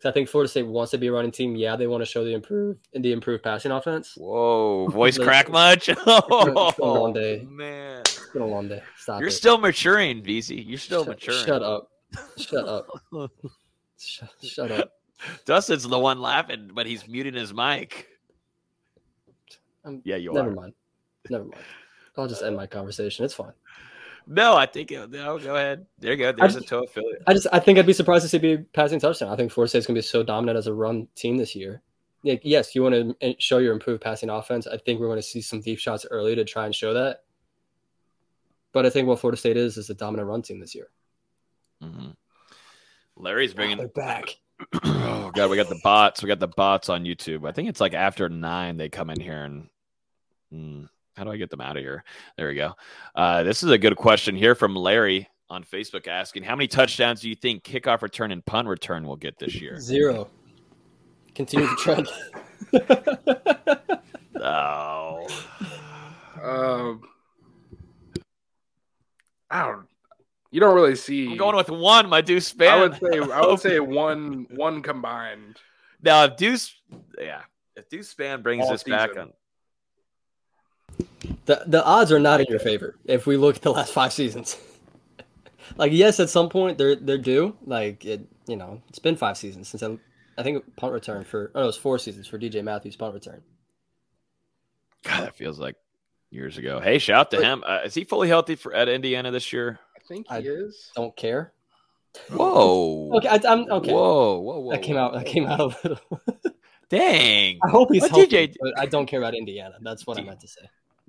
[0.00, 1.56] 'Cause I think Florida State wants to be a running team.
[1.56, 4.14] Yeah, they want to show the improve the improved passing offense.
[4.16, 5.88] Whoa, voice crack much?
[5.96, 7.46] It's been a Oh, long day.
[7.48, 8.00] man.
[8.00, 8.82] It's been a long day.
[8.98, 9.32] Stop You're it.
[9.32, 10.64] still maturing, VZ.
[10.66, 11.46] You're still Shut- maturing.
[11.46, 11.90] Shut up.
[12.36, 12.86] Shut up.
[13.98, 14.92] shut, shut up.
[15.46, 18.08] Dustin's the one laughing, but he's muting his mic.
[19.84, 20.50] Um, yeah, you never are.
[20.50, 20.74] Never mind.
[21.30, 21.62] Never mind.
[22.16, 23.24] I'll just end my conversation.
[23.24, 23.52] It's fine.
[24.26, 25.38] No, I think it, no.
[25.38, 25.86] Go ahead.
[25.98, 26.32] There you go.
[26.32, 27.22] There's a just- Toafili.
[27.26, 29.30] I just I think I'd be surprised to see be passing touchdown.
[29.30, 31.82] I think Florida State's gonna be so dominant as a run team this year.
[32.24, 34.66] Like, yes, you want to show your improved passing offense.
[34.66, 37.24] I think we're going to see some deep shots early to try and show that.
[38.72, 40.88] But I think what Florida State is is a dominant run team this year.
[41.82, 42.10] Mm-hmm.
[43.16, 44.36] Larry's bringing they're back.
[44.84, 46.22] oh god, we got the bots.
[46.22, 47.46] We got the bots on YouTube.
[47.46, 49.68] I think it's like after nine they come in here and.
[50.50, 50.84] Hmm,
[51.16, 52.04] how do I get them out of here?
[52.36, 52.72] There we go.
[53.14, 57.20] Uh, this is a good question here from Larry on Facebook asking, "How many touchdowns
[57.20, 60.28] do you think kickoff return and punt return will get this year?" Zero.
[61.34, 62.08] Continue the trend.
[64.46, 65.26] Oh,
[66.42, 67.00] Um,
[69.50, 69.86] I don't.
[70.50, 71.30] You don't really see.
[71.30, 72.08] I'm going with one.
[72.08, 72.68] My Deuce Spann.
[72.70, 73.18] I would say.
[73.32, 74.46] I would say one.
[74.50, 75.56] One combined.
[76.02, 76.74] now if Deuce,
[77.18, 77.42] yeah,
[77.76, 79.22] if Deuce Spann brings All this back season.
[79.22, 79.32] on.
[81.46, 84.12] The the odds are not in your favor if we look at the last five
[84.12, 84.56] seasons.
[85.76, 87.56] like yes, at some point they're they're due.
[87.66, 89.98] Like it, you know, it's been five seasons since I,
[90.38, 93.14] I think punt return for oh, no, it was four seasons for DJ Matthews punt
[93.14, 93.42] return.
[95.02, 95.76] God, that feels like
[96.30, 96.80] years ago.
[96.80, 97.62] Hey, shout out to him.
[97.66, 99.78] Uh, is he fully healthy for at Indiana this year?
[99.96, 100.90] I think I he is.
[100.96, 101.52] Don't care.
[102.30, 103.10] Whoa.
[103.16, 103.92] Okay, I, I'm okay.
[103.92, 104.70] Whoa, whoa, whoa.
[104.72, 105.14] That came out.
[105.14, 106.20] That came out a little.
[106.88, 107.58] Dang.
[107.64, 109.74] I hope he's But healthy, DJ but I don't care about Indiana.
[109.80, 110.62] That's what I meant to say.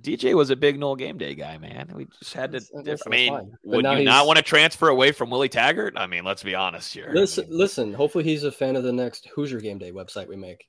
[0.06, 1.92] DJ was a big Nole Game Day guy, man.
[1.94, 2.60] We just had to.
[2.84, 3.58] That's- uh, I mean, fine.
[3.64, 5.96] Would you he's- not want to transfer away from Willie Taggart?
[5.98, 7.12] I mean, let's be honest here.
[7.14, 7.94] Listen, listen.
[7.94, 10.68] Hopefully, he's a fan of the next Hoosier Game Day website we make.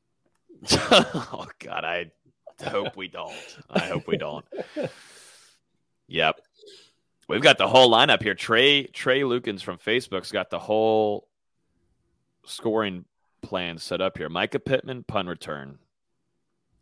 [0.70, 2.10] oh God, I
[2.64, 3.34] hope we don't.
[3.68, 4.44] I hope we don't.
[6.08, 6.40] Yep.
[7.28, 8.34] We've got the whole lineup here.
[8.34, 11.26] Trey Trey Lukens from Facebook's got the whole
[12.44, 13.04] scoring
[13.42, 14.28] plan set up here.
[14.28, 15.78] Mycah Pittman punt return.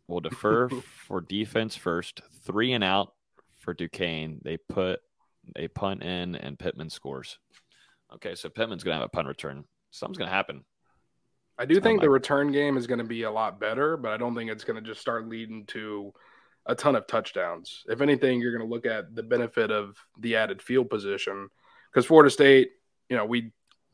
[0.07, 2.21] We'll defer for defense first.
[2.43, 3.13] Three and out
[3.59, 4.39] for Duquesne.
[4.43, 4.99] They put
[5.55, 7.39] a punt in and Pittman scores.
[8.13, 9.65] Okay, so Pittman's gonna have a punt return.
[9.91, 10.63] Something's gonna happen.
[11.57, 14.11] I do think my- the return game is going to be a lot better, but
[14.11, 16.13] I don't think it's going to just start leading to
[16.65, 17.83] a ton of touchdowns.
[17.87, 21.49] If anything, you're going to look at the benefit of the added field position
[21.89, 22.71] because Florida State,
[23.09, 23.51] you know, we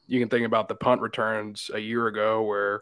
[0.07, 2.81] you can think about the punt returns a year ago where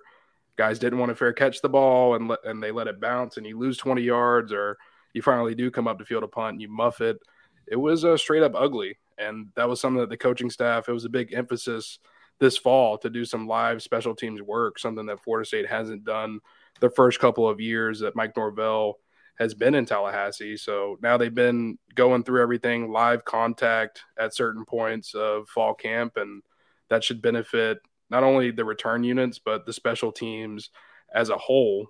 [0.59, 3.45] guys didn't want to fair catch the ball and and they let it bounce and
[3.45, 4.77] you lose 20 yards or
[5.13, 7.17] you finally do come up to field a punt and you muff it.
[7.65, 10.89] It was uh, straight up ugly, and that was something that the coaching staff.
[10.89, 11.99] It was a big emphasis
[12.41, 16.41] this fall to do some live special teams work, something that Florida State hasn't done
[16.81, 18.99] the first couple of years that Mike Norvell
[19.37, 20.57] has been in Tallahassee.
[20.57, 26.17] So now they've been going through everything live contact at certain points of fall camp,
[26.17, 26.43] and
[26.89, 27.79] that should benefit
[28.09, 30.69] not only the return units but the special teams
[31.13, 31.87] as a whole.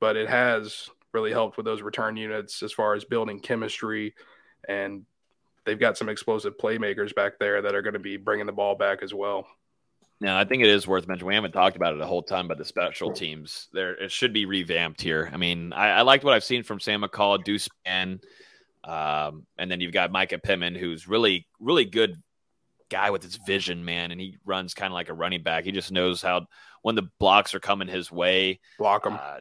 [0.00, 4.14] But it has really helped with those return units as far as building chemistry,
[4.68, 5.06] and
[5.64, 8.74] they've got some explosive playmakers back there that are going to be bringing the ball
[8.74, 9.46] back as well.
[10.20, 11.28] Now, I think it is worth mentioning.
[11.28, 14.34] We haven't talked about it a whole time, but the special teams there it should
[14.34, 15.30] be revamped here.
[15.32, 18.20] I mean, I, I liked what I've seen from Sam McCall, Deuce Spann,
[18.82, 22.20] um, and then you've got Mycah Pittman, who's really, really good
[22.94, 25.64] guy with his vision, man, and he runs kind of like a running back.
[25.64, 26.46] He just knows how
[26.82, 29.18] when the blocks are coming his way, block them.
[29.20, 29.40] Uh,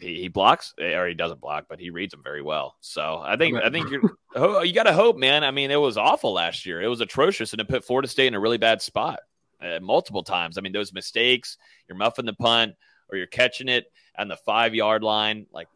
[0.00, 2.74] he, he blocks or he doesn't block, but he reads them very well.
[2.80, 4.02] So I think I think you're
[4.34, 5.44] oh, you got to hope, man.
[5.44, 6.82] I mean, it was awful last year.
[6.82, 9.20] It was atrocious, and it put Florida State in a really bad spot
[9.62, 10.58] uh, multiple times.
[10.58, 11.56] I mean, those mistakes,
[11.88, 12.74] you're muffing the punt
[13.08, 13.86] or you're catching it
[14.18, 15.46] on the five yard line.
[15.52, 15.68] Like,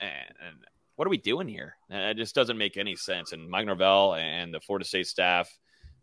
[0.00, 0.10] and,
[0.46, 0.56] and
[0.96, 1.76] what are we doing here?
[1.88, 3.32] It just doesn't make any sense.
[3.32, 5.50] And Mike Norvell and the Florida State staff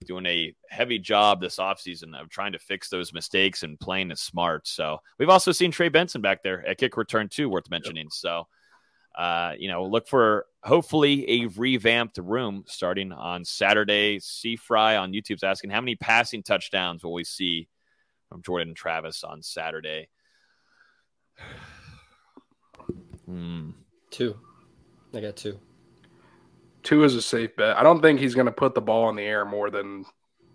[0.06, 4.18] doing a heavy job this offseason of trying to fix those mistakes and playing it
[4.18, 4.68] smart.
[4.68, 8.10] So we've also seen Trey Benson back there at kick return too, worth mentioning.
[8.10, 8.48] So,
[9.18, 14.20] uh, you know, look for hopefully a revamped room starting on Saturday.
[14.20, 17.68] C Fry on YouTube's asking how many passing touchdowns will we see
[18.30, 20.10] from Jordan Travis on Saturday?
[23.26, 23.70] Hmm.
[24.10, 24.40] Two.
[25.14, 25.60] I got two.
[26.84, 27.78] Two is a safe bet.
[27.78, 30.06] I don't think he's going to put the ball in the air more than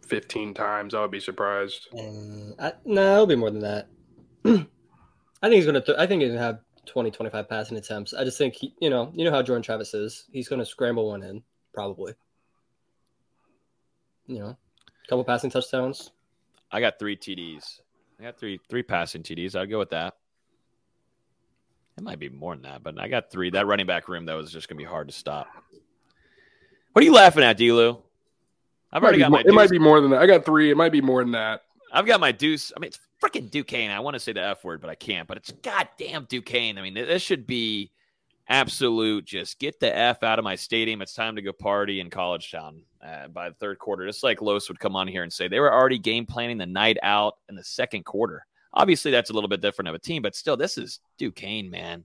[0.07, 0.95] 15 times.
[0.95, 1.89] I would be surprised.
[1.93, 3.89] Uh, I, no, it'll be more than that.
[4.45, 5.81] I think he's gonna.
[5.81, 8.15] Th- I think he's gonna have 20, 25 passing attempts.
[8.15, 10.25] I just think he, you know, you know how Jordan Travis is.
[10.33, 11.43] He's gonna scramble one in
[11.75, 12.15] probably.
[14.27, 16.13] You know, a couple passing touchdowns.
[16.71, 17.81] I got three TDs.
[18.19, 19.55] I got three three passing TDs.
[19.55, 20.15] I'd go with that.
[21.97, 23.51] It might be more than that, but I got three.
[23.51, 25.47] That running back room that was just gonna be hard to stop.
[26.95, 28.01] What are you laughing at, Delu?
[28.93, 29.51] I've already got more- my.
[29.51, 30.23] it might be more than that.
[30.23, 30.71] I got three.
[30.71, 31.63] It might be more than that.
[31.93, 32.71] I've got my Deuce.
[32.77, 33.91] I mean, it's freaking Duquesne.
[33.91, 35.27] I want to say the F word, but I can't.
[35.27, 36.79] But it's goddamn Duquesne.
[36.79, 37.91] I mean, this should be
[38.49, 39.25] absolute.
[39.25, 41.03] Just get the F out of my stadium.
[41.03, 44.07] It's time to go party in College Town uh, by the third quarter.
[44.07, 46.67] Just like Los would come on here and say they were already game planning the
[46.67, 48.47] night out in the second quarter.
[48.73, 52.05] Obviously, that's a little bit different of a team, but still, this is Duquesne, man.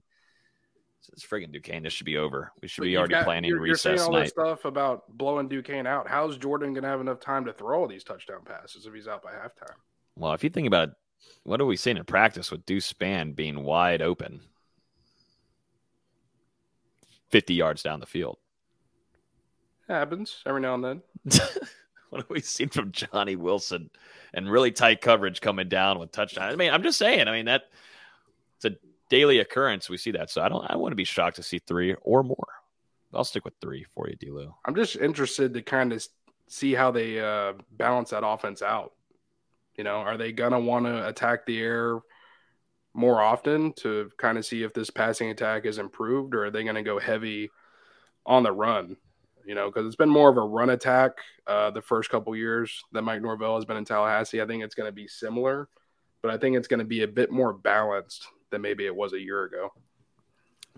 [1.14, 1.82] Is friggin' Duquesne.
[1.82, 2.52] This should be over.
[2.62, 4.20] We should But be already got- planning you're, you're saying recess all night.
[4.24, 6.06] this stuff about blowing Duquesne out.
[6.06, 9.08] How's Jordan going to have enough time to throw all these touchdown passes if he's
[9.08, 9.74] out by halftime?
[10.16, 10.94] Well, if you think about it,
[11.42, 14.40] what are we seeing in practice with Deuce Spann being wide open,
[17.30, 18.38] fifty yards down the field?
[19.88, 21.02] Happens every now and then.
[22.10, 23.88] What have we seen from Johnny Wilson
[24.34, 26.50] and really tight coverage coming down with touchdown?
[26.52, 27.28] I mean, I'm just saying.
[27.28, 27.70] I mean that
[28.56, 28.70] it's a
[29.10, 29.90] daily occurrence.
[29.90, 30.64] We see that, so I don't.
[30.70, 32.48] I wouldn't be shocked to see three or more.
[33.12, 34.56] I'll stick with three for you, D'Lo.
[34.64, 36.06] I'm just interested to kind of
[36.46, 38.92] see how they uh, balance that offense out.
[39.76, 41.98] You know, are they to want to attack the air
[42.92, 46.64] more often to kind of see if this passing attack is improved, or are they
[46.76, 47.50] to go heavy
[48.26, 48.96] on the run?
[49.44, 51.12] You know, because it's been more of a run attack
[51.46, 54.40] uh, the first couple years that Mike Norvell has been in Tallahassee.
[54.40, 55.68] I think it's going to be similar,
[56.22, 59.12] but I think it's going to be a bit more balanced than maybe it was
[59.12, 59.72] a year ago.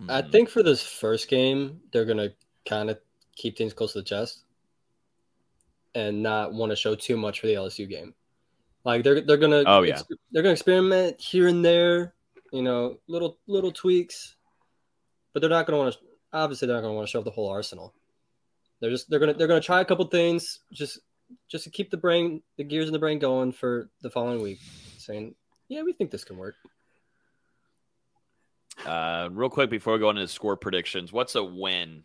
[0.09, 0.31] I hmm.
[0.31, 2.29] think for this first game, they're gonna
[2.67, 2.99] kind of
[3.35, 4.43] keep things close to the chest
[5.95, 8.13] and not want to show too much for the LSU game.
[8.83, 10.01] Like they're they're gonna Oh, yeah.
[10.31, 12.13] they're gonna experiment here and there,
[12.51, 14.35] you know, little little tweaks,
[15.31, 15.99] but they're not gonna want to.
[16.33, 17.93] Obviously, they're not gonna want to show up the whole arsenal.
[18.79, 20.99] They're just they're gonna they're gonna try a couple things just
[21.47, 24.59] just to keep the brain the gears in the brain going for the following week,
[24.97, 25.35] saying,
[25.69, 26.55] yeah, we think this can work.
[28.85, 32.03] Uh, real quick before we go into the score predictions, what's a win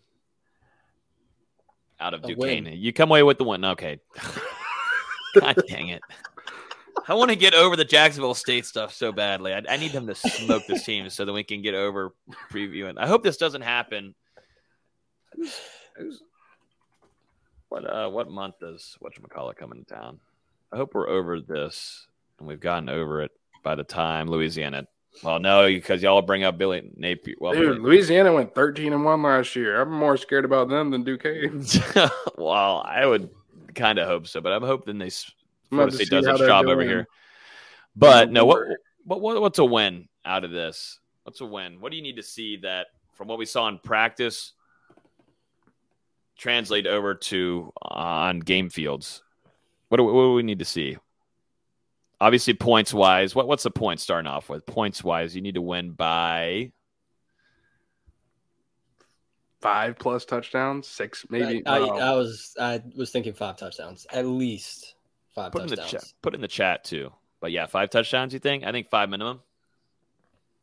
[2.00, 2.64] out of A Duquesne?
[2.64, 2.74] win.
[2.76, 3.64] You come away with the win.
[3.64, 3.98] Okay.
[5.40, 6.02] God dang it.
[7.06, 9.54] I want to get over the Jacksonville State stuff so badly.
[9.54, 12.12] I, I need them to smoke this team so that we can get over
[12.50, 12.94] previewing.
[12.98, 14.14] I hope this doesn't happen.
[17.68, 20.20] What uh what month does whatchamacallit coming into town?
[20.72, 22.06] I hope we're over this
[22.38, 23.30] and we've gotten over it
[23.62, 24.86] by the time Louisiana.
[25.22, 27.34] Well, no, because y'all bring up Billy Napier.
[27.40, 29.80] Well, Dude, Billy- Louisiana went 13 and 1 last year.
[29.80, 31.64] I'm more scared about them than Duquesne.
[32.38, 33.30] well, I would
[33.74, 35.10] kind of hope so, but I'm hoping they
[35.70, 37.06] Florida State does its job over here.
[37.96, 38.60] But no, what,
[39.04, 41.00] what what what's a win out of this?
[41.24, 41.80] What's a win?
[41.80, 44.52] What do you need to see that from what we saw in practice
[46.38, 49.22] translate over to uh, on game fields?
[49.88, 50.96] What do, what do we need to see?
[52.20, 54.66] Obviously, points wise, what what's the point starting off with?
[54.66, 56.72] Points wise, you need to win by
[59.60, 61.66] Five plus touchdowns, six maybe.
[61.66, 61.98] I, I, no.
[61.98, 64.94] I was I was thinking five touchdowns, at least
[65.34, 66.04] five put in the touchdowns.
[66.04, 66.12] chat.
[66.22, 67.12] Put in the chat too.
[67.40, 68.32] But yeah, five touchdowns.
[68.32, 68.62] You think?
[68.62, 69.40] I think five minimum.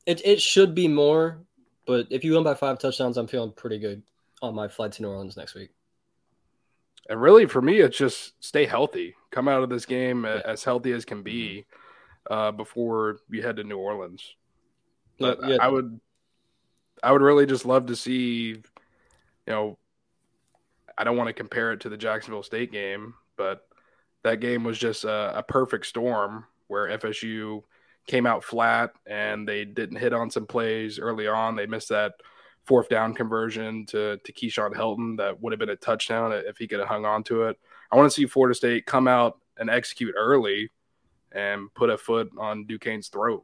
[0.05, 1.39] It it should be more,
[1.85, 4.01] but if you win by five touchdowns, I'm feeling pretty good
[4.41, 5.71] on my flight to New Orleans next week.
[7.09, 9.15] And really, for me, it's just stay healthy.
[9.31, 11.65] Come out of this game a- as healthy as can be
[12.29, 14.35] uh, before you head to New Orleans.
[15.19, 15.57] But Yeah, yeah.
[15.61, 15.99] I would,
[17.03, 18.63] I would really just love to see, you
[19.47, 19.77] know,
[20.97, 23.67] I don't want to compare it to the Jacksonville State game, but
[24.23, 27.63] that game was just a, a perfect storm where FSU
[28.07, 31.55] came out flat and they didn't hit on some plays early on.
[31.55, 32.13] They missed that
[32.65, 36.67] fourth down conversion to to Keyshawn Helton that would have been a touchdown if he
[36.67, 37.59] could have hung on to it.
[37.91, 40.71] I want to see Florida State come out and execute early
[41.31, 43.43] and put a foot on Duquesne's throat.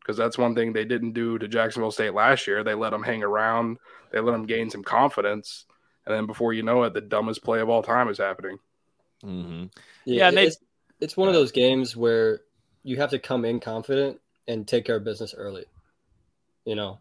[0.00, 2.62] Because that's one thing they didn't do to Jacksonville State last year.
[2.62, 3.78] They let them hang around.
[4.12, 5.64] They let them gain some confidence,
[6.06, 8.58] and then before you know it, the dumbest play of all time is happening.
[9.24, 9.64] Mm-hmm.
[10.04, 10.56] Yeah, it- it's,
[11.00, 12.40] it's one of those games where
[12.82, 15.64] you have to come in confident and take care of business early.
[16.66, 17.00] You know,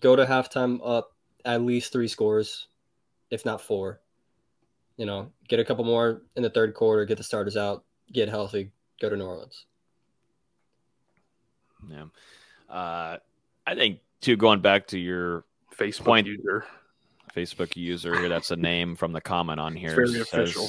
[0.00, 1.12] go to halftime up
[1.44, 2.66] at least three scores,
[3.30, 4.00] if not four.
[4.96, 8.28] You know, get a couple more in the third quarter, get the starters out, get
[8.28, 9.64] healthy, go to New Orleans.
[11.88, 12.04] Yeah.
[12.68, 13.18] Uh,
[13.66, 14.36] I think too.
[14.36, 15.44] Going back to your
[15.76, 16.64] Facebook point, user,
[17.34, 18.28] Facebook user here.
[18.28, 19.94] That's a name from the comment on here.
[19.94, 20.68] very Says- official.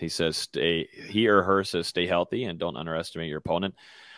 [0.00, 3.76] He says, "Stay." He or her says, "Stay healthy and don't underestimate your opponent."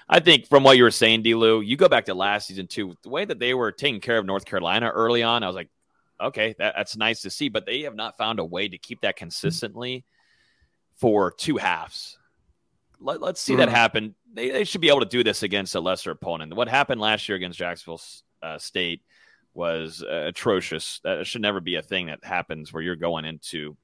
[0.09, 2.95] I think from what you were saying, Delu, you go back to last season too.
[3.03, 5.69] The way that they were taking care of North Carolina early on, I was like,
[6.21, 7.49] okay, that, that's nice to see.
[7.49, 10.05] But they have not found a way to keep that consistently
[10.97, 12.17] for two halves.
[13.01, 13.73] Let, us see that Mhm.
[13.73, 14.15] happen.
[14.33, 16.55] They, they should be able to do this against a lesser opponent.
[16.55, 18.01] What happened last year against Jacksonville
[18.43, 19.03] uh, State
[19.55, 21.01] was uh, atrocious.
[21.05, 23.77] That should never be a thing that happens where you're going into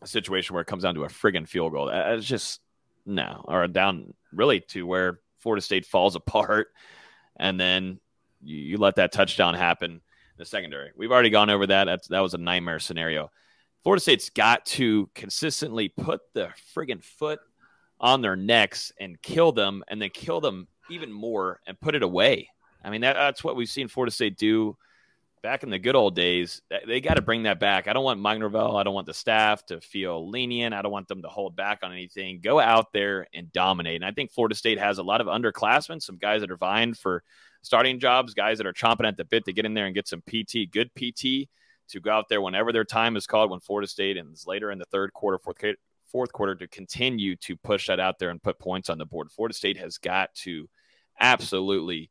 [0.00, 1.88] a situation where it comes down to a friggin' field goal.
[1.90, 2.60] It's just
[3.04, 6.68] No, or down really to where Florida State falls apart,
[7.36, 8.00] and then
[8.42, 10.00] you, you let that touchdown happen
[10.36, 10.90] the secondary.
[10.96, 11.84] We've already gone over that.
[11.84, 13.30] That's, that was a nightmare scenario.
[13.84, 17.38] Florida State's got to consistently put the friggin' foot
[18.00, 22.02] on their necks and kill them, and then kill them even more and put it
[22.02, 22.48] away.
[22.82, 24.76] I mean, that, that's what we've seen Florida State do
[25.44, 26.62] back in the good old days.
[26.86, 27.86] They got to bring that back.
[27.86, 28.78] I don't want Mike Norvell.
[28.78, 30.74] I don't want the staff to feel lenient.
[30.74, 32.40] I don't want them to hold back on anything.
[32.40, 33.96] Go out there and dominate.
[33.96, 36.94] And I think Florida State has a lot of underclassmen, some guys that are vying
[36.94, 37.22] for
[37.60, 40.08] starting jobs, guys that are chomping at the bit to get in there and get
[40.08, 41.46] some PT, good PT
[41.88, 44.78] to go out there whenever their time is called when Florida State and later in
[44.78, 45.58] the third quarter, fourth
[46.10, 49.30] fourth quarter to continue to push that out there and put points on the board.
[49.30, 50.70] Florida State has got to
[51.20, 52.08] absolutely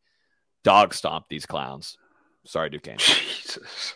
[0.64, 1.97] dog stomp these clowns.
[2.45, 2.97] Sorry, Duquesne.
[2.97, 3.95] Jesus.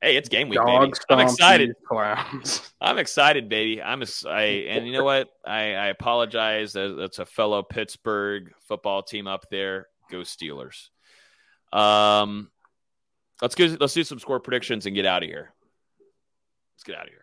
[0.00, 0.92] Hey, it's game week, Dog baby.
[1.10, 1.74] I'm excited.
[1.86, 2.72] Clowns.
[2.80, 3.80] I'm excited, baby.
[3.80, 5.28] I'm ex- I, and you know what?
[5.46, 6.72] I, I apologize.
[6.72, 9.86] That- That's a fellow Pittsburgh football team up there.
[10.10, 10.88] Go Steelers.
[11.72, 12.50] Um,
[13.40, 13.76] let's go.
[13.80, 15.54] Let's do some score predictions and get out of here.
[16.74, 17.18] Let's get out of here.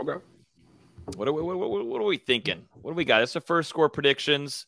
[0.00, 0.24] Okay.
[1.16, 2.64] What are we, what, what, what are we thinking?
[2.72, 3.22] What do we got?
[3.22, 4.66] It's the first score predictions.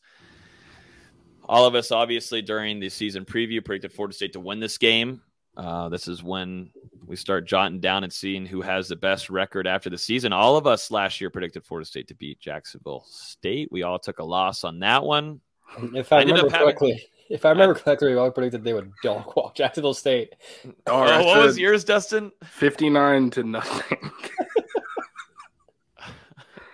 [1.47, 5.21] All of us, obviously, during the season preview, predicted Florida State to win this game.
[5.55, 6.69] Uh, this is when
[7.05, 10.33] we start jotting down and seeing who has the best record after the season.
[10.33, 13.69] All of us last year predicted Florida State to beat Jacksonville State.
[13.71, 15.41] We all took a loss on that one.
[15.95, 18.73] If I, ended remember up having- correctly, if I remember correctly, we all predicted they
[18.73, 20.33] would dog walk Jacksonville State.
[20.85, 22.31] All Oh, what was yours, Dustin?
[22.45, 23.97] 59 to nothing.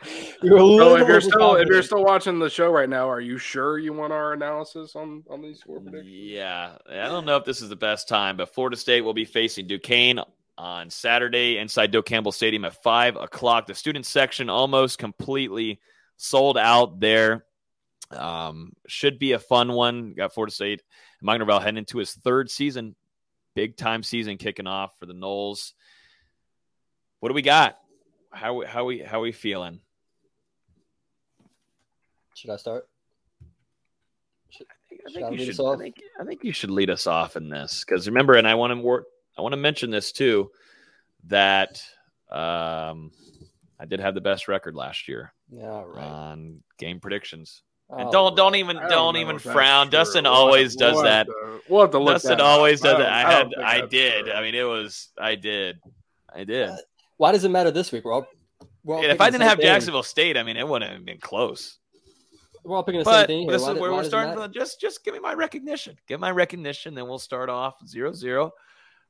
[0.44, 3.10] You were a So if you're still if you're still watching the show right now,
[3.10, 6.14] are you sure you want our analysis on on these score predictions?
[6.14, 9.26] Yeah, I don't know if this is the best time, but Florida State will be
[9.26, 10.20] facing Duquesne
[10.58, 13.68] on Saturday inside Doak Campbell Stadium at five o'clock.
[13.68, 15.80] The student section almost completely
[16.18, 17.46] sold out there.
[18.12, 20.14] Um, should be a fun one.
[20.14, 20.84] Got Florida State
[21.20, 22.96] and Mike Norvell heading into his third season,
[23.56, 25.74] big time season kicking off for the Noles.
[27.20, 27.80] What do we got?
[28.32, 29.80] How how we how we feeling?
[32.36, 32.88] Should I start?
[34.50, 35.76] Should, I should think, you lead should, us off?
[35.76, 38.56] I, think, I think you should lead us off in this because remember, and I
[38.56, 39.06] want to wor-
[39.38, 40.52] I want to mention this too
[41.28, 41.82] that
[42.32, 43.12] um,
[43.80, 46.04] I did have the best record last year Yeah, right.
[46.04, 47.64] on game predictions.
[47.90, 49.88] Oh, and don't don't even don't don't even frown.
[49.88, 49.92] true.
[50.00, 51.32] Dustin We'll always have- does we'll have that.
[51.32, 52.46] to- we'll have to look Dustin that up.
[52.48, 53.12] always does I that.
[53.12, 53.48] I I had
[53.84, 54.26] I did.
[54.26, 54.34] true.
[54.34, 55.80] I mean, it was I did.
[56.34, 56.72] I did.
[57.18, 58.06] Why does it matter this week?
[58.06, 58.26] We're all,
[58.84, 59.66] we're all if I didn't have thing.
[59.68, 61.78] Jacksonville State, I mean, it wouldn't have been close.
[62.64, 63.42] We're all picking the same But thing.
[63.44, 63.52] Here.
[63.52, 64.52] this Why is where we're starting from.
[64.52, 65.98] Just just give me my recognition.
[66.08, 68.52] Give my recognition, then we'll start off zero zero.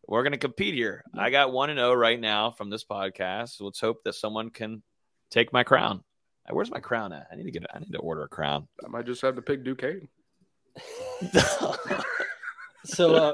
[0.08, 1.04] We're gonna compete here.
[1.18, 3.62] I got one and zero right now from this podcast.
[3.62, 4.84] Let's hope that someone can
[5.30, 6.04] take my crown.
[6.50, 7.28] Where's my crown at?
[7.32, 7.66] I need to get.
[7.74, 8.68] I need to order a crown.
[8.84, 10.08] I might just have to pick Duquesne.
[12.86, 13.32] So, uh,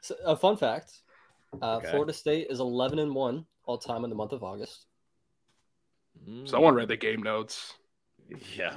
[0.00, 0.92] so a fun fact:
[1.62, 1.90] uh, Okay.
[1.90, 4.86] Florida State is eleven and one all time in the month of August.
[6.44, 7.74] Someone read the game notes.
[8.56, 8.74] Yeah.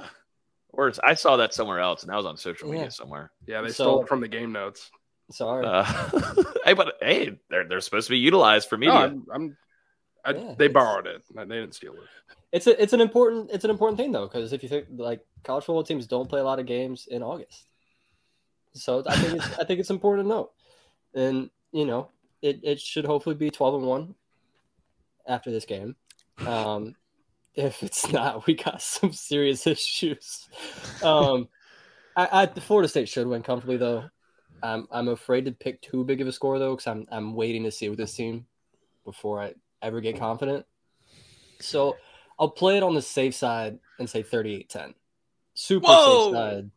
[0.72, 2.90] Or it's, I saw that somewhere else, and that was on social media Yeah.
[2.90, 3.30] somewhere.
[3.46, 4.90] Yeah, they So- stole it from the game notes.
[5.32, 5.84] Sorry, Uh,
[6.64, 8.94] hey, but hey, they're they're supposed to be utilized for media.
[8.94, 9.56] No, I'm, I'm
[10.24, 11.22] I, Yeah, they borrowed it.
[11.32, 12.00] They didn't steal it.
[12.50, 15.24] it's a, it's an important it's an important thing though because if you think like
[15.44, 17.64] college football teams don't play a lot of games in August,
[18.74, 20.50] so I think it's I think it's important to note,
[21.14, 22.08] and you know
[22.42, 24.14] it, it should hopefully be twelve and one
[25.28, 25.94] after this game.
[26.44, 26.96] Um,
[27.54, 30.48] if it's not, we got some serious issues.
[31.02, 31.48] Um,
[32.16, 34.04] I, I the Florida State should win comfortably though.
[34.62, 37.64] I'm I'm afraid to pick too big of a score though because I'm I'm waiting
[37.64, 38.46] to see with this team
[39.04, 40.66] before I ever get confident.
[41.60, 41.96] So
[42.38, 44.94] I'll play it on the safe side and say 38-10.
[45.54, 46.30] Super Whoa!
[46.30, 46.70] safe side.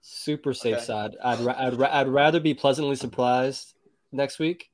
[0.00, 0.84] Super safe Okay.
[0.84, 1.12] side.
[1.22, 3.74] I'd, ra- I'd, ra- I'd rather be pleasantly surprised
[4.12, 4.70] next week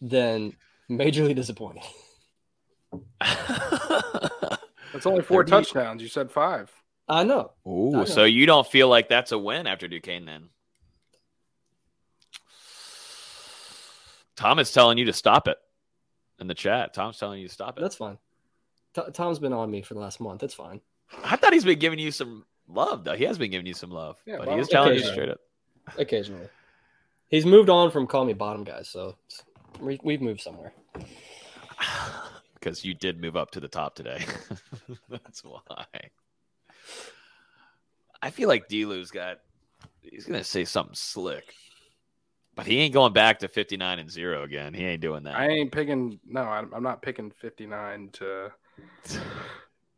[0.00, 0.54] than
[0.90, 1.84] majorly disappointed.
[4.92, 6.02] That's only four 30 touchdowns.
[6.02, 6.70] You said five.
[7.08, 7.52] I know.
[7.66, 8.04] I Ooh, know.
[8.04, 10.48] so you don't feel like that's a win after Duquesne then?
[14.36, 15.58] Tom is telling you to stop it
[16.38, 16.94] in the chat.
[16.94, 17.82] Tom's telling you to stop it.
[17.82, 18.16] That's fine.
[18.94, 20.40] T- Tom's been on me for the last month.
[20.40, 20.80] That's fine.
[21.24, 23.14] I thought he's been giving you some love, though.
[23.16, 25.14] He has been giving you some love, Yeah, but well, he is telling you occasionally.
[25.14, 25.40] straight up.
[25.98, 26.48] Occasionally.
[27.28, 29.16] He's moved on from call me bottom guys, so
[29.80, 30.72] we, we've moved somewhere.
[32.60, 34.24] because you did move up to the top today.
[35.08, 35.60] That's why.
[38.22, 39.38] I feel like Delu's got.
[40.02, 41.54] He's gonna say something slick,
[42.54, 44.74] but he ain't going back to fifty nine and zero again.
[44.74, 45.36] He ain't doing that.
[45.36, 46.20] I ain't picking.
[46.26, 48.52] No, I'm, I'm not picking 59 to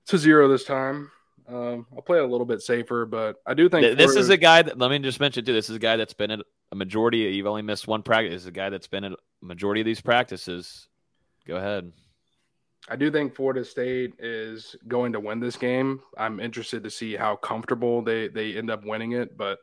[0.07, 1.11] to zero this time.
[1.49, 4.63] Um, I'll play a little bit safer, but I do think this is a guy
[4.63, 5.53] that let me just mention too.
[5.53, 6.41] This is a guy that's been at
[6.71, 7.19] a majority.
[7.19, 8.33] You've only missed one practice.
[8.33, 10.87] This is a guy that's been at a majority of these practices.
[11.47, 11.93] Go ahead.
[12.89, 16.01] I do think Florida State is going to win this game.
[16.19, 19.59] I'm interested to see how comfortable they they end up winning it, but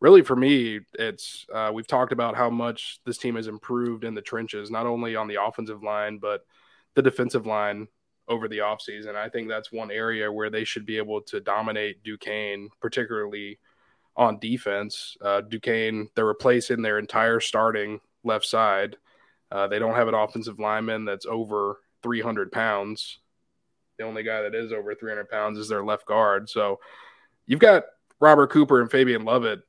[0.00, 4.14] really for me, it's uh, we've talked about how much this team has improved in
[4.14, 6.42] the trenches, not only on the offensive line but
[6.94, 7.88] the defensive line
[8.28, 9.16] over the offseason.
[9.16, 13.58] I think that's one area where they should be able to dominate Duquesne, particularly
[14.16, 15.16] on defense.
[15.20, 18.96] Uh, Duquesne, they're replacing their entire starting left side.
[19.50, 23.18] Uh, they don't have an offensive lineman that's over 300 pounds.
[23.98, 26.48] The only guy that is over 300 pounds is their left guard.
[26.48, 26.78] So
[27.46, 27.84] you've got
[28.20, 29.60] Robert Cooper and Fabien Lovett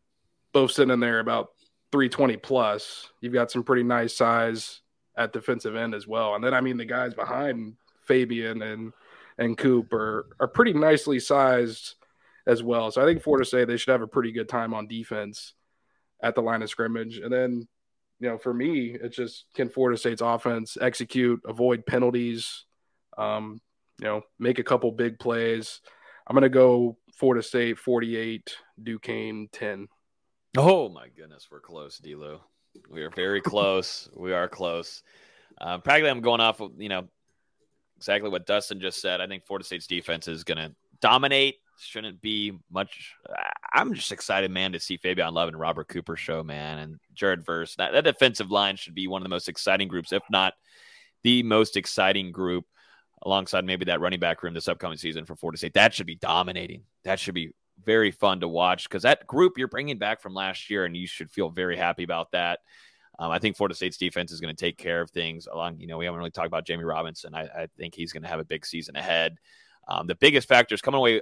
[0.53, 1.49] both sitting in there about
[1.91, 3.09] 320 plus.
[3.21, 4.81] You've got some pretty nice size
[5.17, 6.35] at defensive end as well.
[6.35, 7.75] And then, I mean, the guys behind
[8.07, 8.93] Fabien and
[9.37, 11.95] and Coop are, are pretty nicely sized
[12.45, 12.91] as well.
[12.91, 15.53] So I think Florida State they should have a pretty good time on defense
[16.21, 17.17] at the line of scrimmage.
[17.17, 17.67] And then,
[18.19, 22.65] you know, for me, it's just can Florida State's offense execute, avoid penalties,
[23.17, 23.61] um,
[23.99, 25.81] you know, make a couple big plays.
[26.27, 29.87] I'm gonna go Florida State 48, Duquesne 10.
[30.57, 32.41] Oh my goodness, we're close, D'Lo.
[32.89, 34.09] We are very close.
[34.15, 35.03] we are close.
[35.61, 37.07] Um, practically, I'm going off of you know
[37.97, 39.21] exactly what Dustin just said.
[39.21, 41.57] I think Florida State's defense is going to dominate.
[41.81, 43.15] Shouldn't be much.
[43.73, 47.45] I'm just excited, man, to see Fabien Lovett and Robert Cooper show, man, and Jared
[47.45, 47.75] Verse.
[47.75, 50.53] That, that defensive line should be one of the most exciting groups, if not
[51.23, 52.65] the most exciting group,
[53.23, 55.73] alongside maybe that running back room this upcoming season for Florida State.
[55.73, 56.83] That should be dominating.
[57.03, 57.53] That should be
[57.85, 61.07] very fun to watch because that group you're bringing back from last year, and you
[61.07, 62.59] should feel very happy about that.
[63.19, 65.79] Um, I think Florida State's defense is going to take care of things along.
[65.79, 67.35] You know, we haven't really talked about Jammie Robinson.
[67.35, 69.37] I, I think he's going to have a big season ahead.
[69.89, 71.19] Um, the biggest factor is coming away,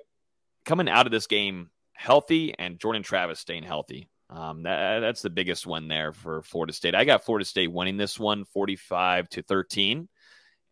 [0.67, 4.09] coming out of this game healthy, and Jordan Travis staying healthy.
[4.29, 6.93] Um, that, that's the biggest one there for Florida State.
[6.93, 10.09] I got Florida State winning this one, forty-five to thirteen,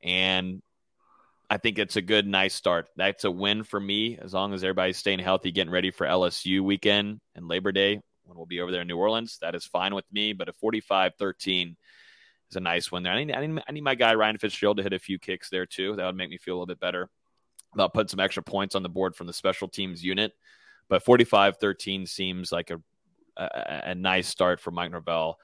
[0.04, 0.62] and
[1.50, 2.90] I think it's a good, nice start.
[2.98, 6.62] That's a win for me as long as everybody's staying healthy, getting ready for LSU
[6.62, 9.38] weekend and Labor Day when we'll be over there in New Orleans.
[9.42, 11.78] That is fine with me, but a 45 13
[12.50, 13.14] is a nice one there.
[13.14, 15.50] I need, I need, I need my guy Ryan Fitzgerald to hit a few kicks
[15.50, 15.96] there too.
[15.96, 17.10] That would make me feel a little bit better
[17.76, 20.34] about putting some extra points on the board from the special teams unit.
[20.90, 22.82] But 45 13 seems like a,
[23.38, 25.38] a, a nice start for Mike Norvell.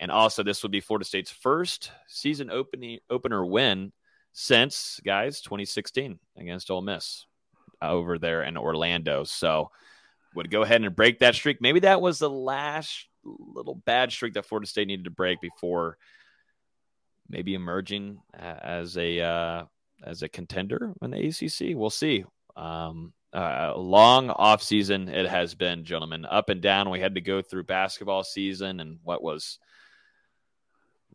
[0.00, 3.92] And also, this would be Florida State's first season opening opener win
[4.32, 7.26] since, guys, 2016 against Ole Miss
[7.80, 9.22] over there in Orlando.
[9.22, 9.70] So,
[10.34, 11.60] would go ahead and break that streak.
[11.60, 15.96] Maybe that was the last little bad streak that Florida State needed to break before
[17.28, 19.64] maybe emerging as a uh,
[20.04, 21.76] as a contender in the ACC.
[21.76, 22.24] We'll see.
[22.56, 26.90] Um, uh, long off season it has been, gentlemen, up and down.
[26.90, 29.58] We had to go through basketball season and what was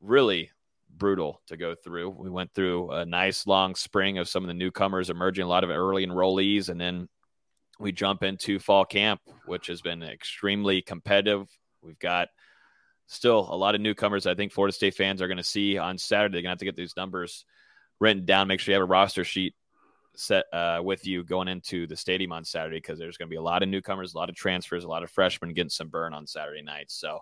[0.01, 0.51] really
[0.89, 2.09] brutal to go through.
[2.09, 5.63] We went through a nice long spring of some of the newcomers emerging, a lot
[5.63, 7.07] of early enrollees, and then
[7.79, 11.47] we jump into fall camp, which has been extremely competitive.
[11.81, 12.27] We've got
[13.07, 14.27] still a lot of newcomers.
[14.27, 16.33] I think Florida State fans are going to see on Saturday.
[16.33, 17.45] They're going to have to get these numbers
[17.99, 18.47] written down.
[18.47, 19.55] Make sure you have a roster sheet
[20.15, 23.37] set uh, with you going into the stadium on Saturday because there's going to be
[23.37, 26.13] a lot of newcomers, a lot of transfers, a lot of freshmen getting some burn
[26.13, 26.91] on Saturday night.
[26.91, 27.19] So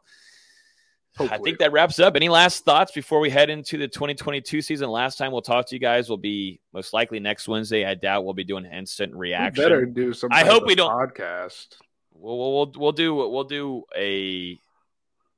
[1.18, 1.40] Hopefully.
[1.40, 2.16] I think that wraps up.
[2.16, 4.88] Any last thoughts before we head into the 2022 season?
[4.90, 7.86] Last time we'll talk to you guys will be most likely next Wednesday.
[7.86, 9.64] I doubt we'll be doing instant reaction.
[9.64, 10.30] We better do some.
[10.32, 11.78] I hope we don't podcast.
[12.14, 14.60] We'll, we'll we'll do we'll do a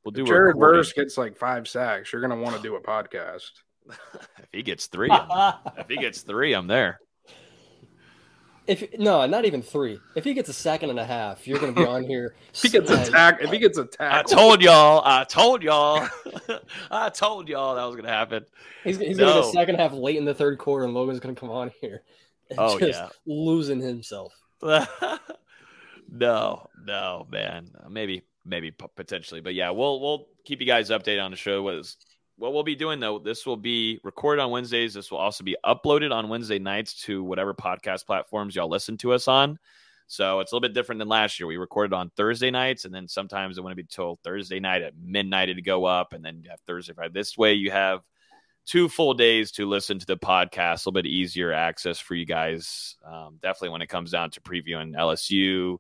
[0.04, 0.24] we'll do.
[0.24, 2.12] If Jared Verse gets like five sacks.
[2.12, 3.52] You're gonna want to do a podcast.
[4.40, 7.00] if he gets three, if he gets three, I'm there.
[8.68, 10.00] If no, not even three.
[10.16, 12.36] If he gets a second and a half, you're going to be on here.
[12.54, 15.02] if he gets attacked, if he gets attacked, I told y'all.
[15.04, 16.08] I told y'all.
[16.92, 18.46] I told y'all that was going to happen.
[18.84, 19.26] He's, he's no.
[19.26, 21.40] going to get a second half late in the third quarter, and Logan's going to
[21.40, 22.04] come on here.
[22.60, 24.40] oh yeah, losing himself.
[24.62, 24.86] no,
[26.86, 27.72] no, man.
[27.90, 31.64] Maybe, maybe potentially, but yeah, we'll we'll keep you guys updated on the show.
[31.64, 31.98] What is
[32.40, 34.94] what we'll be doing though, this will be recorded on Wednesdays.
[34.94, 39.14] This will also be uploaded on Wednesday nights to whatever podcast platforms y'all listen to
[39.14, 39.60] us on.
[40.08, 41.46] So it's a little bit different than last year.
[41.46, 44.98] We recorded on Thursday nights, and then sometimes it wouldn't be till Thursday night at
[44.98, 47.14] midnight to go up, and then you have Thursday, Friday.
[47.14, 48.02] This way, you have
[48.66, 50.86] two full days to listen to the podcast.
[50.86, 52.96] A little bit easier access for you guys.
[53.06, 55.74] Um, definitely when it comes down to previewing LSU,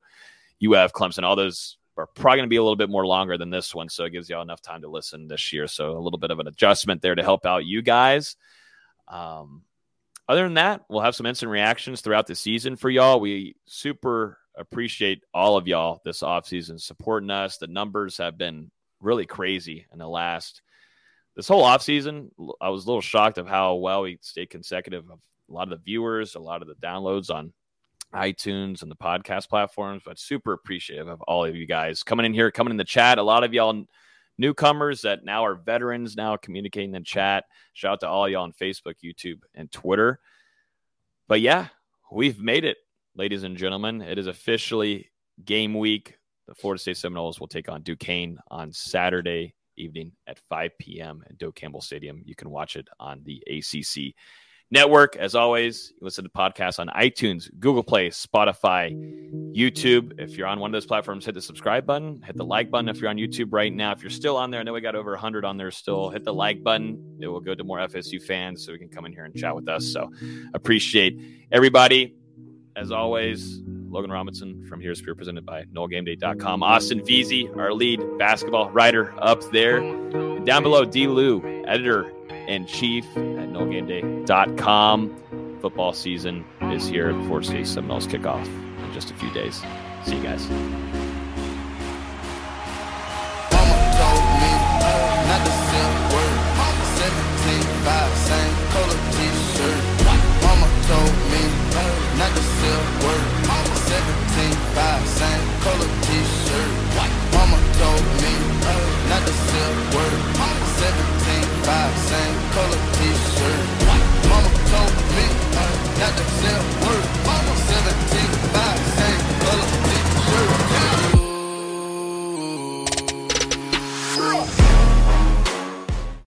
[0.63, 3.49] UF, Clemson, all those are probably going to be a little bit more longer than
[3.49, 3.89] this one.
[3.89, 5.67] So it gives y'all enough time to listen this year.
[5.67, 8.35] So a little bit of an adjustment there to help out you guys.
[9.07, 9.63] Um,
[10.27, 13.19] other than that, we'll have some instant reactions throughout the season for y'all.
[13.19, 17.57] We super appreciate all of y'all this offseason supporting us.
[17.57, 18.71] The numbers have been
[19.01, 20.61] really crazy in the last
[21.35, 22.29] this whole offseason.
[22.61, 25.19] I was a little shocked of how well we stayed consecutive of
[25.49, 27.53] a lot of the viewers, a lot of the downloads on
[28.13, 32.33] iTunes and the podcast platforms, but super appreciative of all of you guys coming in
[32.33, 33.17] here, coming in the chat.
[33.17, 33.85] A lot of y'all
[34.37, 37.45] newcomers that now are veterans now communicating in chat.
[37.73, 40.19] Shout out to all y'all on Facebook, YouTube, and Twitter.
[41.27, 41.67] But yeah,
[42.11, 42.77] we've made it,
[43.15, 44.01] ladies and gentlemen.
[44.01, 45.11] It is officially
[45.45, 46.15] game week.
[46.47, 51.23] The Florida State Seminoles will take on Duquesne on Saturday evening at 5 p.m.
[51.29, 52.21] at Doak Campbell Stadium.
[52.25, 54.15] You can watch it on the ACC
[54.71, 55.15] network.
[55.15, 58.93] As always, listen to podcasts on iTunes, Google Play, Spotify,
[59.55, 60.13] YouTube.
[60.19, 62.89] If you're on one of those platforms, hit the subscribe button, hit the like button
[62.89, 63.91] if you're on YouTube right now.
[63.91, 66.09] If you're still on there, I know we got over 100 on there still.
[66.09, 67.17] Hit the like button.
[67.19, 69.55] It will go to more FSU fans so we can come in here and chat
[69.55, 69.85] with us.
[69.85, 70.11] So
[70.53, 71.19] appreciate
[71.51, 72.15] everybody.
[72.75, 76.63] As always, Logan Robinson from Hear the Spear, presented by NoleGameDay.com.
[76.63, 79.77] Austin Veazey, our lead basketball writer, up there.
[79.77, 81.07] And down below, D.
[81.07, 82.11] Lou, editor
[82.47, 85.59] in chief at NoleGameDay.com.
[85.61, 87.11] Football season is here.
[87.23, 89.61] Florida State Seminoles kickoff in just a few days.
[90.05, 90.88] See you guys.